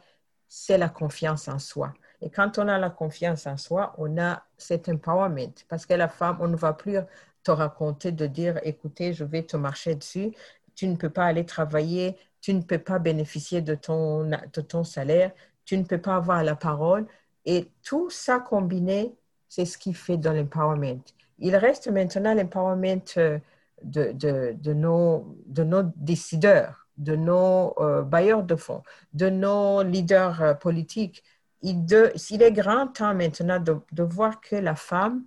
c'est 0.49 0.77
la 0.77 0.89
confiance 0.89 1.47
en 1.47 1.61
soi. 1.61 1.95
Et 2.23 2.31
quand 2.31 2.59
on 2.59 2.69
a 2.69 2.79
la 2.79 2.91
confiance 2.91 3.47
en 3.47 3.57
soi, 3.57 3.95
on 3.99 4.19
a 4.19 4.43
cet 4.57 4.89
empowerment 4.89 5.53
parce 5.69 5.87
que 5.87 5.95
la 5.95 6.09
femme, 6.09 6.39
on 6.41 6.49
ne 6.49 6.57
va 6.57 6.73
plus 6.73 6.99
te 7.43 7.51
raconter, 7.51 8.13
de 8.13 8.27
dire, 8.27 8.59
écoutez, 8.65 9.13
je 9.13 9.25
vais 9.25 9.43
te 9.45 9.57
marcher 9.57 9.95
dessus, 9.95 10.33
tu 10.75 10.89
ne 10.89 10.97
peux 10.97 11.11
pas 11.11 11.27
aller 11.27 11.45
travailler, 11.47 12.17
tu 12.41 12.55
ne 12.55 12.63
peux 12.63 12.79
pas 12.79 12.99
bénéficier 12.99 13.63
de 13.63 13.75
ton, 13.75 14.25
de 14.29 14.61
ton 14.61 14.85
salaire, 14.85 15.33
tu 15.65 15.77
ne 15.79 15.85
peux 15.85 16.01
pas 16.01 16.17
avoir 16.17 16.43
la 16.45 16.57
parole. 16.57 17.07
Et 17.45 17.71
tout 17.83 18.11
ça 18.11 18.41
combiné, 18.41 19.15
c'est 19.49 19.65
ce 19.65 19.79
qui 19.79 19.95
fait 19.95 20.17
dans 20.17 20.33
l'empowerment. 20.33 21.03
Il 21.39 21.57
reste 21.57 21.89
maintenant 21.89 22.35
l'empowerment 22.35 23.03
euh, 23.19 23.39
de, 23.83 24.13
de, 24.13 24.55
de, 24.59 24.73
nos, 24.73 25.37
de 25.47 25.65
nos 25.65 25.83
décideurs, 25.97 26.89
de 26.97 27.15
nos 27.17 27.75
euh, 27.79 28.03
bailleurs 28.03 28.43
de 28.43 28.57
fonds, 28.57 28.83
de 29.13 29.29
nos 29.29 29.83
leaders 29.83 30.43
euh, 30.43 30.55
politiques. 30.55 31.23
Il, 31.63 31.85
il, 32.31 32.43
est 32.43 32.53
grand 32.53 32.89
temps 32.89 33.15
maintenant 33.15 33.59
de, 33.59 33.79
de 33.93 34.03
voir 34.03 34.41
que 34.41 34.57
la 34.57 34.77
femme 34.77 35.25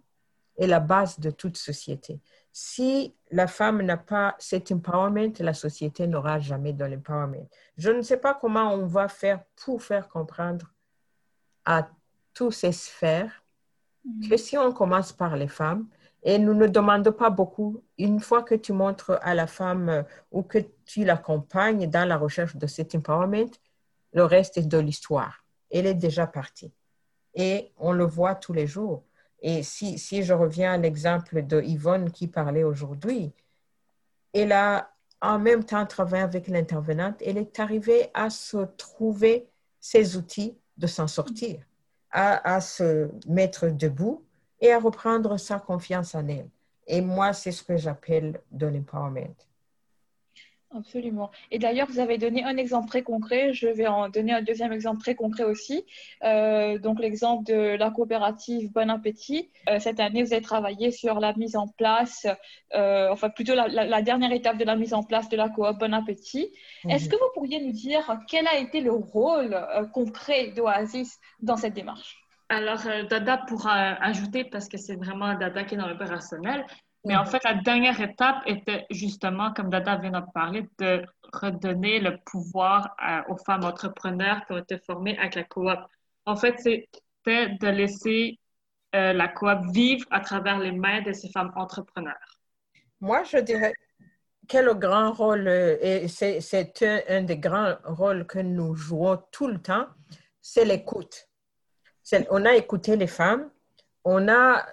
est 0.58 0.68
la 0.68 0.80
base 0.80 1.20
de 1.20 1.32
toute 1.32 1.58
société. 1.58 2.20
Si 2.52 3.15
la 3.32 3.48
femme 3.48 3.82
n'a 3.82 3.98
pas 3.98 4.36
cet 4.39 4.72
empowerment, 4.72 5.34
la 5.39 5.54
société 5.54 6.08
n'aura 6.08 6.39
jamais 6.39 6.74
de 6.74 6.86
l'empowerment. 6.86 7.48
Je 7.78 7.92
ne 7.92 8.02
sais 8.02 8.18
pas 8.18 8.34
comment 8.34 8.74
on 8.74 8.86
va 8.86 9.08
faire 9.08 9.44
pour 9.56 9.82
faire 9.82 10.08
comprendre 10.08 10.72
à 11.65 11.89
toutes 12.34 12.54
ces 12.54 12.72
sphères 12.72 13.44
que 14.30 14.38
si 14.38 14.58
on 14.58 14.72
commence 14.72 15.12
par 15.12 15.36
les 15.36 15.48
femmes, 15.48 15.88
et 16.24 16.38
nous 16.38 16.54
ne 16.54 16.68
demandons 16.68 17.13
pas 17.13 17.30
beaucoup, 17.30 17.82
une 17.98 18.20
fois 18.20 18.44
que 18.44 18.56
tu 18.56 18.74
montres 18.74 19.18
à 19.22 19.34
la 19.34 19.48
femme 19.48 19.89
euh, 19.89 20.04
ou 20.32 20.44
que 20.44 20.60
tu 20.86 21.06
l'accompagnes 21.06 21.89
dans 21.89 22.08
la 22.08 22.18
recherche 22.18 22.58
de 22.58 22.68
cet 22.68 22.94
empowerment, 22.94 23.52
le 24.13 24.24
reste 24.24 24.58
est 24.58 24.68
de 24.68 24.78
l'histoire. 24.78 25.46
Elle 25.71 25.86
est 25.86 25.93
déjà 25.93 26.27
partie. 26.27 26.71
Et 27.34 27.71
on 27.77 27.91
le 27.91 28.05
voit 28.05 28.36
tous 28.36 28.53
les 28.53 28.67
jours. 28.67 29.03
Et 29.41 29.63
si, 29.63 29.97
si 29.97 30.23
je 30.23 30.34
reviens 30.34 30.73
à 30.73 30.77
l'exemple 30.77 31.45
de 31.45 31.62
Yvonne 31.62 32.12
qui 32.12 32.27
parlait 32.27 32.63
aujourd'hui, 32.63 33.32
elle 34.34 34.51
a 34.51 34.91
en 35.21 35.39
même 35.39 35.63
temps 35.63 35.86
travaillé 35.86 36.23
avec 36.23 36.47
l'intervenante, 36.47 37.21
elle 37.25 37.38
est 37.38 37.60
arrivée 37.60 38.10
à 38.13 38.29
se 38.29 38.65
trouver 38.77 39.47
ses 39.79 40.17
outils 40.17 40.58
de 40.77 40.88
s'en 40.88 41.08
sortir, 41.08 41.60
à, 42.12 42.55
à 42.55 42.62
se 42.62 43.10
mettre 43.27 43.67
debout 43.67 44.23
et 44.62 44.71
à 44.71 44.79
reprendre 44.79 45.38
sa 45.38 45.60
confiance 45.60 46.15
en 46.15 46.27
elle. 46.27 46.49
Et 46.88 47.01
moi, 47.01 47.34
c'est 47.34 47.51
ce 47.51 47.63
que 47.63 47.77
j'appelle 47.77 48.41
de 48.51 48.67
l'empowerment. 48.67 49.36
Absolument. 50.75 51.32
Et 51.49 51.58
d'ailleurs, 51.58 51.88
vous 51.89 51.99
avez 51.99 52.19
donné 52.19 52.43
un 52.43 52.55
exemple 52.55 52.89
très 52.89 53.01
concret. 53.01 53.53
Je 53.53 53.67
vais 53.67 53.88
en 53.88 54.08
donner 54.08 54.34
un 54.34 54.43
deuxième 54.43 54.71
exemple 54.71 55.01
très 55.01 55.15
concret 55.15 55.43
aussi. 55.43 55.84
Euh, 56.23 56.77
donc, 56.77 56.99
l'exemple 56.99 57.43
de 57.43 57.75
la 57.75 57.89
coopérative 57.89 58.71
Bon 58.71 58.88
Appétit. 58.91 59.49
Euh, 59.67 59.79
cette 59.79 59.99
année, 59.99 60.21
vous 60.21 60.32
avez 60.32 60.43
travaillé 60.43 60.91
sur 60.91 61.19
la 61.19 61.34
mise 61.34 61.55
en 61.55 61.67
place, 61.67 62.27
euh, 62.75 63.10
enfin 63.12 63.29
plutôt 63.29 63.55
la, 63.55 64.01
dernière 64.03 64.32
étape 64.32 64.58
de 64.58 64.65
la 64.65 64.75
mise 64.75 64.93
en 64.93 65.01
place 65.01 65.27
de 65.27 65.38
la 65.38 65.49
coop 65.49 65.65
Bon 65.79 65.91
Appétit. 65.91 66.51
Mhm. 66.84 66.91
Est-ce 66.91 67.10
que 67.10 67.15
vous 67.15 67.32
pourriez 67.34 67.60
nous 67.62 67.71
dire 67.71 68.19
quel 68.27 68.47
a 68.47 68.58
été 68.58 68.82
le 68.82 68.91
rôle 68.91 69.60
concret 69.91 70.51
d'Oasis 70.55 71.19
dans 71.41 71.58
cette 71.58 71.73
démarche? 71.73 72.23
Alors, 72.49 72.82
Dada 73.10 73.38
pourra 73.38 73.93
ajouter, 74.03 74.43
parce 74.43 74.67
que 74.69 74.77
c'est 74.77 74.95
vraiment 74.95 75.34
Dada 75.34 75.63
qui 75.63 75.75
est 75.75 75.77
dans 75.77 75.88
l'opérationnel, 75.88 76.65
mais 77.10 77.15
en 77.15 77.26
fait, 77.26 77.43
la 77.43 77.56
dernière 77.56 78.00
étape 78.00 78.43
était 78.45 78.86
justement, 78.91 79.52
comme 79.52 79.72
Dada 79.72 79.95
vient 79.95 80.12
d'en 80.12 80.28
parler, 80.28 80.69
de 80.78 81.04
redonner 81.34 82.00
le 82.00 82.19
pouvoir 82.24 82.95
aux 83.30 83.38
femmes 83.38 83.63
entrepreneurs 83.63 84.45
qui 84.45 84.54
ont 84.54 84.60
été 84.60 84.78
formées 84.78 85.17
avec 85.17 85.34
la 85.34 85.43
coop. 85.43 85.80
En 86.28 86.36
fait, 86.36 86.60
c'était 86.60 87.50
de 87.60 87.67
laisser 87.67 88.38
euh, 88.95 89.13
la 89.13 89.28
coop 89.28 89.72
vivre 89.74 90.06
à 90.12 90.19
travers 90.19 90.60
les 90.60 90.72
mains 90.72 91.02
de 91.02 91.12
ces 91.12 91.32
femmes 91.32 91.52
entrepreneurs. 91.56 92.13
Moi, 93.02 93.24
je 93.24 93.38
dirais 93.38 93.74
quel 94.48 94.67
grand 94.76 95.12
rôle, 95.12 95.48
euh, 95.48 95.78
et 95.82 96.08
c'est 96.08 96.84
un, 96.84 97.00
un, 97.10 97.24
des 97.24 97.39
grands 97.39 97.74
rôles 97.86 98.28
que 98.28 98.38
nous 98.38 98.76
jouons 98.76 99.19
tout 99.32 99.48
le 99.48 99.60
temps, 99.60 99.88
c'est 100.43 100.63
l'écoute. 100.63 101.28
On 102.30 102.45
a 102.45 102.54
écouté 102.54 102.95
les 102.95 103.08
femmes, 103.08 103.50
on 104.04 104.28
a 104.28 104.63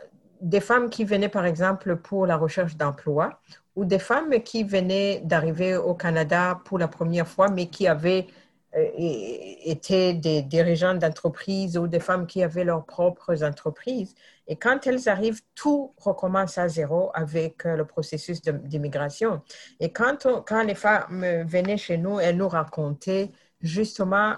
des 0.40 0.60
femmes 0.60 0.90
qui 0.90 1.04
venaient, 1.04 1.28
par 1.28 1.46
exemple, 1.46 1.96
pour 1.96 2.26
la 2.26 2.36
recherche 2.36 2.76
d'emploi 2.76 3.40
ou 3.74 3.84
des 3.84 3.98
femmes 3.98 4.40
qui 4.42 4.64
venaient 4.64 5.20
d'arriver 5.24 5.76
au 5.76 5.94
Canada 5.94 6.60
pour 6.64 6.78
la 6.78 6.88
première 6.88 7.28
fois, 7.28 7.48
mais 7.48 7.66
qui 7.66 7.86
avaient 7.86 8.26
euh, 8.74 8.88
été 8.94 10.14
des 10.14 10.42
dirigeants 10.42 10.94
d'entreprises 10.94 11.76
ou 11.78 11.86
des 11.86 12.00
femmes 12.00 12.26
qui 12.26 12.42
avaient 12.42 12.64
leurs 12.64 12.84
propres 12.84 13.44
entreprises. 13.44 14.14
Et 14.48 14.56
quand 14.56 14.86
elles 14.86 15.08
arrivent, 15.08 15.42
tout 15.54 15.94
recommence 15.98 16.58
à 16.58 16.68
zéro 16.68 17.10
avec 17.14 17.66
euh, 17.66 17.76
le 17.76 17.84
processus 17.84 18.40
d'immigration. 18.42 19.42
Et 19.80 19.92
quand, 19.92 20.26
quand 20.46 20.62
les 20.62 20.74
femmes 20.74 21.24
venaient 21.44 21.76
chez 21.76 21.98
nous, 21.98 22.18
elles 22.20 22.36
nous 22.36 22.48
racontaient 22.48 23.30
justement 23.60 24.34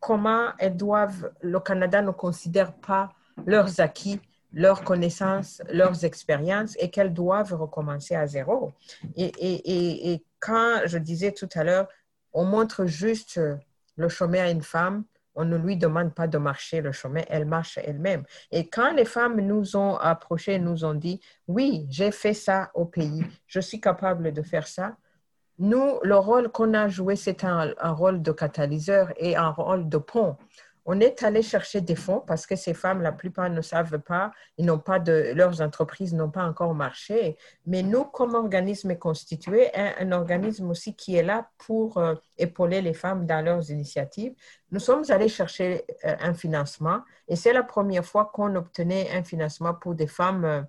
comment 0.00 0.48
elles 0.58 0.76
doivent, 0.76 1.30
le 1.40 1.60
Canada 1.60 2.02
ne 2.02 2.10
considère 2.10 2.72
pas 2.74 3.10
leurs 3.46 3.80
acquis 3.80 4.20
leurs 4.52 4.84
connaissances, 4.84 5.62
leurs 5.70 6.04
expériences 6.04 6.76
et 6.78 6.90
qu'elles 6.90 7.12
doivent 7.12 7.54
recommencer 7.54 8.14
à 8.14 8.26
zéro. 8.26 8.72
Et, 9.16 9.26
et, 9.26 10.12
et, 10.12 10.24
quand 10.40 10.82
je 10.86 10.98
disais 10.98 11.32
tout 11.32 11.48
à 11.54 11.64
l'heure, 11.64 11.88
on 12.32 12.44
montre 12.44 12.86
juste 12.86 13.40
le 13.96 14.08
chemin 14.08 14.44
à 14.44 14.50
une 14.50 14.62
femme, 14.62 15.04
on 15.34 15.44
ne 15.44 15.56
lui 15.56 15.76
demande 15.76 16.14
pas 16.14 16.26
de 16.26 16.36
marcher 16.36 16.80
le 16.80 16.92
chemin, 16.92 17.22
elle 17.28 17.46
marche 17.46 17.78
elle-même. 17.78 18.24
Et 18.50 18.68
quand 18.68 18.92
les 18.92 19.04
femmes 19.04 19.40
nous 19.40 19.76
ont 19.76 19.96
approchés, 19.96 20.58
nous 20.58 20.84
ont 20.84 20.94
dit, 20.94 21.20
oui, 21.48 21.86
j'ai 21.88 22.10
fait 22.10 22.34
ça 22.34 22.70
au 22.74 22.84
pays, 22.84 23.24
je 23.46 23.60
suis 23.60 23.80
capable 23.80 24.32
de 24.32 24.42
faire 24.42 24.66
ça, 24.66 24.96
nous, 25.58 26.00
le 26.02 26.16
rôle 26.16 26.50
qu'on 26.50 26.74
a 26.74 26.88
joué, 26.88 27.14
c'est 27.14 27.44
un, 27.44 27.72
un, 27.78 27.92
rôle 27.92 28.22
de 28.22 28.32
catalyseur 28.32 29.12
et 29.16 29.36
un 29.36 29.50
rôle 29.50 29.88
de 29.88 29.98
pont 29.98 30.36
on 30.84 30.98
est 31.00 31.22
allé 31.22 31.42
chercher 31.42 31.80
des 31.80 31.94
fonds 31.94 32.20
parce 32.26 32.46
que 32.46 32.56
ces 32.56 32.74
femmes, 32.74 33.02
la 33.02 33.12
plupart 33.12 33.48
ne 33.50 33.60
savent 33.60 34.00
pas, 34.00 34.32
ils 34.58 34.66
n'ont 34.66 34.78
pas 34.78 34.98
de, 34.98 35.32
leurs 35.34 35.60
entreprises 35.60 36.12
n'ont 36.12 36.30
pas 36.30 36.44
encore 36.44 36.74
marché. 36.74 37.36
Mais 37.66 37.82
nous, 37.82 38.04
comme 38.04 38.34
organisme 38.34 38.96
constitué, 38.96 39.70
un, 39.74 40.10
organisme 40.12 40.70
aussi 40.70 40.94
qui 40.94 41.16
est 41.16 41.22
là 41.22 41.48
pour 41.58 41.98
euh, 41.98 42.14
épauler 42.36 42.82
les 42.82 42.94
femmes 42.94 43.26
dans 43.26 43.44
leurs 43.44 43.70
initiatives, 43.70 44.34
nous 44.70 44.80
sommes 44.80 45.04
allés 45.10 45.28
chercher 45.28 45.84
euh, 46.04 46.16
un 46.20 46.34
financement 46.34 47.02
et 47.28 47.36
c'est 47.36 47.52
la 47.52 47.62
première 47.62 48.04
fois 48.04 48.30
qu'on 48.32 48.54
obtenait 48.56 49.10
un 49.12 49.22
financement 49.22 49.74
pour 49.74 49.94
des 49.94 50.08
femmes 50.08 50.44
euh, 50.44 50.62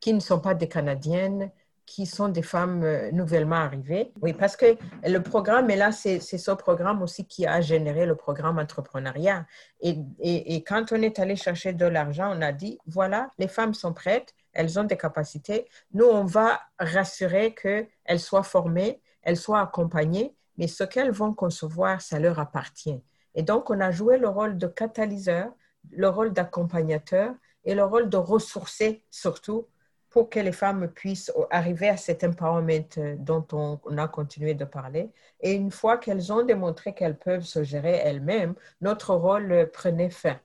qui 0.00 0.12
ne 0.12 0.20
sont 0.20 0.40
pas 0.40 0.54
des 0.54 0.68
Canadiennes, 0.68 1.52
qui 1.86 2.06
sont 2.06 2.28
des 2.28 2.42
femmes 2.42 2.82
euh, 2.84 3.10
nouvellement 3.12 3.56
arrivées. 3.56 4.12
Oui, 4.20 4.32
parce 4.32 4.56
que 4.56 4.76
le 5.04 5.18
programme, 5.18 5.70
et 5.70 5.76
là, 5.76 5.92
c'est 5.92 6.20
ce 6.20 6.50
programme 6.52 7.02
aussi 7.02 7.26
qui 7.26 7.46
a 7.46 7.60
généré 7.60 8.06
le 8.06 8.14
programme 8.14 8.58
entrepreneuriat. 8.58 9.46
Et, 9.80 10.64
quand 10.66 10.92
on 10.92 11.02
est 11.02 11.18
allé 11.18 11.36
chercher 11.36 11.72
de 11.72 11.86
l'argent, 11.86 12.32
on 12.36 12.40
a 12.42 12.52
dit, 12.52 12.78
voilà, 12.86 13.28
les 13.38 13.48
femmes 13.48 13.74
sont 13.74 13.92
prêtes, 13.92 14.34
elles 14.52 14.78
ont 14.78 14.84
des 14.84 14.96
capacités. 14.96 15.68
Nous, 15.92 16.04
on 16.04 16.24
va 16.24 16.60
rassurer 16.78 17.54
qu'elles 17.54 18.20
soient 18.20 18.42
formées, 18.42 19.00
elles 19.22 19.36
soient 19.36 19.60
accompagnées, 19.60 20.34
mais 20.58 20.68
ce 20.68 20.84
qu'elles 20.84 21.10
vont 21.12 21.34
concevoir, 21.34 22.00
ça 22.00 22.18
leur 22.18 22.38
appartient. 22.38 23.02
Et 23.34 23.42
donc, 23.42 23.70
on 23.70 23.80
a 23.80 23.90
joué 23.90 24.18
le 24.18 24.28
rôle 24.28 24.58
de 24.58 24.66
catalyseur, 24.66 25.52
le 25.90 26.08
rôle 26.08 26.32
d'accompagnateur 26.32 27.34
et 27.64 27.74
le 27.74 27.84
rôle 27.84 28.08
de 28.08 28.16
ressourcer 28.16 29.04
surtout 29.10 29.66
pour 30.12 30.28
que 30.28 30.38
les 30.38 30.52
femmes 30.52 30.88
puissent 30.88 31.32
arriver 31.50 31.88
à 31.88 31.96
cet 31.96 32.22
empowerment 32.22 32.84
euh, 32.98 33.16
dont 33.18 33.46
on, 33.52 33.78
a 33.96 34.06
continué 34.08 34.52
de 34.54 34.66
parler. 34.66 35.10
Et 35.40 35.52
une 35.54 35.70
fois 35.70 35.96
qu'elles 35.96 36.32
ont 36.32 36.44
démontré 36.44 36.94
qu'elles 36.94 37.18
peuvent 37.18 37.44
se 37.44 37.64
gérer 37.64 37.96
elles-mêmes, 38.04 38.54
notre 38.82 39.14
rôle 39.14 39.50
euh, 39.52 39.66
prenait 39.66 40.10
fin. 40.10 40.38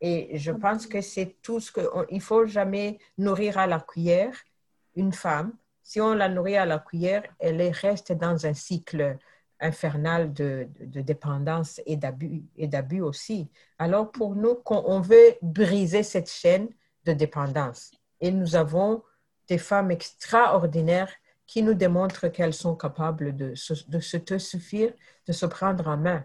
Et 0.00 0.38
je 0.38 0.52
pense 0.52 0.86
que 0.86 1.00
c'est 1.02 1.36
tout 1.42 1.60
ce 1.60 1.70
que... 1.70 1.80
il 2.10 2.22
faut 2.22 2.46
jamais 2.46 2.98
nourrir 3.18 3.58
à 3.58 3.66
la 3.66 3.80
cuillère 3.80 4.34
une 4.96 5.12
femme. 5.12 5.52
Si 5.82 6.00
on 6.00 6.14
la 6.14 6.28
nourrit 6.28 6.56
à 6.56 6.64
la 6.64 6.78
cuillère, 6.78 7.24
elle 7.38 7.60
reste 7.70 8.12
dans 8.12 8.46
un 8.46 8.54
cycle 8.54 9.18
infernal 9.60 10.32
de, 10.32 10.68
de, 10.80 11.00
dépendance 11.00 11.80
et 11.84 11.96
d'abus, 11.96 12.44
et 12.56 12.68
d'abus 12.68 13.00
aussi. 13.00 13.50
Alors 13.78 14.12
pour 14.12 14.36
nous, 14.36 14.62
on 14.66 15.00
veut 15.00 15.34
briser 15.42 16.04
cette 16.04 16.30
chaîne 16.30 16.68
de 17.04 17.12
dépendance. 17.12 17.97
Et 18.20 18.30
nous 18.30 18.56
avons 18.56 19.02
des 19.48 19.58
femmes 19.58 19.90
extraordinaires 19.90 21.12
qui 21.46 21.62
nous 21.62 21.74
démontrent 21.74 22.28
qu'elles 22.28 22.54
sont 22.54 22.76
capables 22.76 23.34
de 23.34 23.54
se, 23.54 23.74
de 23.88 24.00
se 24.00 24.38
suffire, 24.38 24.92
de 25.26 25.32
se 25.32 25.46
prendre 25.46 25.88
en 25.88 25.96
main. 25.96 26.24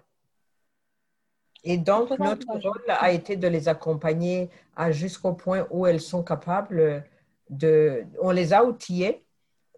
Et 1.64 1.78
donc, 1.78 2.10
notre 2.20 2.48
rôle 2.48 2.84
a 2.90 3.12
été 3.12 3.38
de 3.38 3.48
les 3.48 3.70
accompagner 3.70 4.50
jusqu'au 4.90 5.34
point 5.34 5.66
où 5.72 5.88
elles 5.88 6.02
sont 6.02 6.24
capables 6.24 7.06
de... 7.50 8.06
On 8.22 8.32
les 8.32 8.52
a 8.52 8.66
outillées. 8.66 9.24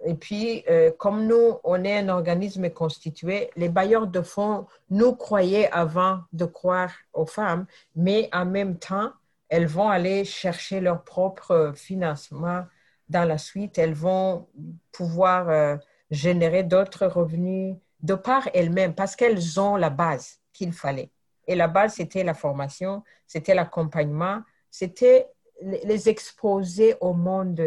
Et 0.04 0.16
puis, 0.16 0.64
euh, 0.68 0.92
comme 0.98 1.26
nous, 1.28 1.58
on 1.64 1.84
est 1.84 1.98
un 2.00 2.10
organisme 2.10 2.70
constitué, 2.70 3.50
les 3.56 3.70
bailleurs 3.70 4.08
de 4.08 4.22
fonds 4.22 4.66
nous 4.90 5.16
croyaient 5.16 5.70
avant 5.72 6.22
de 6.34 6.46
croire 6.46 6.92
aux 7.14 7.26
femmes, 7.26 7.66
mais 7.96 8.30
en 8.34 8.46
même 8.46 8.78
temps, 8.78 9.12
elles 9.50 9.68
vont 9.68 9.90
aller 9.90 10.26
chercher 10.26 10.80
leur 10.80 11.04
propre 11.04 11.74
financement 11.76 12.66
dans 13.10 13.26
la 13.28 13.38
suite, 13.38 13.78
elles 13.78 13.94
vont 13.94 14.48
pouvoir 14.92 15.50
euh, 15.50 15.78
générer 16.10 16.64
d'autres 16.64 17.06
revenus 17.06 17.76
de 18.02 18.16
par 18.16 18.50
elles-mêmes 18.54 18.96
parce 18.96 19.16
qu'elles 19.16 19.60
ont 19.60 19.76
la 19.76 19.90
base 19.90 20.40
qu'il 20.54 20.74
fallait. 20.74 21.12
Et 21.48 21.56
la 21.56 21.68
base, 21.68 21.96
c'était 21.96 22.24
la 22.24 22.34
formation, 22.34 23.04
c'était 23.28 23.54
l'accompagnement, 23.54 24.42
c'était 24.72 25.28
les 25.62 26.10
exposer 26.10 26.96
au 27.00 27.14
monde 27.14 27.62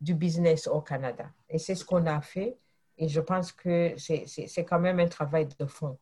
du 0.00 0.14
business 0.14 0.66
au 0.66 0.80
Canada. 0.80 1.30
Et 1.48 1.58
c'est 1.58 1.74
ce 1.74 1.84
qu'on 1.84 2.06
a 2.06 2.20
fait. 2.20 2.56
Et 2.98 3.08
je 3.08 3.20
pense 3.20 3.52
que 3.52 3.94
c'est 3.96 4.64
quand 4.64 4.80
même 4.80 5.00
un 5.00 5.08
travail 5.08 5.48
de 5.58 5.66
fond. 5.66 5.98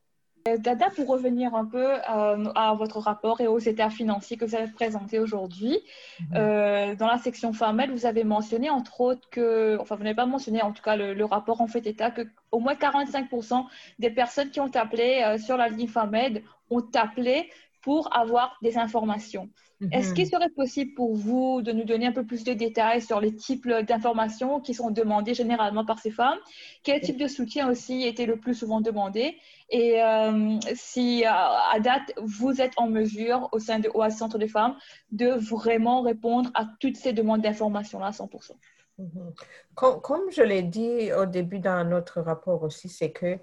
Euh, 0.49 0.57
Dada, 0.57 0.89
pour 0.91 1.07
revenir 1.07 1.55
un 1.55 1.67
peu 1.67 1.95
euh, 1.95 2.53
à 2.55 2.75
votre 2.75 2.99
rapport 2.99 3.41
et 3.41 3.47
aux 3.47 3.59
états 3.59 3.91
financiers 3.91 4.37
que 4.37 4.45
vous 4.45 4.55
avez 4.55 4.71
présentés 4.71 5.19
aujourd'hui, 5.19 5.79
mhm. 6.21 6.27
euh, 6.37 6.95
dans 6.95 7.07
la 7.07 7.19
section 7.19 7.53
FAMEL, 7.53 7.91
vous 7.91 8.07
avez 8.07 8.25
mentionné 8.25 8.71
entre 8.71 9.01
autres 9.01 9.29
que, 9.31 9.77
enfin 9.81 9.97
vous 9.97 10.03
n'avez 10.03 10.17
pas 10.17 10.27
mentionné 10.27 10.63
en 10.63 10.73
tout 10.73 10.83
cas 10.83 10.97
le, 10.97 11.25
rapport 11.25 11.61
en 11.61 11.67
fait 11.67 11.87
état 11.87 12.11
que 12.11 12.23
au 12.51 12.59
moins 12.59 12.75
45% 12.75 13.67
des 13.99 14.11
personnes 14.11 14.51
qui 14.51 14.61
ont 14.61 14.71
appelé 14.75 15.37
sur 15.39 15.57
la 15.57 15.69
ligne 15.69 15.89
FAMED 15.89 16.43
ont 16.71 16.87
appelé 16.95 17.51
pour 17.83 18.17
avoir 18.17 18.57
des 18.63 18.79
informations. 18.79 19.49
Est-ce 19.93 20.13
qu'il 20.13 20.25
mhm. 20.25 20.31
serait 20.31 20.51
possible 20.51 20.93
pour 20.95 21.15
vous 21.15 21.63
de 21.63 21.73
nous 21.73 21.85
donner 21.85 22.07
un 22.07 22.13
peu 22.13 22.25
plus 22.25 22.45
de 22.45 22.53
détails 22.53 23.01
sur 23.01 23.19
les 23.19 23.35
types 23.35 23.67
d'informations 23.67 24.61
qui 24.61 24.75
sont 24.75 24.91
demandées 24.91 25.33
généralement 25.33 25.87
par 25.87 25.99
ces 25.99 26.11
femmes? 26.11 26.39
Quel 26.83 27.01
type 27.01 27.17
de 27.17 27.27
soutien 27.27 27.71
aussi 27.71 28.03
était 28.03 28.27
le 28.27 28.37
plus 28.37 28.55
souvent 28.55 28.83
demandé? 28.83 29.39
Et 29.71 30.03
euh, 30.03 30.59
si 30.75 31.25
euh, 31.25 31.31
à 31.31 31.81
date, 31.81 32.13
vous 32.23 32.61
êtes 32.61 32.75
en 32.77 32.89
mesure 32.89 33.49
au 33.53 33.59
sein 33.59 33.79
de 33.79 33.89
OAS 33.95 34.11
Centre 34.11 34.39
des 34.39 34.49
femmes 34.49 34.77
de 35.13 35.29
vraiment 35.29 36.03
répondre 36.03 36.51
à 36.55 36.67
toutes 36.79 36.97
ces 36.97 37.15
demandes 37.15 37.41
d'informations-là 37.41 38.09
à 38.09 38.11
100% 38.11 38.53
mhm. 38.99 39.33
comme, 39.75 40.31
je 40.31 40.43
l'ai 40.43 40.63
dit 40.63 41.11
au 41.13 41.25
début 41.25 41.59
dans 41.59 41.89
notre 41.89 42.21
rapport 42.21 42.63
aussi, 42.65 42.91
c'est 42.91 43.13
que 43.13 43.39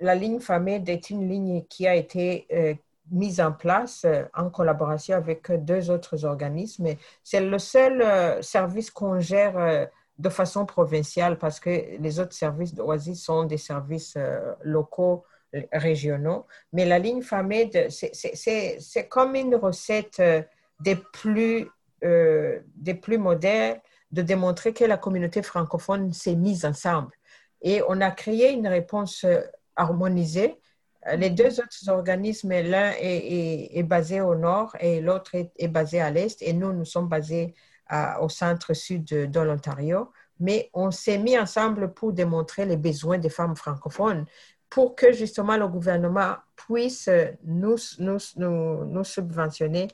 la 0.00 0.14
ligne 0.14 0.40
FAMED 0.40 0.88
est 0.88 1.10
une 1.10 1.28
ligne 1.28 1.64
qui 1.68 1.86
a 1.86 1.94
été 1.94 2.46
euh, 2.52 2.74
mise 3.10 3.40
en 3.40 3.52
place 3.52 4.04
euh, 4.04 4.24
en 4.34 4.50
collaboration 4.50 5.16
avec 5.16 5.50
deux 5.64 5.90
autres 5.90 6.24
organismes. 6.24 6.88
C'est 7.22 7.40
le 7.40 7.58
seul 7.58 8.02
euh, 8.02 8.42
service 8.42 8.90
qu'on 8.90 9.20
gère 9.20 9.58
euh, 9.58 9.86
de 10.18 10.28
façon 10.28 10.66
provinciale 10.66 11.38
parce 11.38 11.60
que 11.60 11.70
les 11.98 12.20
autres 12.20 12.34
services 12.34 12.74
d'Oasis 12.74 13.22
sont 13.22 13.44
des 13.44 13.56
services 13.56 14.18
locaux, 14.62 15.24
régionaux. 15.72 16.46
Mais 16.74 16.84
la 16.84 16.98
ligne 16.98 17.22
FAMED, 17.22 17.88
c'est 17.88 19.08
comme 19.08 19.34
une 19.34 19.54
recette 19.56 20.22
des 20.78 20.96
plus, 21.14 21.70
des 22.02 22.94
plus 23.00 23.16
modernes 23.16 23.78
de 24.12 24.20
démontrer 24.20 24.74
que 24.74 24.84
la 24.84 24.98
communauté 24.98 25.40
francophone 25.40 26.12
s'est 26.12 26.36
mise 26.36 26.66
ensemble. 26.66 27.12
Et 27.62 27.80
on 27.88 28.02
a 28.02 28.10
créé 28.10 28.52
une 28.52 28.68
réponse 28.68 29.24
harmonisée 29.74 30.50
euh, 30.52 30.56
les 31.16 31.30
deux 31.30 31.60
autres 31.60 31.88
organismes, 31.88 32.50
l'un 32.50 32.92
est, 32.98 33.82
basé 33.82 34.20
au 34.20 34.34
nord 34.34 34.76
et 34.80 35.00
l'autre 35.00 35.34
est, 35.34 35.68
basé 35.68 36.00
à 36.00 36.10
l'est. 36.10 36.40
Et 36.42 36.52
nous, 36.52 36.72
nous 36.72 36.84
sommes 36.84 37.08
basés 37.08 37.54
au 38.20 38.28
centre-sud 38.28 39.04
de, 39.04 39.40
l'Ontario. 39.40 40.12
Mais 40.38 40.70
on 40.74 40.90
s'est 40.90 41.18
mis 41.18 41.38
ensemble 41.38 41.92
pour 41.92 42.12
démontrer 42.12 42.64
les 42.66 42.76
besoins 42.76 43.18
des 43.18 43.30
femmes 43.30 43.56
francophones 43.56 44.26
pour 44.68 44.94
que 44.94 45.12
justement 45.12 45.56
le 45.56 45.68
gouvernement 45.68 46.36
puisse 46.54 47.10
nous, 47.44 47.76
nous, 47.98 49.04
subventionner 49.04 49.88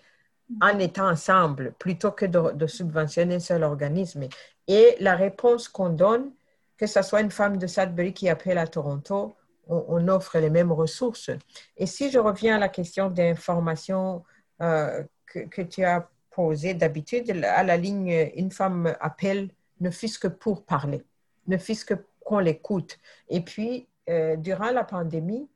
en 0.60 0.78
étant 0.78 1.08
ensemble 1.08 1.72
plutôt 1.78 2.12
que 2.12 2.26
de, 2.26 2.52
de, 2.52 2.66
subventionner 2.66 3.36
un 3.36 3.40
seul 3.40 3.64
organisme. 3.64 4.24
Et 4.68 4.96
la 5.00 5.16
réponse 5.16 5.68
qu'on 5.68 5.88
donne, 5.88 6.30
que 6.76 6.86
ce 6.86 7.02
soit 7.02 7.22
une 7.22 7.30
femme 7.30 7.56
de 7.56 7.66
Sudbury 7.66 8.12
qui 8.12 8.28
appelle 8.28 8.58
à 8.58 8.66
Toronto 8.66 9.34
on, 9.66 10.08
offre 10.08 10.38
les 10.38 10.50
mêmes 10.50 10.72
ressources. 10.72 11.30
Et 11.76 11.86
si 11.86 12.10
je 12.10 12.18
reviens 12.18 12.56
à 12.56 12.58
la 12.58 12.68
question 12.68 13.10
d'information 13.10 14.24
euh, 14.62 15.02
que, 15.26 15.62
tu 15.62 15.84
as 15.84 16.08
posée, 16.30 16.74
d'habitude, 16.74 17.30
à 17.44 17.62
la 17.62 17.76
ligne, 17.76 18.30
une 18.36 18.50
femme 18.50 18.94
appelle 19.00 19.50
ne 19.80 19.90
fût-ce 19.90 20.18
que 20.18 20.28
pour 20.28 20.64
parler, 20.64 21.02
ne 21.46 21.58
fût-ce 21.58 21.84
que 21.84 21.94
qu'on 22.26 22.40
l'écoute. 22.40 22.98
Et 23.28 23.40
puis, 23.40 23.88
euh, 24.10 24.36
durant 24.36 24.72
la 24.72 24.82
pandémie, 24.82 25.48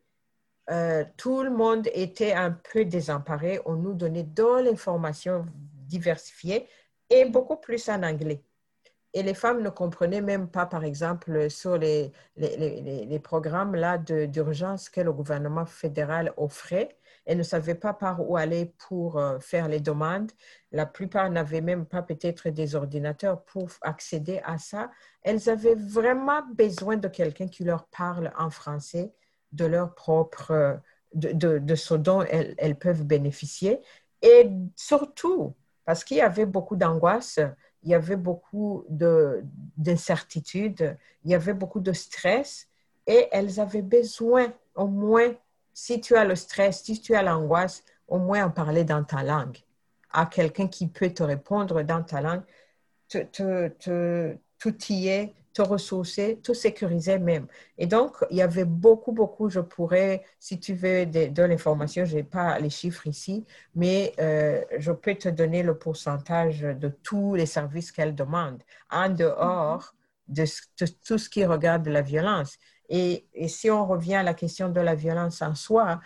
euh, 0.71 1.05
tout 1.17 1.43
le 1.43 1.51
monde 1.51 1.89
était 1.93 2.33
un 2.33 2.53
peu 2.53 2.85
désemparé. 2.85 3.61
On 3.67 3.75
nous 3.75 3.93
donnait 3.93 4.23
de 4.23 4.65
l'information 4.65 5.47
diversifiée 5.89 6.69
et 7.11 7.25
beaucoup 7.25 7.57
plus 7.57 7.89
en 7.89 8.05
anglais. 8.05 8.45
Et 9.13 9.23
les 9.23 9.35
femmes 9.35 9.63
ne 9.63 9.71
comprenaient 9.71 10.21
même 10.21 10.49
pas, 10.49 10.67
par 10.67 10.85
exemple, 10.85 11.51
sur 11.51 11.77
les, 11.77 12.13
les, 12.37 13.07
les, 13.07 13.19
programmes 13.19 13.75
là 13.75 13.99
d'urgence 13.99 14.89
que 14.89 15.01
le 15.01 15.13
gouvernement 15.13 15.67
fédéral 15.67 16.33
offrait. 16.37 16.97
Elles 17.27 17.39
ne 17.39 17.43
savaient 17.43 17.75
pas 17.75 17.93
par 17.93 18.29
où 18.29 18.37
aller 18.37 18.73
pour 18.89 19.19
euh, 19.19 19.39
faire 19.41 19.69
les 19.69 19.81
demandes. 19.81 20.31
La 20.73 20.87
plupart 20.87 21.29
n'avaient 21.31 21.61
même 21.61 21.87
pas 21.87 22.03
peut-être 22.03 22.51
des 22.51 22.75
ordinateurs 22.77 23.45
pour 23.45 23.69
accéder 23.83 24.41
à 24.45 24.59
ça. 24.59 24.91
Elles 25.23 25.49
avaient 25.51 25.75
vraiment 25.75 26.43
besoin 26.55 26.97
de 26.97 27.09
quelqu'un 27.09 27.49
qui 27.49 27.65
leur 27.65 27.87
parle 27.89 28.33
en 28.39 28.51
français 28.51 29.13
de 29.53 29.65
leur 29.65 29.95
propre, 29.95 30.81
de, 31.15 31.33
de, 31.33 31.59
de 31.59 31.75
ce 31.75 31.95
dont 31.95 32.23
elles, 32.23 32.55
elles 32.59 32.79
peuvent 32.79 33.05
bénéficier. 33.05 33.81
Et 34.23 34.51
surtout, 34.77 35.57
parce 35.85 36.05
qu'il 36.05 36.19
y 36.19 36.23
avait 36.23 36.47
beaucoup 36.47 36.77
d'angoisse, 36.77 37.41
il 37.83 37.91
y 37.91 37.95
avait 37.95 38.17
beaucoup 38.17 38.85
d'incertitudes, 38.89 40.97
il 41.25 41.31
y 41.31 41.35
avait 41.35 41.55
beaucoup 41.55 41.81
de 41.81 41.93
stress 41.93 42.69
et 43.07 43.29
elles 43.33 43.61
avaient 43.61 43.83
besoin 43.83 44.53
au 44.75 44.87
moins, 44.87 45.35
si 45.73 46.01
tu 46.01 46.17
as 46.17 46.25
le 46.25 46.37
stress, 46.37 46.83
si 46.83 47.01
tu 47.01 47.15
as 47.15 47.23
l'angoisse, 47.23 47.83
au 48.09 48.19
moins 48.19 48.45
en 48.45 48.51
parler 48.51 48.85
dans 48.85 49.05
ta 49.05 49.23
langue. 49.23 49.59
À 50.13 50.27
quelqu'un 50.27 50.69
qui 50.69 50.89
peut 50.89 51.11
te 51.11 51.23
répondre 51.23 51.83
dans 51.83 52.03
ta 52.03 52.21
langue, 52.21 52.43
te, 53.09 53.69
te, 53.69 54.37
t'outiller 54.59 55.35
te 55.53 55.63
ressourcer, 55.63 56.41
te 56.43 56.53
sécuriser 56.53 57.19
même. 57.19 57.47
Et 57.79 57.87
donc, 57.87 58.17
il 58.31 58.37
y 58.37 58.43
avait 58.43 58.65
beaucoup, 58.65 59.13
beaucoup, 59.13 59.51
je 59.51 59.61
pourrais, 59.61 60.23
si 60.39 60.61
tu 60.61 60.75
veux 60.75 61.07
de, 61.07 61.43
l'information, 61.43 62.05
je 62.05 62.17
n'ai 62.17 62.23
pas 62.23 62.59
les 62.59 62.71
chiffres 62.71 63.07
ici, 63.07 63.45
mais 63.75 64.13
euh, 64.21 64.63
je 64.79 64.93
peux 64.93 65.15
te 65.15 65.29
donner 65.29 65.63
le 65.63 65.77
pourcentage 65.77 66.61
de 66.61 66.89
tous 66.89 67.35
les 67.35 67.47
services 67.47 67.91
qu'elle 67.93 68.15
demande 68.15 68.63
en 68.91 69.09
dehors 69.09 69.95
de, 70.29 70.45
tout 71.05 71.19
ce 71.19 71.29
qui 71.29 71.45
regarde 71.45 71.87
la 71.89 72.03
violence. 72.03 72.57
Et, 72.89 73.27
et, 73.35 73.49
si 73.49 73.71
on 73.71 73.87
revient 73.87 74.17
à 74.17 74.23
la 74.23 74.35
question 74.35 74.69
de 74.69 74.81
la 74.81 74.95
violence 74.95 75.43
en 75.43 75.55
soi, 75.55 76.01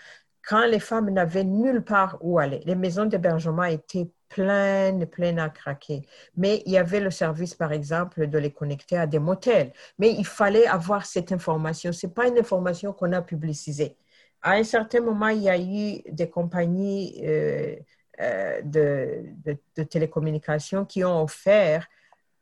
quand 0.46 0.66
les 0.66 0.80
femmes 0.80 1.10
n'avaient 1.10 1.44
nulle 1.44 1.82
part 1.82 2.18
où 2.20 2.38
aller, 2.38 2.60
les 2.66 2.74
maisons 2.74 3.06
d'hébergement 3.06 3.64
étaient 3.64 4.10
pleine, 4.28 5.06
pleine 5.06 5.38
à 5.38 5.48
craquer. 5.50 6.02
Mais 6.36 6.62
il 6.66 6.72
y 6.72 6.78
avait 6.78 7.00
le 7.00 7.10
service, 7.10 7.54
par 7.54 7.72
exemple, 7.72 8.26
de 8.26 8.38
les 8.38 8.52
connecter 8.52 8.96
à 8.96 9.06
des 9.06 9.18
motels. 9.18 9.72
Mais 9.98 10.12
il 10.12 10.26
fallait 10.26 10.66
avoir 10.66 11.06
cette 11.06 11.32
information. 11.32 11.92
Ce 11.92 12.06
n'est 12.06 12.12
pas 12.12 12.28
une 12.28 12.38
information 12.38 12.92
qu'on 12.92 13.12
a 13.12 13.22
publicisée. 13.22 13.96
À 14.42 14.52
un 14.52 14.64
certain 14.64 15.00
moment, 15.00 15.28
il 15.28 15.42
y 15.42 15.48
a 15.48 15.58
eu 15.58 16.02
des 16.10 16.28
compagnies 16.28 17.22
euh, 17.24 17.76
euh, 18.20 18.60
de, 18.62 19.84
télécommunications 19.84 20.84
qui 20.84 21.02
ont 21.04 21.22
offert 21.22 21.88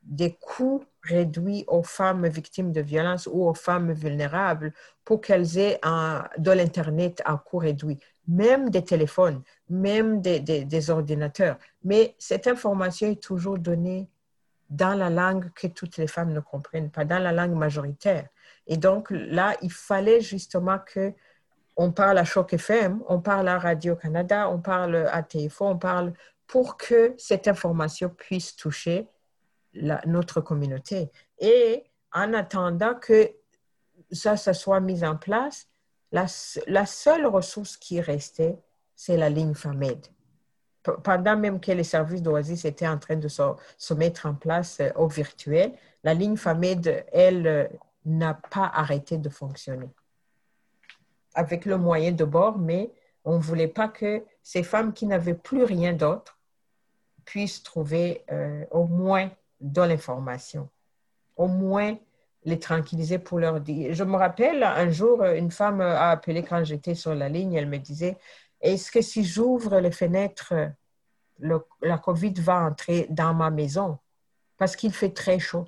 des 0.03 0.35
coûts 0.35 0.85
réduits 1.03 1.65
aux 1.69 1.83
femmes 1.83 2.27
victimes 2.27 2.73
de 2.73 2.81
violences 2.81 3.27
ou 3.31 3.47
aux 3.49 3.55
femmes 3.55 3.93
vulnérables 3.93 4.75
pour 5.05 5.21
qu'elles 5.21 5.59
aient 5.59 5.79
un, 5.83 6.25
de 6.39 6.51
l'Internet 6.51 7.23
à 7.25 7.37
coût 7.37 7.59
réduit, 7.59 7.99
même 8.29 8.71
des 8.71 8.85
téléphones, 8.85 9.43
même 9.69 10.21
des, 10.21 10.91
ordinateurs. 10.91 11.59
Mais 11.85 12.15
cette 12.19 12.47
information 12.47 13.09
est 13.09 13.23
toujours 13.23 13.59
donnée 13.59 14.09
dans 14.71 14.95
la 14.95 15.11
langue 15.11 15.53
que 15.55 15.67
toutes 15.67 15.97
les 15.99 16.07
femmes 16.07 16.33
ne 16.33 16.41
comprennent 16.41 16.91
pas, 16.91 17.05
dans 17.05 17.19
la 17.19 17.33
langue 17.33 17.55
majoritaire. 17.55 18.29
Et 18.67 18.77
donc 18.77 19.09
là, 19.11 19.55
il 19.61 19.73
fallait 19.73 20.21
justement 20.21 20.79
que 20.79 21.13
on 21.77 21.91
parle 21.91 22.19
à 22.19 22.25
Choc 22.25 22.53
FM, 22.53 23.03
on 23.09 23.21
parle 23.21 23.49
à 23.49 23.59
Radio-Canada, 23.59 24.49
on 24.51 24.59
parle 24.59 25.09
à 25.11 25.23
TFO, 25.23 25.67
on 25.67 25.79
parle 25.79 26.13
pour 26.47 26.77
que 26.77 27.15
cette 27.17 27.49
information 27.49 28.11
puisse 28.11 28.55
toucher 28.57 29.09
notre 30.07 30.43
communauté. 30.43 31.11
Et 31.39 31.85
en 32.13 32.35
attendant 32.35 32.95
que 32.95 33.31
ça, 34.11 34.37
ça 34.37 34.53
soit 34.53 34.81
mis 34.81 35.03
en 35.03 35.17
place, 35.17 35.67
la, 36.13 36.87
seule 36.87 37.27
ressource 37.27 37.77
qui 37.77 38.01
restait, 38.01 38.59
c'est 38.95 39.17
la 39.17 39.31
ligne 39.31 39.55
FAMED. 39.55 40.07
Pendant 41.03 41.37
même 41.37 41.61
que 41.61 41.73
les 41.73 41.85
services 41.85 42.23
d'Oasis 42.23 42.65
étaient 42.65 42.89
en 42.89 42.99
train 42.99 43.17
de 43.17 43.29
se, 43.29 43.43
se, 43.79 43.95
mettre 43.95 44.27
en 44.27 44.35
place 44.35 44.81
euh, 44.81 44.91
au 44.97 45.07
virtuel, 45.07 45.73
la 46.03 46.13
ligne 46.13 46.37
FAMED, 46.37 47.07
elle, 47.13 47.47
euh, 47.47 47.69
n'a 48.05 48.35
pas 48.35 48.71
arrêté 48.75 49.17
de 49.17 49.29
fonctionner. 49.29 49.89
Avec 51.35 51.65
le 51.65 51.79
moyen 51.79 52.13
de 52.13 52.25
bord, 52.25 52.59
mais 52.59 52.91
on 53.25 53.37
ne 53.37 53.43
voulait 53.43 53.69
pas 53.69 53.89
que 53.89 54.25
ces 54.43 54.63
femmes 54.63 54.93
qui 54.93 55.07
n'avaient 55.07 55.35
plus 55.35 55.65
rien 55.65 55.93
d'autre 55.93 56.39
puissent 57.25 57.63
trouver 57.63 58.25
euh, 58.33 58.65
au 58.71 58.85
moins 58.85 59.31
de 59.61 59.83
l'information. 59.83 60.69
Au 61.37 61.47
moins, 61.47 61.97
les 62.45 62.59
tranquilliser 62.59 63.19
pour 63.19 63.39
leur 63.39 63.61
dire. 63.61 63.95
Je 63.95 64.05
me 64.05 64.17
rappelle, 64.17 64.63
un 64.63 64.91
jour, 64.91 65.25
une 65.25 65.51
femme 65.51 65.81
a 65.81 66.11
appelé 66.11 66.43
quand 66.43 66.65
j'étais 66.65 66.95
sur 66.95 67.15
la 67.15 67.29
ligne, 67.29 67.55
elle 67.55 67.69
me 67.69 67.79
disait, 67.79 68.19
est-ce 68.61 68.91
que 68.91 69.01
si 69.01 69.25
j'ouvre 69.25 69.79
les 69.79 69.91
fenêtres, 69.93 70.55
la 71.39 71.99
COVID 71.99 72.35
va 72.35 72.65
entrer 72.65 73.07
dans 73.11 73.35
ma 73.35 73.51
maison? 73.51 73.99
Parce 74.57 74.77
qu'il 74.77 74.93
fait 74.93 75.11
très 75.11 75.39
chaud. 75.39 75.65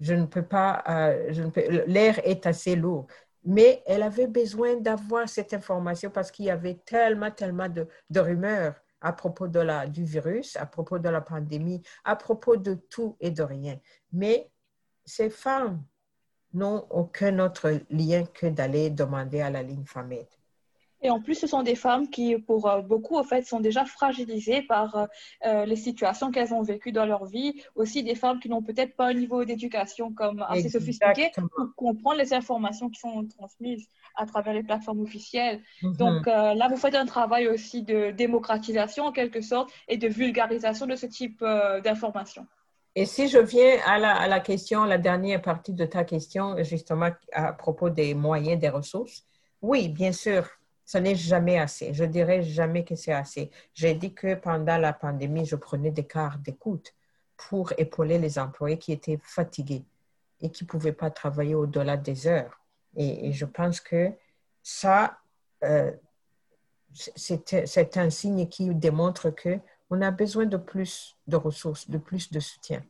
Je 0.00 0.14
ne 0.14 0.26
peux 0.26 0.44
pas, 0.44 0.82
euh, 0.88 1.50
l'air 1.86 2.20
est 2.24 2.46
assez 2.46 2.76
lourd. 2.76 3.06
Mais 3.44 3.82
elle 3.86 4.02
avait 4.02 4.26
besoin 4.26 4.76
d'avoir 4.76 5.28
cette 5.28 5.54
information 5.54 6.10
parce 6.10 6.30
qu'il 6.30 6.46
y 6.46 6.50
avait 6.50 6.80
tellement, 6.84 7.30
tellement 7.30 7.68
de, 7.68 7.88
de 8.10 8.20
rumeurs 8.20 8.74
à 9.00 9.12
propos 9.12 9.48
de 9.48 9.60
la, 9.60 9.86
du 9.86 10.04
virus, 10.04 10.56
à 10.56 10.66
propos 10.66 10.98
de 10.98 11.08
la 11.08 11.20
pandémie, 11.20 11.82
à 12.04 12.16
propos 12.16 12.56
de 12.56 12.74
tout 12.74 13.16
et 13.20 13.30
de 13.30 13.42
rien. 13.42 13.78
Mais 14.12 14.50
ces 15.08 15.30
femmes 15.30 15.82
n'ont 16.54 16.86
aucun 16.90 17.38
autre 17.40 17.80
lien 17.90 18.24
que 18.24 18.46
d'aller 18.46 18.90
demander 18.90 19.40
à 19.40 19.50
la 19.50 19.62
ligne 19.62 19.84
FAMED. 19.84 20.26
Et 21.00 21.10
en 21.10 21.20
plus, 21.20 21.36
ce 21.36 21.46
sont 21.46 21.62
des 21.62 21.76
femmes 21.76 22.08
qui, 22.08 22.36
pour 22.38 22.68
euh, 22.68 22.82
beaucoup, 22.82 23.16
en 23.16 23.22
fait, 23.22 23.46
sont 23.46 23.60
déjà 23.60 23.84
fragilisées 23.84 24.62
par 24.62 24.96
euh, 24.96 25.06
euh, 25.46 25.64
les 25.64 25.76
situations 25.76 26.32
qu'elles 26.32 26.52
ont 26.52 26.62
vécues 26.62 26.90
dans 26.90 27.06
leur 27.06 27.24
vie. 27.24 27.54
Aussi, 27.76 28.02
des 28.02 28.16
femmes 28.16 28.40
qui 28.40 28.48
n'ont 28.48 28.62
peut-être 28.62 28.96
pas 28.96 29.06
un 29.06 29.14
niveau 29.14 29.44
d'éducation 29.44 30.12
comme 30.12 30.44
assez 30.48 30.68
sophistiqué 30.68 31.30
pour 31.36 31.74
comprendre 31.76 32.18
les 32.18 32.34
informations 32.34 32.90
qui 32.90 32.98
sont 32.98 33.26
transmises 33.26 33.86
à 34.16 34.26
travers 34.26 34.54
les 34.54 34.64
plateformes 34.64 35.00
officielles. 35.00 35.62
Mm-hmm. 35.82 35.96
Donc 35.96 36.26
là, 36.26 36.68
vous 36.68 36.76
faites 36.76 36.96
un 36.96 37.06
travail 37.06 37.46
aussi 37.46 37.82
de 37.82 38.10
démocratisation, 38.10 39.04
en 39.04 39.12
quelque 39.12 39.40
sorte, 39.40 39.70
et 39.86 39.96
de 39.96 40.08
vulgarisation 40.08 40.86
de 40.86 40.96
ce 40.96 41.06
type 41.06 41.44
d'informations. 41.84 42.46
Et 42.94 43.06
si 43.06 43.28
je 43.28 43.38
viens 43.38 43.78
à 43.86 43.98
la, 43.98 44.16
à 44.16 44.26
la, 44.26 44.40
question, 44.40 44.84
la 44.84 44.98
dernière 44.98 45.40
partie 45.40 45.72
de 45.72 45.84
ta 45.84 46.04
question, 46.04 46.56
justement 46.64 47.10
à 47.32 47.52
propos 47.52 47.90
des 47.90 48.14
moyens, 48.14 48.58
des 48.58 48.68
ressources, 48.68 49.24
oui, 49.62 49.88
bien 49.88 50.12
sûr, 50.12 50.48
ce 50.84 50.96
n'est 50.98 51.16
jamais 51.16 51.58
assez. 51.58 51.92
Je 51.92 52.04
dirais 52.04 52.42
jamais 52.42 52.82
que 52.84 52.94
c'est 52.94 53.12
assez. 53.12 53.50
J'ai 53.74 53.94
dit 53.94 54.14
que 54.14 54.34
pendant 54.34 54.78
la 54.78 54.94
pandémie, 54.94 55.44
je 55.44 55.56
prenais 55.56 55.90
des 55.90 56.06
quarts 56.06 56.38
d'écoute 56.38 56.94
pour 57.36 57.72
épauler 57.76 58.18
les 58.18 58.38
employés 58.38 58.78
qui 58.78 58.92
étaient 58.92 59.18
fatigués 59.22 59.84
et 60.40 60.50
qui 60.50 60.64
ne 60.64 60.68
pouvaient 60.68 60.92
pas 60.92 61.10
travailler 61.10 61.54
au-delà 61.54 61.98
des 61.98 62.26
heures. 62.26 62.60
Et, 62.96 63.32
je 63.32 63.44
pense 63.44 63.80
que 63.80 64.12
ça, 64.62 65.18
euh, 65.62 65.92
c'est 66.94 67.96
un 67.96 68.10
signe 68.10 68.48
qui 68.48 68.74
démontre 68.74 69.30
qu'on 69.88 70.00
a 70.02 70.10
besoin 70.10 70.46
de 70.46 70.56
plus 70.56 71.16
de 71.26 71.36
ressources, 71.36 71.88
de 71.88 71.98
plus 71.98 72.30
de 72.30 72.40
soutien. 72.40 72.82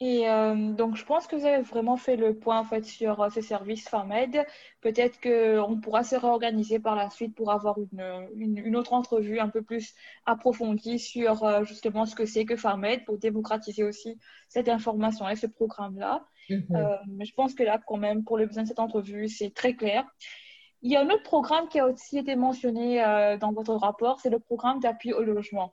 Et 0.00 0.28
euh, 0.28 0.72
donc, 0.74 0.94
je 0.94 1.04
pense 1.04 1.26
que 1.26 1.34
vous 1.34 1.44
avez 1.44 1.62
vraiment 1.62 1.96
fait 1.96 2.14
le 2.14 2.32
point 2.32 2.60
en 2.60 2.64
fait 2.64 2.84
sur 2.84 3.20
euh, 3.20 3.30
ces 3.30 3.42
services 3.42 3.88
FarmAid. 3.88 4.46
Peut-être 4.80 5.20
qu'on 5.20 5.80
pourra 5.80 6.04
se 6.04 6.14
réorganiser 6.14 6.78
par 6.78 6.94
la 6.94 7.10
suite 7.10 7.34
pour 7.34 7.50
avoir 7.50 7.76
une, 7.78 8.28
une, 8.36 8.76
autre 8.76 8.92
entrevue 8.92 9.40
un 9.40 9.48
peu 9.48 9.60
plus 9.60 9.94
approfondie 10.24 11.00
sur 11.00 11.42
euh, 11.42 11.64
justement 11.64 12.06
ce 12.06 12.14
que 12.14 12.26
c'est 12.26 12.44
que 12.44 12.56
FarmAid 12.56 13.04
pour 13.06 13.18
démocratiser 13.18 13.82
aussi 13.82 14.16
cette 14.48 14.68
information 14.68 15.28
et 15.28 15.34
ce 15.34 15.48
programme-là. 15.48 16.24
Mm-hmm. 16.48 17.00
mais 17.08 17.26
je 17.26 17.34
pense 17.34 17.54
que 17.54 17.62
là, 17.62 17.78
quand 17.86 17.98
même, 17.98 18.24
pour 18.24 18.38
le 18.38 18.46
besoin 18.46 18.62
de 18.62 18.68
cette 18.68 18.78
entrevue, 18.78 19.28
c'est 19.28 19.52
très 19.52 19.74
clair. 19.74 20.06
Il 20.82 20.92
y 20.92 20.96
a 20.96 21.00
un 21.00 21.10
autre 21.10 21.24
programme 21.24 21.68
qui 21.68 21.78
a 21.80 21.86
aussi 21.86 22.18
été 22.18 22.36
mentionné 22.36 23.02
dans 23.40 23.52
votre 23.52 23.74
rapport, 23.74 24.20
c'est 24.20 24.30
le 24.30 24.38
programme 24.38 24.80
d'appui 24.80 25.12
au 25.12 25.22
logement. 25.22 25.72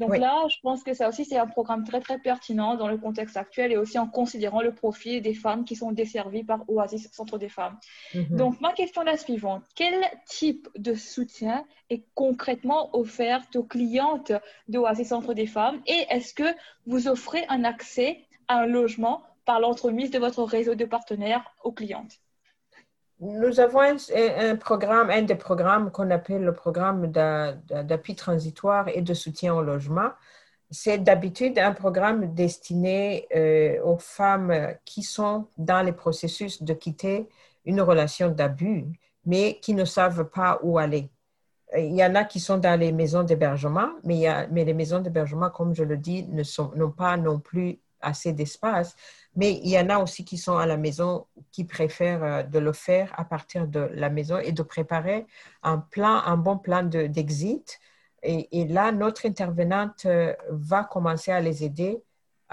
Donc 0.00 0.16
là, 0.16 0.46
je 0.48 0.56
pense 0.62 0.82
que 0.82 0.94
ça 0.94 1.08
aussi, 1.10 1.26
c'est 1.26 1.36
un 1.36 1.46
programme 1.46 1.84
très, 1.84 2.00
très 2.00 2.18
pertinent 2.18 2.74
dans 2.74 2.88
le 2.88 2.96
contexte 2.96 3.36
actuel 3.36 3.70
et 3.70 3.76
aussi 3.76 3.98
en 3.98 4.06
considérant 4.06 4.62
le 4.62 4.74
profil 4.74 5.20
des 5.20 5.34
femmes 5.34 5.64
qui 5.64 5.76
sont 5.76 5.92
desservies 5.92 6.42
par 6.42 6.64
Oasis 6.68 7.10
Centre 7.12 7.36
des 7.36 7.50
femmes. 7.50 7.78
Mhm. 8.14 8.36
Donc, 8.36 8.60
ma 8.62 8.72
question 8.72 9.02
est 9.02 9.06
la 9.06 9.18
suivante. 9.18 9.62
Quel 9.74 10.02
type 10.26 10.68
de 10.76 10.94
soutien 10.94 11.66
est 11.90 12.04
concrètement 12.14 12.88
offert 12.96 13.42
aux 13.54 13.62
clientes 13.62 14.32
d'Oasis 14.68 15.08
Centre 15.08 15.34
des 15.34 15.46
femmes 15.46 15.82
et 15.86 16.06
est-ce 16.08 16.32
que 16.32 16.50
vous 16.86 17.06
offrez 17.06 17.44
un 17.50 17.64
accès 17.64 18.24
à 18.48 18.60
un 18.60 18.66
logement 18.66 19.22
par 19.44 19.60
l'entremise 19.60 20.10
de 20.10 20.18
votre 20.18 20.42
réseau 20.44 20.74
de 20.74 20.86
partenaires 20.86 21.44
aux 21.62 21.72
clientes? 21.72 22.20
Nous 23.20 23.60
avons 23.60 23.80
un, 23.80 24.56
programme, 24.56 25.10
un 25.10 25.22
des 25.22 25.34
programmes 25.34 25.90
qu'on 25.90 26.10
appelle 26.10 26.42
le 26.42 26.54
programme 26.54 27.08
d'appui 27.12 28.14
transitoire 28.14 28.88
et 28.88 29.02
de 29.02 29.12
soutien 29.12 29.54
au 29.54 29.62
logement. 29.62 30.10
C'est 30.70 30.98
d'habitude 30.98 31.58
un 31.58 31.72
programme 31.72 32.34
destiné 32.34 33.26
euh, 33.36 33.82
aux 33.84 33.98
femmes 33.98 34.74
qui 34.86 35.02
sont 35.02 35.48
dans 35.58 35.84
les 35.84 35.92
processus 35.92 36.62
de 36.62 36.72
quitter 36.72 37.28
une 37.66 37.82
relation 37.82 38.30
d'abus, 38.30 38.86
mais 39.26 39.58
qui 39.60 39.74
ne 39.74 39.84
savent 39.84 40.24
pas 40.30 40.58
où 40.62 40.78
aller. 40.78 41.10
Il 41.76 41.94
y 41.94 42.04
en 42.04 42.14
a 42.14 42.24
qui 42.24 42.40
sont 42.40 42.56
dans 42.56 42.78
les 42.78 42.90
maisons 42.90 43.22
d'hébergement, 43.22 43.90
mais, 44.02 44.24
mais 44.50 44.64
les 44.64 44.74
maisons 44.74 45.00
d'hébergement, 45.00 45.50
comme 45.50 45.74
je 45.74 45.84
le 45.84 45.98
dis, 45.98 46.26
n'ont 46.74 46.90
pas 46.90 47.16
non 47.18 47.38
plus 47.38 47.80
assez 48.00 48.32
d'espace. 48.32 48.96
Mais 49.36 49.60
il 49.62 49.68
y 49.70 49.78
en 49.78 49.88
a 49.90 49.98
aussi 49.98 50.24
qui 50.24 50.38
sont 50.38 50.56
à 50.56 50.66
la 50.66 50.76
maison 50.76 51.26
qui 51.52 51.64
préfèrent 51.64 52.24
euh, 52.24 52.42
de 52.42 52.58
le 52.58 52.72
faire 52.72 53.12
à 53.18 53.24
partir 53.24 53.66
de 53.68 53.80
la 53.94 54.10
maison 54.10 54.38
et 54.38 54.52
de 54.52 54.62
préparer 54.62 55.26
un 55.62 55.78
plan, 55.78 56.22
un 56.24 56.36
bon 56.36 56.58
plan 56.58 56.82
d'exit. 56.82 57.78
et, 58.22 58.66
là, 58.68 58.92
notre 58.92 59.26
intervenante 59.26 60.04
euh, 60.06 60.34
va 60.50 60.84
commencer 60.84 61.32
à 61.32 61.40
les 61.40 61.64
aider 61.64 62.02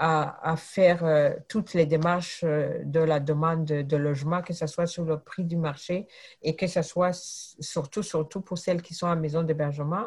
à, 0.00 0.54
faire 0.56 1.04
euh, 1.04 1.34
toutes 1.48 1.74
les 1.74 1.84
démarches 1.84 2.44
de 2.44 3.00
la 3.00 3.18
demande 3.18 3.64
de 3.64 3.96
logement, 3.96 4.42
que 4.42 4.52
ce 4.52 4.68
soit 4.68 4.86
sur 4.86 5.04
le 5.04 5.18
prix 5.18 5.42
du 5.44 5.56
marché 5.56 6.06
et 6.40 6.54
que 6.54 6.68
ce 6.68 6.82
soit 6.82 7.12
surtout, 7.58 8.04
surtout 8.04 8.40
pour 8.40 8.58
celles 8.58 8.80
qui 8.80 8.94
sont 8.94 9.08
en 9.08 9.16
maison 9.16 9.42
d'hébergement 9.42 10.06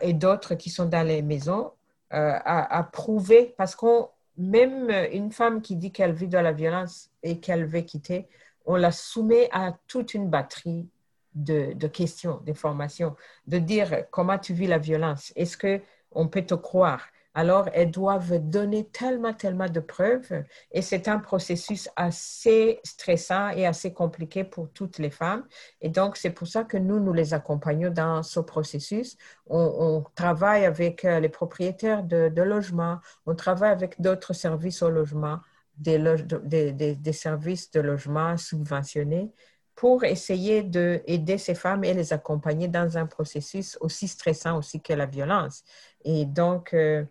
et 0.00 0.14
d'autres 0.14 0.56
qui 0.56 0.68
sont 0.70 0.86
dans 0.86 1.06
les 1.06 1.22
maisons, 1.22 1.72
à, 2.10 2.88
prouver, 2.92 3.54
parce 3.56 3.76
qu'on 3.76 4.10
même 4.38 4.90
une 5.12 5.32
femme 5.32 5.60
qui 5.60 5.76
dit 5.76 5.92
qu'elle 5.92 6.12
vit 6.12 6.28
de 6.28 6.38
la 6.38 6.52
violence 6.52 7.10
et 7.22 7.40
qu'elle 7.40 7.66
veut 7.66 7.80
quitter, 7.80 8.28
on 8.64 8.76
la 8.76 8.92
soumet 8.92 9.48
à 9.52 9.76
toute 9.86 10.14
une 10.14 10.30
batterie 10.30 10.88
de, 11.34 11.86
questions, 11.88 12.40
d'informations, 12.44 13.16
de 13.46 13.58
dire 13.58 14.04
comment 14.10 14.38
tu 14.38 14.54
vis 14.54 14.66
la 14.66 14.78
violence. 14.78 15.32
Est-ce 15.36 15.56
qu'on 15.56 16.28
peut 16.28 16.42
te 16.42 16.54
croire? 16.54 17.06
Alors 17.38 17.68
elles 17.72 17.92
doivent 17.92 18.40
donner 18.40 18.88
tellement, 18.88 19.32
tellement 19.32 19.68
de 19.68 19.78
preuves 19.78 20.42
et 20.72 20.82
c'est 20.82 21.06
un 21.06 21.20
processus 21.20 21.88
assez 21.94 22.80
stressant 22.82 23.50
et 23.50 23.64
assez 23.64 23.92
compliqué 23.92 24.42
pour 24.42 24.72
toutes 24.72 24.98
les 24.98 25.10
femmes. 25.10 25.44
Et 25.80 25.88
donc, 25.88 26.16
c'est 26.16 26.30
pour 26.30 26.48
ça 26.48 26.64
que 26.64 26.76
nous, 26.76 26.98
nous 26.98 27.12
les 27.12 27.34
accompagnons 27.34 27.90
dans 27.92 28.24
ce 28.24 28.40
processus. 28.40 29.16
On, 29.46 30.02
travaille 30.16 30.64
avec 30.64 31.04
euh, 31.04 31.20
les 31.20 31.28
propriétaires 31.28 32.02
de, 32.02 32.42
logements, 32.42 32.98
on 33.24 33.36
travaille 33.36 33.70
avec 33.70 34.00
d'autres 34.00 34.32
services 34.32 34.82
au 34.82 34.90
logement, 34.90 35.38
des, 35.76 37.12
services 37.12 37.70
de 37.70 37.78
logement 37.80 38.36
subventionnés 38.36 39.30
pour 39.76 40.02
essayer 40.02 40.64
d'aider 40.64 41.38
ces 41.38 41.54
femmes 41.54 41.84
et 41.84 41.94
les 41.94 42.12
accompagner 42.12 42.66
dans 42.66 42.98
un 42.98 43.06
processus 43.06 43.78
aussi 43.80 44.08
stressant 44.08 44.58
aussi 44.58 44.80
que 44.82 44.92
la 44.92 45.06
violence. 45.06 45.62
Et 46.04 46.24
donc, 46.24 46.74
euh, 46.74 47.04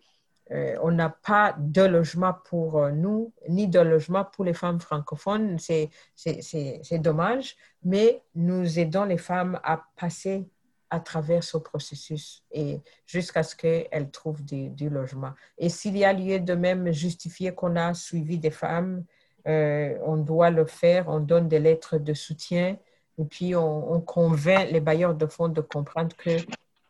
euh, 0.51 0.77
on 0.81 0.91
n'a 0.91 1.09
pas 1.09 1.55
de 1.57 1.81
logement 1.81 2.33
pour 2.45 2.77
euh, 2.77 2.91
nous, 2.91 3.33
ni 3.49 3.67
de 3.67 3.79
logement 3.79 4.23
pour 4.23 4.45
les 4.45 4.53
femmes 4.53 4.79
francophones. 4.79 5.57
C'est 5.59 5.89
dommage, 6.99 7.55
mais 7.83 8.23
nous 8.35 8.79
aidons 8.79 9.03
les 9.03 9.17
femmes 9.17 9.59
à 9.63 9.83
passer 9.95 10.47
à 10.89 11.01
travers 11.01 11.43
ce 11.43 11.57
processus 11.57 12.45
et 12.49 12.79
jusqu'à 13.05 13.43
ce 13.43 13.57
qu'elles 13.57 14.09
trouvent 14.09 14.43
du, 14.43 14.89
logement. 14.89 15.33
Et 15.57 15.67
s'il 15.67 15.97
y 15.97 16.05
a 16.05 16.13
lieu 16.13 16.39
de 16.39 16.53
même 16.53 16.93
justifier 16.93 17.53
qu'on 17.53 17.75
a 17.75 17.93
suivi 17.93 18.37
des 18.37 18.51
femmes, 18.51 19.03
euh, 19.47 19.97
on 20.05 20.15
doit 20.15 20.49
le 20.49 20.65
faire, 20.65 21.09
on 21.09 21.19
donne 21.19 21.49
des 21.49 21.59
lettres 21.59 21.97
de 21.97 22.13
soutien 22.13 22.77
et 23.17 23.25
puis 23.25 23.53
on, 23.53 23.91
on 23.91 23.99
convainc 23.99 24.71
les 24.71 24.79
bailleurs 24.79 25.13
de 25.13 25.25
fonds 25.25 25.49
de 25.49 25.59
comprendre 25.59 26.15
que 26.15 26.37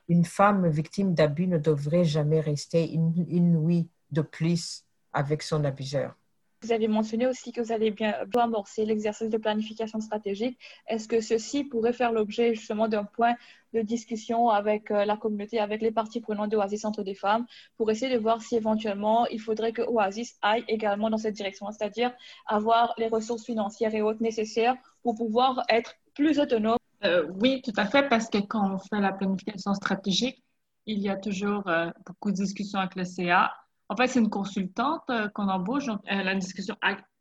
une 0.08 0.26
femme 0.26 0.68
victime 0.68 1.14
d'abus 1.14 1.48
ne 1.48 1.58
devrait 1.58 2.06
jamais 2.06 2.40
rester 2.40 2.92
une, 2.92 3.14
nuit 3.62 3.88
de 4.12 4.22
plus 4.22 4.84
avec 5.14 5.42
son 5.42 5.64
abuseur. 5.64 6.16
Vous 6.64 6.72
avez 6.72 6.88
mentionné 6.88 7.28
aussi 7.28 7.52
que 7.52 7.62
vous 7.62 7.72
allez 7.72 7.92
bien, 7.92 8.16
amorcer 8.36 8.84
l'exercice 8.84 9.30
de 9.30 9.38
planification 9.38 10.02
stratégique. 10.02 10.58
Est-ce 10.88 11.08
que 11.08 11.22
ceci 11.22 11.64
pourrait 11.64 11.94
faire 11.94 12.12
l'objet 12.12 12.56
justement 12.56 12.88
d'un 12.88 13.04
point 13.04 13.36
de 13.74 13.82
discussion 13.82 14.50
avec 14.50 14.90
euh, 14.90 15.06
la 15.06 15.18
communauté, 15.18 15.60
avec 15.60 15.84
les 15.84 15.92
parties 15.92 16.20
prenantes 16.20 16.50
d'Oasis 16.50 16.82
Centre 16.82 17.04
des 17.04 17.14
Femmes, 17.14 17.46
pour 17.76 17.92
essayer 17.92 18.12
de 18.12 18.20
voir 18.20 18.42
si 18.42 18.56
éventuellement 18.56 19.28
il 19.28 19.40
faudrait 19.40 19.72
que 19.72 19.84
Oasis 19.84 20.38
aille 20.42 20.64
également 20.68 21.12
dans 21.12 21.20
cette 21.20 21.36
direction, 21.36 21.68
c'est-à-dire 21.72 22.12
avoir 22.48 22.96
les 22.98 23.08
ressources 23.08 23.46
financières 23.46 23.94
et 23.94 24.02
autres 24.02 24.24
nécessaires 24.24 24.76
pour 25.04 25.14
pouvoir 25.14 25.64
être 25.70 25.96
plus 26.16 26.40
autonome 26.40 26.77
euh, 27.04 27.28
oui, 27.42 27.62
tout 27.64 27.74
à 27.78 27.86
fait, 27.86 28.08
parce 28.10 28.30
que 28.30 28.40
quand 28.40 28.74
on 28.74 28.78
fait 28.80 29.00
la 29.00 29.14
planification 29.14 29.74
stratégique, 29.74 30.44
il 30.86 31.00
y 31.00 31.10
a 31.10 31.16
toujours 31.18 31.68
euh, 31.68 31.90
beaucoup 32.06 32.32
de 32.32 32.36
discussions 32.36 32.80
avec 32.80 32.96
le 32.96 33.04
CA 33.04 33.54
En 33.90 33.96
fait, 33.96 34.08
c'est 34.08 34.20
une 34.20 34.30
consultante 34.30 35.10
qu'on 35.34 35.48
embauche, 35.50 35.86
donc 35.86 36.02
elle 36.06 36.28
a 36.28 36.34
une 36.34 36.40
discussion 36.40 36.76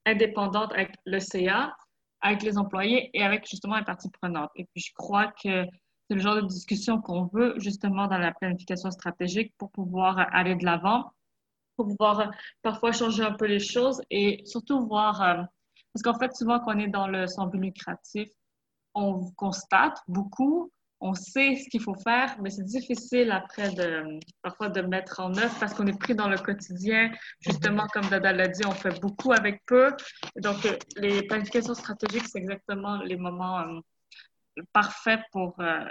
indépendante 0.05 0.73
avec 0.73 0.95
le 1.05 1.19
CA, 1.21 1.77
avec 2.21 2.43
les 2.43 2.59
employés 2.59 3.11
et 3.13 3.23
avec 3.23 3.47
justement 3.49 3.77
les 3.77 3.85
parties 3.85 4.11
prenantes. 4.11 4.51
Et 4.57 4.65
puis, 4.65 4.81
je 4.81 4.93
crois 4.95 5.29
que 5.43 5.65
c'est 6.09 6.15
le 6.15 6.21
genre 6.21 6.37
de 6.37 6.43
discussion 6.43 7.01
qu'on 7.01 7.25
veut 7.27 7.55
justement 7.59 8.07
dans 8.07 8.19
la 8.19 8.33
planification 8.33 8.91
stratégique 8.91 9.53
pour 9.59 9.71
pouvoir 9.73 10.27
aller 10.33 10.55
de 10.55 10.65
l'avant, 10.65 11.13
pour 11.77 11.89
pouvoir 11.89 12.31
parfois 12.63 12.93
changer 12.93 13.25
un 13.25 13.33
peu 13.33 13.47
les 13.47 13.59
choses 13.59 14.01
et 14.11 14.43
surtout 14.47 14.87
voir, 14.87 15.21
euh, 15.23 15.43
parce 15.93 16.03
qu'en 16.03 16.19
fait, 16.19 16.35
souvent 16.35 16.61
quand 16.61 16.77
on 16.77 16.79
est 16.79 16.89
dans 16.89 17.09
le 17.09 17.27
sans 17.27 17.47
but 17.47 17.59
lucratif, 17.59 18.29
on 18.97 19.31
constate 19.37 19.99
beaucoup, 20.09 20.73
on 21.01 21.15
sait 21.15 21.57
ce 21.57 21.69
qu'il 21.69 21.83
faut 21.83 21.95
faire, 21.95 22.37
mais 22.41 22.49
c'est 22.49 22.65
difficile 22.65 23.31
après 23.31 23.71
de 23.71 24.19
parfois 24.43 24.71
de 24.71 24.81
mettre 24.81 25.21
en 25.21 25.37
œuvre 25.37 25.55
parce 25.61 25.75
qu'on 25.75 25.87
est 25.87 25.99
pris 25.99 26.15
dans 26.15 26.29
le 26.29 26.39
quotidien. 26.39 27.13
Justement, 27.41 27.87
comme 27.93 28.09
Dada 28.09 28.33
l'a 28.33 28.49
dit, 28.49 28.65
on 28.67 28.73
fait 28.73 28.99
beaucoup 29.01 29.33
avec 29.33 29.63
peu. 29.67 29.95
Donc, 30.37 30.65
euh, 30.65 30.77
les 30.97 31.23
planifications 31.27 31.75
stratégiques, 31.75 32.27
c'est 32.27 32.39
exactement 32.39 32.97
les 33.03 33.17
moments 33.17 33.61
euh, 33.61 33.81
parfaits 34.73 35.21
pour 35.33 35.55
euh, 35.61 35.85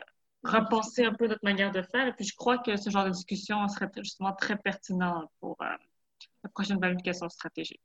repenser 0.43 1.05
un 1.05 1.13
peu 1.13 1.27
notre 1.27 1.43
manière 1.43 1.71
de 1.71 1.83
faire. 1.83 2.07
Et 2.07 2.13
puis, 2.13 2.25
je 2.25 2.35
crois 2.35 2.57
que 2.57 2.75
ce 2.75 2.89
genre 2.89 3.05
de 3.05 3.11
discussion 3.11 3.67
serait 3.67 3.89
justement 3.97 4.33
très 4.33 4.57
pertinent 4.57 5.29
pour 5.39 5.55
la 5.59 6.49
prochaine 6.49 6.79
planification 6.79 7.29
stratégique. 7.29 7.81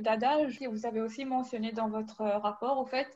Dada, 0.00 0.36
vous 0.70 0.86
avez 0.86 1.00
aussi 1.00 1.24
mentionné 1.24 1.72
dans 1.72 1.88
votre 1.88 2.22
rapport 2.22 2.78
au 2.78 2.86
fait 2.86 3.08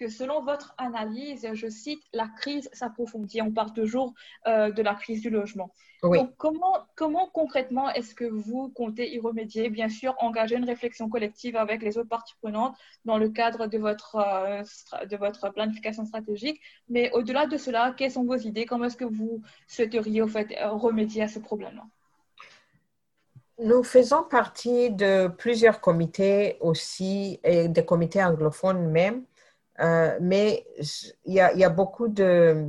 que 0.00 0.08
selon 0.08 0.42
votre 0.42 0.74
analyse, 0.78 1.46
je 1.52 1.68
cite, 1.68 2.02
la 2.14 2.26
crise 2.26 2.70
s'approfondit. 2.72 3.42
On 3.42 3.52
parle 3.52 3.74
toujours 3.74 4.14
euh, 4.46 4.70
de 4.72 4.82
la 4.82 4.94
crise 4.94 5.20
du 5.20 5.28
logement. 5.28 5.70
Donc, 6.02 6.34
comment, 6.38 6.86
comment 6.96 7.28
concrètement 7.28 7.90
est-ce 7.90 8.14
que 8.14 8.24
vous 8.24 8.70
comptez 8.70 9.14
y 9.14 9.20
remédier? 9.20 9.68
Bien 9.68 9.90
sûr, 9.90 10.14
engager 10.18 10.56
une 10.56 10.64
réflexion 10.64 11.10
collective 11.10 11.54
avec 11.56 11.82
les 11.82 11.98
autres 11.98 12.08
parties 12.08 12.32
prenantes 12.40 12.74
dans 13.04 13.18
le 13.18 13.28
cadre 13.28 13.66
de 13.66 13.76
votre, 13.76 14.16
euh, 14.16 14.62
de 15.04 15.16
votre 15.18 15.50
planification 15.50 16.06
stratégique. 16.06 16.58
Mais 16.88 17.10
au-delà 17.12 17.46
de 17.46 17.58
cela, 17.58 17.92
quelles 17.94 18.12
sont 18.12 18.24
vos 18.24 18.38
idées? 18.38 18.64
Comment 18.64 18.86
est-ce 18.86 18.96
que 18.96 19.04
vous 19.04 19.42
souhaiteriez 19.68 20.22
au 20.22 20.28
fait, 20.28 20.48
remédier 20.62 21.24
à 21.24 21.28
ce 21.28 21.40
problème-là? 21.40 21.84
Nous 23.62 23.82
faisons 23.82 24.22
partie 24.22 24.90
de 24.90 25.28
plusieurs 25.28 25.82
comités 25.82 26.56
aussi, 26.60 27.38
et 27.44 27.68
des 27.68 27.84
comités 27.84 28.24
anglophones 28.24 28.90
même, 28.90 29.24
euh, 29.80 30.18
mais 30.20 30.66
il 31.24 31.34
y, 31.34 31.40
a, 31.40 31.70
beaucoup 31.70 32.08
de, 32.08 32.66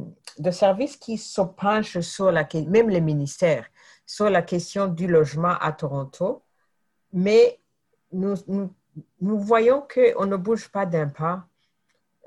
services 0.51 0.95
qui 0.95 1.17
se 1.17 1.41
penchent 1.41 1.99
sur 1.99 2.31
la 2.31 2.45
question, 2.45 2.71
même 2.71 2.89
les 2.89 3.01
ministères, 3.01 3.65
sur 4.05 4.29
la 4.29 4.41
question 4.41 4.87
du 4.87 5.07
logement 5.07 5.57
à 5.59 5.73
Toronto. 5.73 6.43
Mais 7.11 7.59
nous, 8.13 8.35
voyons 9.19 9.85
qu'on 9.93 10.25
ne 10.25 10.37
bouge 10.37 10.69
pas 10.69 10.85
d'un 10.85 11.09
pas. 11.09 11.45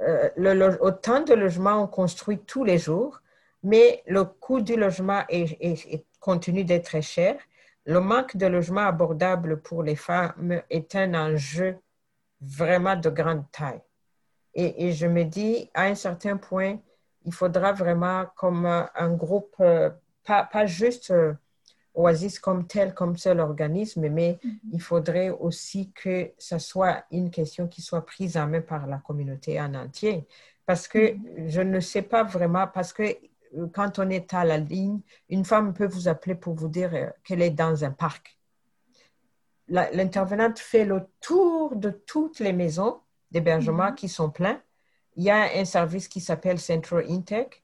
Euh, 0.02 0.76
autant 0.80 1.20
de 1.20 1.32
logements 1.32 1.82
on 1.82 1.86
construit 1.86 2.40
tous 2.40 2.64
les 2.64 2.78
jours, 2.78 3.22
mais 3.62 4.02
le 4.06 4.24
coût 4.24 4.60
du 4.60 4.76
logement 4.76 5.22
est, 5.28 6.04
continue 6.20 6.64
d'être 6.64 6.86
très 6.86 7.02
cher. 7.02 7.36
Le 7.86 8.00
manque 8.00 8.36
de 8.36 8.46
logements 8.46 8.86
abordables 8.86 9.62
pour 9.62 9.82
les 9.82 9.96
femmes 9.96 10.60
est 10.68 10.94
un 10.94 11.14
enjeu 11.14 11.78
vraiment 12.40 12.96
de 12.96 13.08
grande 13.08 13.44
taille. 13.52 13.80
Et, 14.54 14.92
je 14.92 15.06
me 15.06 15.24
dis, 15.24 15.68
à 15.74 15.84
un 15.84 15.94
certain 15.94 16.36
point, 16.36 16.78
il 17.24 17.32
faudra 17.32 17.72
vraiment 17.72 18.26
comme 18.36 18.66
un 18.66 19.14
groupe, 19.14 19.54
euh, 19.60 19.90
pas, 20.24 20.44
pas 20.44 20.66
juste 20.66 21.10
euh, 21.10 21.34
Oasis 21.94 22.38
comme 22.38 22.66
tel, 22.66 22.94
comme 22.94 23.16
seul 23.16 23.40
organisme, 23.40 24.08
mais 24.08 24.38
mm-hmm. 24.44 24.58
il 24.72 24.80
faudrait 24.80 25.30
aussi 25.30 25.90
que 25.92 26.30
ce 26.38 26.58
soit 26.58 27.04
une 27.10 27.30
question 27.30 27.66
qui 27.66 27.82
soit 27.82 28.04
prise 28.06 28.36
en 28.36 28.46
main 28.46 28.60
par 28.60 28.86
la 28.86 28.98
communauté 28.98 29.60
en 29.60 29.74
entier. 29.74 30.26
Parce 30.66 30.86
que 30.86 30.98
mm-hmm. 30.98 31.48
je 31.48 31.60
ne 31.60 31.80
sais 31.80 32.02
pas 32.02 32.22
vraiment, 32.22 32.66
parce 32.66 32.92
que 32.92 33.02
euh, 33.02 33.66
quand 33.72 33.98
on 33.98 34.08
est 34.08 34.32
à 34.34 34.44
la 34.44 34.58
ligne, 34.58 35.00
une 35.30 35.44
femme 35.44 35.74
peut 35.74 35.86
vous 35.86 36.06
appeler 36.06 36.36
pour 36.36 36.54
vous 36.54 36.68
dire 36.68 37.12
qu'elle 37.24 37.42
est 37.42 37.50
dans 37.50 37.84
un 37.84 37.90
parc. 37.90 38.38
L'intervenante 39.66 40.58
fait 40.58 40.84
le 40.84 41.06
tour 41.20 41.74
de 41.74 41.88
toutes 41.88 42.38
les 42.38 42.52
maisons 42.52 43.00
d'hébergement 43.34 43.90
mhm. 43.90 43.94
qui 43.96 44.08
sont 44.08 44.30
pleins. 44.30 44.60
Il 45.16 45.24
y 45.24 45.30
a 45.30 45.58
un 45.58 45.64
service 45.64 46.08
qui 46.08 46.20
s'appelle 46.20 46.58
Central 46.58 47.04
Intake, 47.10 47.62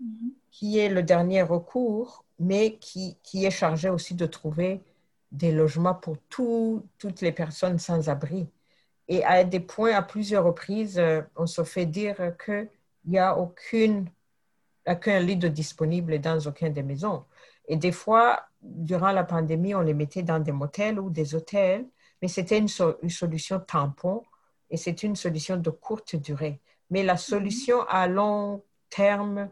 mhm. 0.00 0.32
qui 0.50 0.78
est 0.78 0.88
le 0.88 1.02
dernier 1.02 1.42
recours, 1.42 2.24
mais 2.40 2.76
qui, 2.80 3.16
qui, 3.22 3.44
est 3.44 3.50
chargé 3.50 3.88
aussi 3.90 4.14
de 4.14 4.26
trouver 4.26 4.82
des 5.30 5.52
logements 5.52 5.94
pour 5.94 6.16
toutes 6.28 7.20
les 7.20 7.32
personnes 7.32 7.78
sans 7.78 8.08
abri. 8.08 8.48
Et 9.06 9.22
à 9.24 9.44
des 9.44 9.60
points, 9.60 9.94
à 9.94 10.02
plusieurs 10.02 10.44
reprises, 10.44 10.98
euh, 10.98 11.20
on 11.36 11.46
se 11.46 11.62
fait 11.62 11.86
dire 11.86 12.16
qu'il 12.42 12.68
n'y 13.04 13.18
a 13.18 13.36
aucune, 13.36 14.08
aucun 14.86 15.20
lit 15.20 15.36
de 15.36 15.48
disponible 15.48 16.18
dans 16.20 16.38
aucune 16.46 16.72
des 16.72 16.82
maisons. 16.82 17.24
Et 17.68 17.76
des 17.76 17.92
fois, 17.92 18.46
durant 18.62 19.12
la 19.12 19.24
pandémie, 19.24 19.74
on 19.74 19.82
les 19.82 19.94
mettait 19.94 20.22
dans 20.22 20.38
des 20.38 20.52
motels 20.52 20.98
ou 20.98 21.10
des 21.10 21.34
hôtels, 21.34 21.86
mais 22.22 22.28
c'était 22.28 22.58
une, 22.58 22.68
une, 23.02 23.10
solution 23.10 23.60
tampon 23.60 24.22
et 24.74 24.76
c'est 24.76 25.04
une 25.04 25.14
solution 25.14 25.56
de 25.56 25.70
courte 25.70 26.16
durée. 26.16 26.60
Mais 26.90 27.04
la 27.04 27.16
solution 27.16 27.82
à 27.88 28.08
long 28.08 28.60
terme 28.90 29.48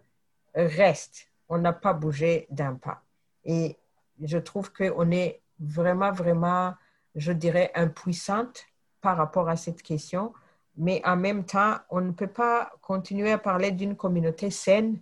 reste. 0.53 1.29
On 1.49 1.59
n'a 1.59 1.73
pas 1.73 1.93
bougé 1.93 2.49
d'un 2.51 2.75
pas. 2.75 3.05
Et 3.45 3.77
je 4.21 4.39
trouve 4.39 4.73
qu'on 4.73 5.13
est 5.13 5.41
vraiment, 5.61 6.11
vraiment, 6.11 6.75
je 7.15 7.31
dirais, 7.31 7.71
impuissante 7.77 8.65
par 9.01 9.17
rapport 9.17 9.49
à 9.49 9.55
cette 9.55 9.81
question. 9.81 10.33
Mais 10.77 11.01
en 11.05 11.15
même 11.15 11.45
temps, 11.45 11.77
on 11.89 12.01
ne 12.01 12.11
peut 12.11 12.27
pas 12.27 12.73
continuer 12.81 13.31
à 13.31 13.39
parler 13.39 13.71
d'une 13.71 13.95
communauté 13.95 14.51
saine 14.51 14.99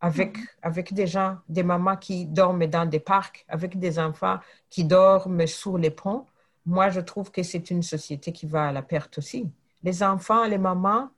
avec, 0.00 0.36
mm-hmm. 0.36 0.46
avec 0.62 0.94
des 0.94 1.06
gens, 1.06 1.38
des 1.48 1.62
mamans 1.62 1.96
qui 1.96 2.26
dorment 2.26 2.66
dans 2.66 2.86
des 2.86 3.00
parcs, 3.00 3.44
avec 3.46 3.78
des 3.78 4.00
enfants 4.00 4.40
qui 4.68 4.82
dorment 4.82 5.46
sous 5.46 5.76
les 5.76 5.90
ponts 5.92 6.26
moi, 6.68 6.90
je 6.90 7.00
trouve 7.00 7.30
que 7.30 7.42
c'est 7.42 7.70
une 7.70 7.82
société 7.82 8.30
qui 8.30 8.44
va 8.44 8.68
à 8.68 8.72
la 8.72 8.82
perte 8.82 9.16
aussi. 9.16 9.48
Les 9.82 10.02
enfants, 10.02 10.44
les 10.44 10.58
mamans, 10.58 11.08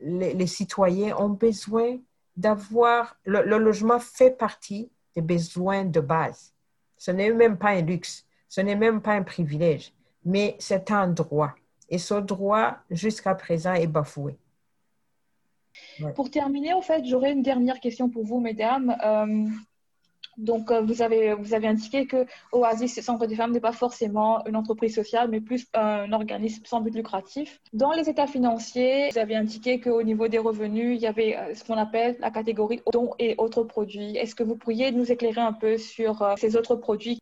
les, 0.00 0.46
citoyens 0.46 1.16
ont 1.16 1.30
besoin 1.30 1.96
d'avoir, 2.36 3.16
le, 3.24 3.42
logement 3.56 3.98
fait 3.98 4.32
partie 4.36 4.90
des 5.14 5.22
besoins 5.22 5.86
de 5.86 6.00
base. 6.00 6.52
Ce 6.98 7.10
n'est 7.10 7.32
même 7.32 7.56
pas 7.56 7.70
un 7.70 7.80
luxe, 7.80 8.26
ce 8.50 8.60
n'est 8.60 8.76
même 8.76 9.00
pas 9.00 9.14
un 9.14 9.22
privilège, 9.22 9.94
mais 10.26 10.56
c'est 10.58 10.90
un 10.90 11.08
droit. 11.08 11.54
Et 11.88 11.96
ce 11.96 12.14
droit, 12.14 12.76
jusqu'à 12.90 13.34
présent, 13.34 13.72
est 13.72 13.86
bafoué. 13.86 14.36
Pour 16.14 16.30
terminer, 16.30 16.74
en 16.74 16.82
fait, 16.82 17.02
j'aurais 17.06 17.32
une 17.32 17.42
dernière 17.42 17.80
question 17.80 18.10
pour 18.10 18.24
vous, 18.24 18.40
mesdames. 18.40 18.94
Euh, 19.02 19.46
donc, 20.36 20.70
euh, 20.70 20.82
vous, 20.82 21.02
avez, 21.02 21.34
vous 21.34 21.54
avez 21.54 21.66
indiqué 21.66 22.06
que 22.06 22.26
Oasis, 22.52 23.00
Centre 23.00 23.26
des 23.26 23.36
femmes, 23.36 23.52
n'est 23.52 23.60
pas 23.60 23.72
forcément 23.72 24.44
une 24.46 24.56
entreprise 24.56 24.94
sociale, 24.94 25.28
mais 25.30 25.40
plus 25.40 25.66
un 25.74 26.12
organisme 26.12 26.62
sans 26.66 26.80
but 26.80 26.94
lucratif. 26.94 27.60
Dans 27.72 27.92
les 27.92 28.08
états 28.08 28.26
financiers, 28.26 29.08
vous 29.12 29.18
avez 29.18 29.36
indiqué 29.36 29.80
qu'au 29.80 30.02
niveau 30.02 30.28
des 30.28 30.38
revenus, 30.38 30.96
il 30.96 31.02
y 31.02 31.06
avait 31.06 31.36
euh, 31.36 31.54
ce 31.54 31.64
qu'on 31.64 31.78
appelle 31.78 32.16
la 32.20 32.30
catégorie 32.30 32.82
dons 32.92 33.12
et 33.18 33.34
autres 33.38 33.62
produits. 33.62 34.16
Est-ce 34.16 34.34
que 34.34 34.42
vous 34.42 34.56
pourriez 34.56 34.92
nous 34.92 35.10
éclairer 35.10 35.40
un 35.40 35.54
peu 35.54 35.78
sur 35.78 36.20
euh, 36.22 36.34
ces 36.36 36.56
autres 36.56 36.76
produits? 36.76 37.18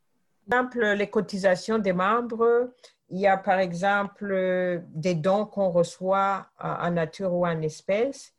Par 0.49 0.61
exemple, 0.61 0.85
les 0.85 1.07
cotisations 1.07 1.79
des 1.79 1.93
membres. 1.93 2.71
Il 3.11 3.21
y 3.21 3.27
a 3.27 3.37
par 3.37 3.59
exemple 3.59 4.83
des 4.95 5.15
dons 5.15 5.45
qu'on 5.45 5.71
reçoit 5.71 6.47
en 6.59 6.91
nature 6.91 7.33
ou 7.33 7.47
en 7.47 7.61
espèces. 7.63 8.33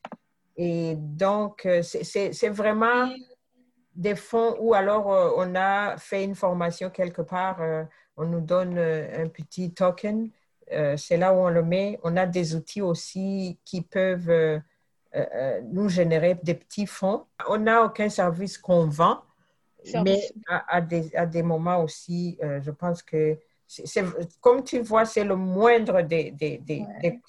Et 0.57 0.95
donc, 0.97 1.67
c'est 1.81 2.49
vraiment 2.49 3.09
des 3.95 4.15
fonds 4.15 4.55
ou 4.59 4.73
alors 4.73 5.11
euh, 5.11 5.31
on 5.37 5.55
a 5.55 5.97
fait 5.97 6.23
une 6.23 6.35
formation 6.35 6.89
quelque 6.89 7.21
part, 7.21 7.61
euh, 7.61 7.83
on 8.17 8.25
nous 8.25 8.41
donne 8.41 8.77
euh, 8.77 9.23
un 9.23 9.27
petit 9.29 9.71
token, 9.73 10.29
c'est 10.97 11.17
là 11.17 11.31
où 11.31 11.37
on 11.37 11.49
le 11.49 11.61
met. 11.61 11.99
On 12.03 12.17
a 12.17 12.25
des 12.25 12.55
outils 12.55 12.81
aussi 12.81 13.59
qui 13.63 13.81
peuvent 13.81 14.61
nous 15.71 15.89
générer 15.89 16.39
des 16.41 16.55
petits 16.55 16.87
fonds. 16.87 17.25
On 17.47 17.59
n'a 17.59 17.83
aucun 17.83 18.09
service 18.09 18.57
qu'on 18.57 18.87
vend, 18.87 19.21
mais 20.03 20.27
à, 20.47 20.81
des, 20.81 21.15
à, 21.15 21.27
des, 21.27 21.43
moments 21.43 21.83
aussi, 21.83 22.39
je 22.41 22.71
pense 22.71 23.03
que, 23.03 23.37
c'est 23.67 24.03
comme 24.41 24.63
tu 24.63 24.79
vois, 24.79 25.05
c'est 25.05 25.23
le 25.23 25.35
moindre 25.35 26.01
des, 26.01 26.31
des, 26.31 26.57
des, 26.57 26.83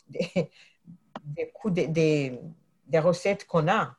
des 0.08 1.50
coûts, 1.52 1.68
des, 1.70 2.40
recettes 2.94 3.46
qu'on 3.46 3.68
a 3.68 3.94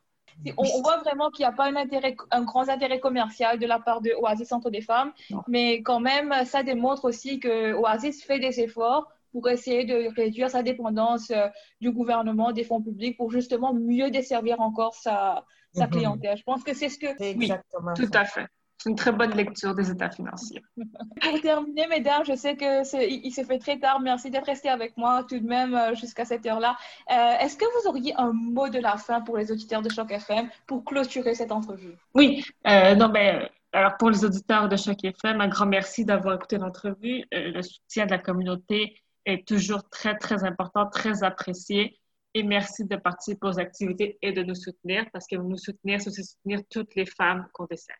on, 0.58 0.82
voit 0.82 0.98
vraiment 0.98 1.30
qu'il 1.30 1.44
n'y 1.44 1.50
a 1.50 1.52
pas 1.52 1.66
un, 1.66 1.76
intérêt, 1.76 2.16
un 2.32 2.44
grand 2.44 2.70
intérêt 2.70 3.00
commercial 3.00 3.60
de 3.60 3.66
la 3.66 3.80
part 3.80 4.02
de 4.02 4.12
Oasis 4.20 4.48
Centre 4.48 4.70
des 4.70 4.82
femmes, 4.82 5.12
mais 5.48 5.82
quand 5.82 6.00
même, 6.00 6.34
ça 6.46 6.64
démontre 6.64 7.06
aussi 7.06 7.40
que 7.40 7.74
Oasis 7.74 8.24
fait 8.24 8.40
des 8.40 8.60
efforts 8.60 9.08
pour 9.32 9.50
essayer 9.50 9.86
de 9.86 10.14
réduire 10.16 10.50
sa 10.50 10.64
dépendance 10.64 11.32
euh, 11.32 11.48
du 11.82 11.92
gouvernement, 11.92 12.54
des 12.54 12.64
fonds 12.64 12.82
publics, 12.82 13.18
pour 13.18 13.30
justement 13.30 13.74
mieux 13.74 14.10
desservir 14.10 14.62
encore 14.62 14.96
sa, 14.96 15.46
sa 15.74 15.86
mhm. 15.86 15.92
clientèle. 15.92 16.38
Je 16.38 16.44
pense 16.44 16.64
que 16.64 16.74
c'est 16.74 16.90
ce 16.90 16.98
que... 16.98 17.08
Oui, 17.38 17.52
tout 17.96 18.10
à 18.14 18.26
fait. 18.26 18.48
C'est 18.78 18.90
une 18.90 18.96
très 18.96 19.12
bonne 19.12 19.32
lecture 19.32 19.74
des 19.74 19.90
états 19.90 20.10
financiers. 20.12 20.64
Pour 21.22 21.42
terminer, 21.42 21.88
mesdames, 21.88 22.24
je 22.26 22.36
sais 22.36 22.56
que 22.56 22.84
il 23.08 23.32
se 23.32 23.44
fait 23.44 23.58
très 23.58 23.80
tard. 23.80 24.00
Merci 24.00 24.30
d'être 24.30 24.46
resté 24.46 24.70
avec 24.70 24.96
moi 24.98 25.26
tout 25.28 25.40
de 25.40 25.48
même 25.48 25.74
euh, 25.74 25.96
jusqu'à 25.96 26.26
cette 26.26 26.46
heure-là. 26.46 26.78
Euh, 27.12 27.40
est-ce 27.40 27.58
que 27.58 27.66
vous 27.66 27.90
auriez 27.90 28.14
un 28.18 28.32
mot 28.34 28.70
de 28.70 28.80
la 28.80 28.98
fin 28.98 29.22
pour 29.22 29.38
les 29.38 29.52
auditeurs 29.52 29.82
de 29.82 29.90
Choc 29.90 30.12
FM 30.12 30.50
pour 30.68 30.86
clôturer 30.86 31.34
cette 31.34 31.52
entrevue? 31.52 31.96
Oui, 32.14 32.44
euh, 32.68 32.94
non, 32.94 33.10
ben, 33.10 33.50
alors 33.74 33.98
pour 33.98 34.12
les 34.12 34.24
auditeurs 34.24 34.70
de 34.70 34.78
Choc 34.78 35.04
FM, 35.04 35.42
un 35.42 35.48
grand 35.48 35.66
merci 35.66 36.06
d'avoir 36.06 36.36
écouté 36.36 36.58
l'entrevue. 36.58 37.26
le 37.32 37.62
soutien 37.64 38.06
de 38.06 38.12
la 38.12 38.20
communauté 38.20 39.02
est 39.26 39.48
toujours 39.48 39.90
très, 39.90 40.16
très 40.18 40.44
important, 40.44 40.88
très 40.88 41.24
apprécié. 41.24 42.00
Et 42.34 42.44
merci 42.44 42.86
de 42.86 42.96
participer 42.96 43.48
aux 43.48 43.60
activités 43.60 44.20
et 44.22 44.32
de 44.32 44.44
nous 44.44 44.54
soutenir 44.54 45.06
parce 45.12 45.26
que 45.26 45.36
nous 45.36 45.58
soutenir, 45.58 46.00
c'est 46.00 46.10
aussi 46.10 46.24
soutenir 46.24 46.60
toutes 46.70 46.94
les 46.94 47.08
femmes 47.08 47.48
qu'on 47.54 47.66
dessert. 47.66 47.98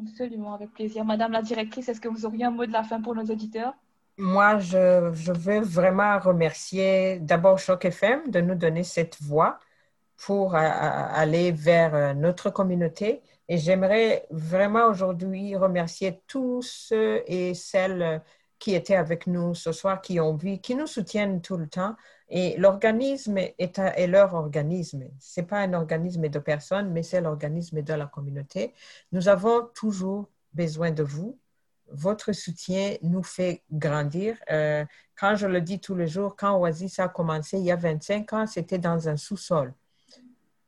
Absolument, 0.00 0.54
avec 0.54 0.72
plaisir. 0.72 1.04
Madame 1.04 1.32
la 1.32 1.42
directrice, 1.42 1.88
est-ce 1.88 2.00
que 2.00 2.08
vous 2.08 2.26
auriez 2.26 2.44
un 2.44 2.50
mot 2.50 2.66
de 2.66 2.72
la 2.72 2.82
fin 2.82 3.00
pour 3.00 3.14
nos 3.14 3.24
auditeurs? 3.24 3.74
Moi, 4.16 4.58
je, 4.58 5.10
veux 5.10 5.60
vraiment 5.60 6.18
remercier 6.18 7.18
d'abord 7.20 7.58
Choc 7.58 7.84
FM 7.84 8.30
de 8.30 8.40
nous 8.40 8.54
donner 8.54 8.84
cette 8.84 9.20
voix 9.20 9.58
pour 10.16 10.54
aller 10.54 11.50
vers 11.50 11.94
euh, 11.94 12.14
notre 12.14 12.50
communauté. 12.50 13.20
Et 13.48 13.58
j'aimerais 13.58 14.26
vraiment 14.30 14.86
aujourd'hui 14.86 15.56
remercier 15.56 16.22
tous 16.26 16.62
ceux 16.62 17.22
et 17.26 17.54
celles 17.54 18.22
qui 18.58 18.74
étaient 18.74 18.96
avec 18.96 19.26
nous 19.26 19.54
ce 19.54 19.72
soir, 19.72 20.00
qui 20.00 20.20
ont 20.20 20.34
vu, 20.34 20.58
qui 20.58 20.74
nous 20.74 20.86
soutiennent 20.86 21.42
tout 21.42 21.56
le 21.56 21.68
temps. 21.68 21.96
Et 22.36 22.56
l'organisme 22.58 23.38
est, 23.38 24.06
leur 24.08 24.34
organisme. 24.34 25.04
Ce 25.20 25.40
n'est 25.40 25.46
pas 25.46 25.60
un 25.60 25.72
organisme 25.72 26.28
de 26.28 26.38
personnes, 26.40 26.90
mais 26.90 27.04
c'est 27.04 27.20
l'organisme 27.20 27.80
de 27.80 27.94
la 27.94 28.06
communauté. 28.06 28.74
Nous 29.12 29.28
avons 29.28 29.68
toujours 29.72 30.28
besoin 30.52 30.90
de 30.90 31.04
vous. 31.04 31.38
Votre 31.92 32.32
soutien 32.32 32.96
nous 33.02 33.22
fait 33.22 33.62
grandir. 33.70 34.36
Euh, 34.50 34.84
quand 35.14 35.36
je 35.36 35.46
le 35.46 35.60
dis 35.60 35.78
tous 35.78 35.94
les 35.94 36.08
jours, 36.08 36.34
quand 36.34 36.58
Oasis 36.58 36.98
a 36.98 37.06
commencé 37.06 37.58
il 37.58 37.64
y 37.66 37.70
a 37.70 37.76
25 37.76 38.32
ans, 38.32 38.46
c'était 38.48 38.78
dans 38.78 39.08
un 39.08 39.16
sous-sol. 39.16 39.72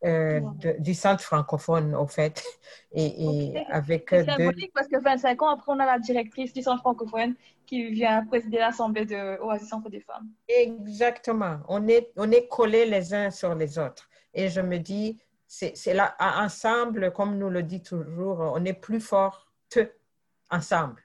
Euh, 0.07 0.41
du 0.79 0.95
centre 0.95 1.23
francophone, 1.23 1.95
au 1.95 2.07
fait. 2.07 2.45
Et, 2.93 3.55
avec 3.71 4.07
C'est 4.11 4.25
symbolique 4.25 4.73
parce 4.73 4.87
que 4.87 5.01
25 5.01 5.43
ans 5.43 5.49
après, 5.49 5.73
on 5.73 5.81
a 5.81 5.87
la 5.87 5.99
directrice 5.99 6.53
du 6.53 6.63
centre 6.63 6.81
francophone 6.81 7.35
qui 7.67 7.91
vient 7.91 8.25
présider 8.25 8.59
l'Assemblée 8.59 9.05
de 9.05 9.41
Oasis 9.41 9.69
Centre 9.69 9.91
des 9.91 10.01
femmes. 10.01 10.29
Exactement. 10.49 11.59
On 11.69 11.89
est, 11.89 12.13
on 12.17 12.31
est 12.31 12.47
collés 12.47 12.87
les 12.87 13.13
uns 13.13 13.31
sur 13.31 13.55
les 13.55 13.79
autres. 13.79 14.09
Et 14.33 14.49
je 14.49 14.61
me 14.61 14.79
dis, 14.79 15.19
c'est 15.47 15.95
là, 15.95 16.15
ensemble, 16.21 17.13
comme 17.13 17.37
nous 17.37 17.51
le 17.51 17.63
dit 17.63 17.83
toujours, 17.83 18.39
on 18.39 18.65
est 18.65 18.75
plus 18.75 19.01
fort 19.01 19.51
ensemble. 20.51 21.03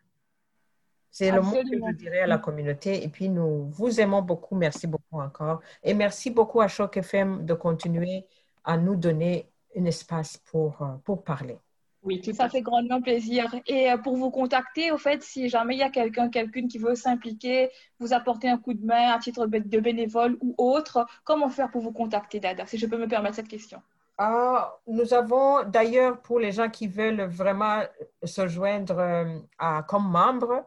C'est 1.09 1.31
le 1.31 1.41
mot 1.41 1.51
que 1.51 1.67
je 1.67 1.95
dirais 1.95 2.19
à 2.19 2.27
la 2.27 2.37
communauté. 2.37 3.03
Et 3.03 3.09
puis, 3.09 3.27
nous 3.27 3.65
vous 3.69 3.99
aimons 3.99 4.21
beaucoup. 4.21 4.55
Merci 4.55 4.87
beaucoup 4.87 5.19
encore. 5.19 5.59
Et 5.83 5.93
merci 5.93 6.29
beaucoup 6.29 6.61
à 6.61 6.69
Choc 6.69 6.95
FM 6.95 7.45
de 7.45 7.53
continuer 7.53 8.25
à 8.63 8.77
nous 8.77 8.95
donner 8.95 9.51
un 9.77 9.85
espace 9.85 10.37
pour, 10.37 10.81
euh, 10.81 10.95
pour 11.03 11.23
parler. 11.23 11.57
Oui, 12.03 12.19
ça 12.33 12.49
fait 12.49 12.61
grandement 12.61 12.99
plaisir. 12.99 13.53
Et 13.67 13.91
euh, 13.91 13.97
pour 13.97 14.17
vous 14.17 14.31
contacter, 14.31 14.91
au 14.91 14.97
fait, 14.97 15.21
si 15.21 15.49
jamais 15.49 15.75
il 15.75 15.79
y 15.79 15.83
a 15.83 15.89
quelqu'un, 15.89 16.29
quelqu'une 16.29 16.67
qui 16.67 16.79
veut 16.79 16.95
s'impliquer, 16.95 17.69
vous 17.99 18.13
apporter 18.13 18.49
un 18.49 18.57
coup 18.57 18.73
de 18.73 18.83
main 18.83 19.11
à 19.11 19.19
titre 19.19 19.45
de 19.45 19.79
bénévole 19.79 20.35
ou 20.41 20.55
autre, 20.57 21.05
comment 21.23 21.49
faire 21.49 21.69
pour 21.69 21.81
vous 21.81 21.91
contacter, 21.91 22.39
Dada, 22.39 22.65
si 22.65 22.79
je 22.79 22.87
peux 22.87 22.97
me 22.97 23.07
permettre 23.07 23.35
cette 23.35 23.47
question? 23.47 23.83
Ah, 24.17 24.79
nous 24.87 25.13
avons 25.13 25.63
d'ailleurs, 25.63 26.19
pour 26.21 26.39
les 26.39 26.51
gens 26.51 26.69
qui 26.69 26.87
veulent 26.87 27.21
vraiment 27.21 27.83
se 28.23 28.47
joindre 28.47 28.97
euh, 28.97 29.37
à, 29.59 29.83
comme 29.87 30.09
membres, 30.09 30.65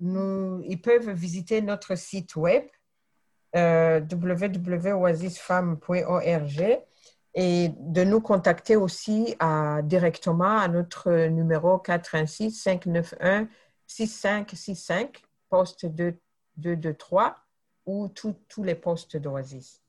nous, 0.00 0.62
ils 0.64 0.80
peuvent 0.80 1.10
visiter 1.10 1.60
notre 1.60 1.96
site 1.96 2.36
web 2.36 2.62
euh, 3.56 4.00
www.oasisfemme.org 4.00 6.78
et 7.34 7.70
de 7.78 8.04
nous 8.04 8.20
contacter 8.20 8.76
aussi 8.76 9.34
à, 9.38 9.80
directement 9.82 10.58
à 10.58 10.68
notre 10.68 11.26
numéro 11.28 11.78
416 11.78 12.54
591 12.54 13.46
6565, 13.86 15.22
poste 15.48 15.86
223 15.86 17.36
ou 17.86 18.08
tous 18.08 18.62
les 18.62 18.74
postes 18.74 19.16
d'Oasis. 19.16 19.82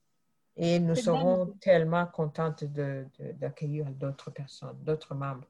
Et 0.55 0.79
nous 0.79 0.95
serons 0.95 1.47
tellement 1.61 2.05
contentes 2.05 2.63
d'accueillir 2.63 3.85
d'autres 3.91 4.31
personnes, 4.31 4.77
d'autres 4.83 5.15
membres. 5.15 5.47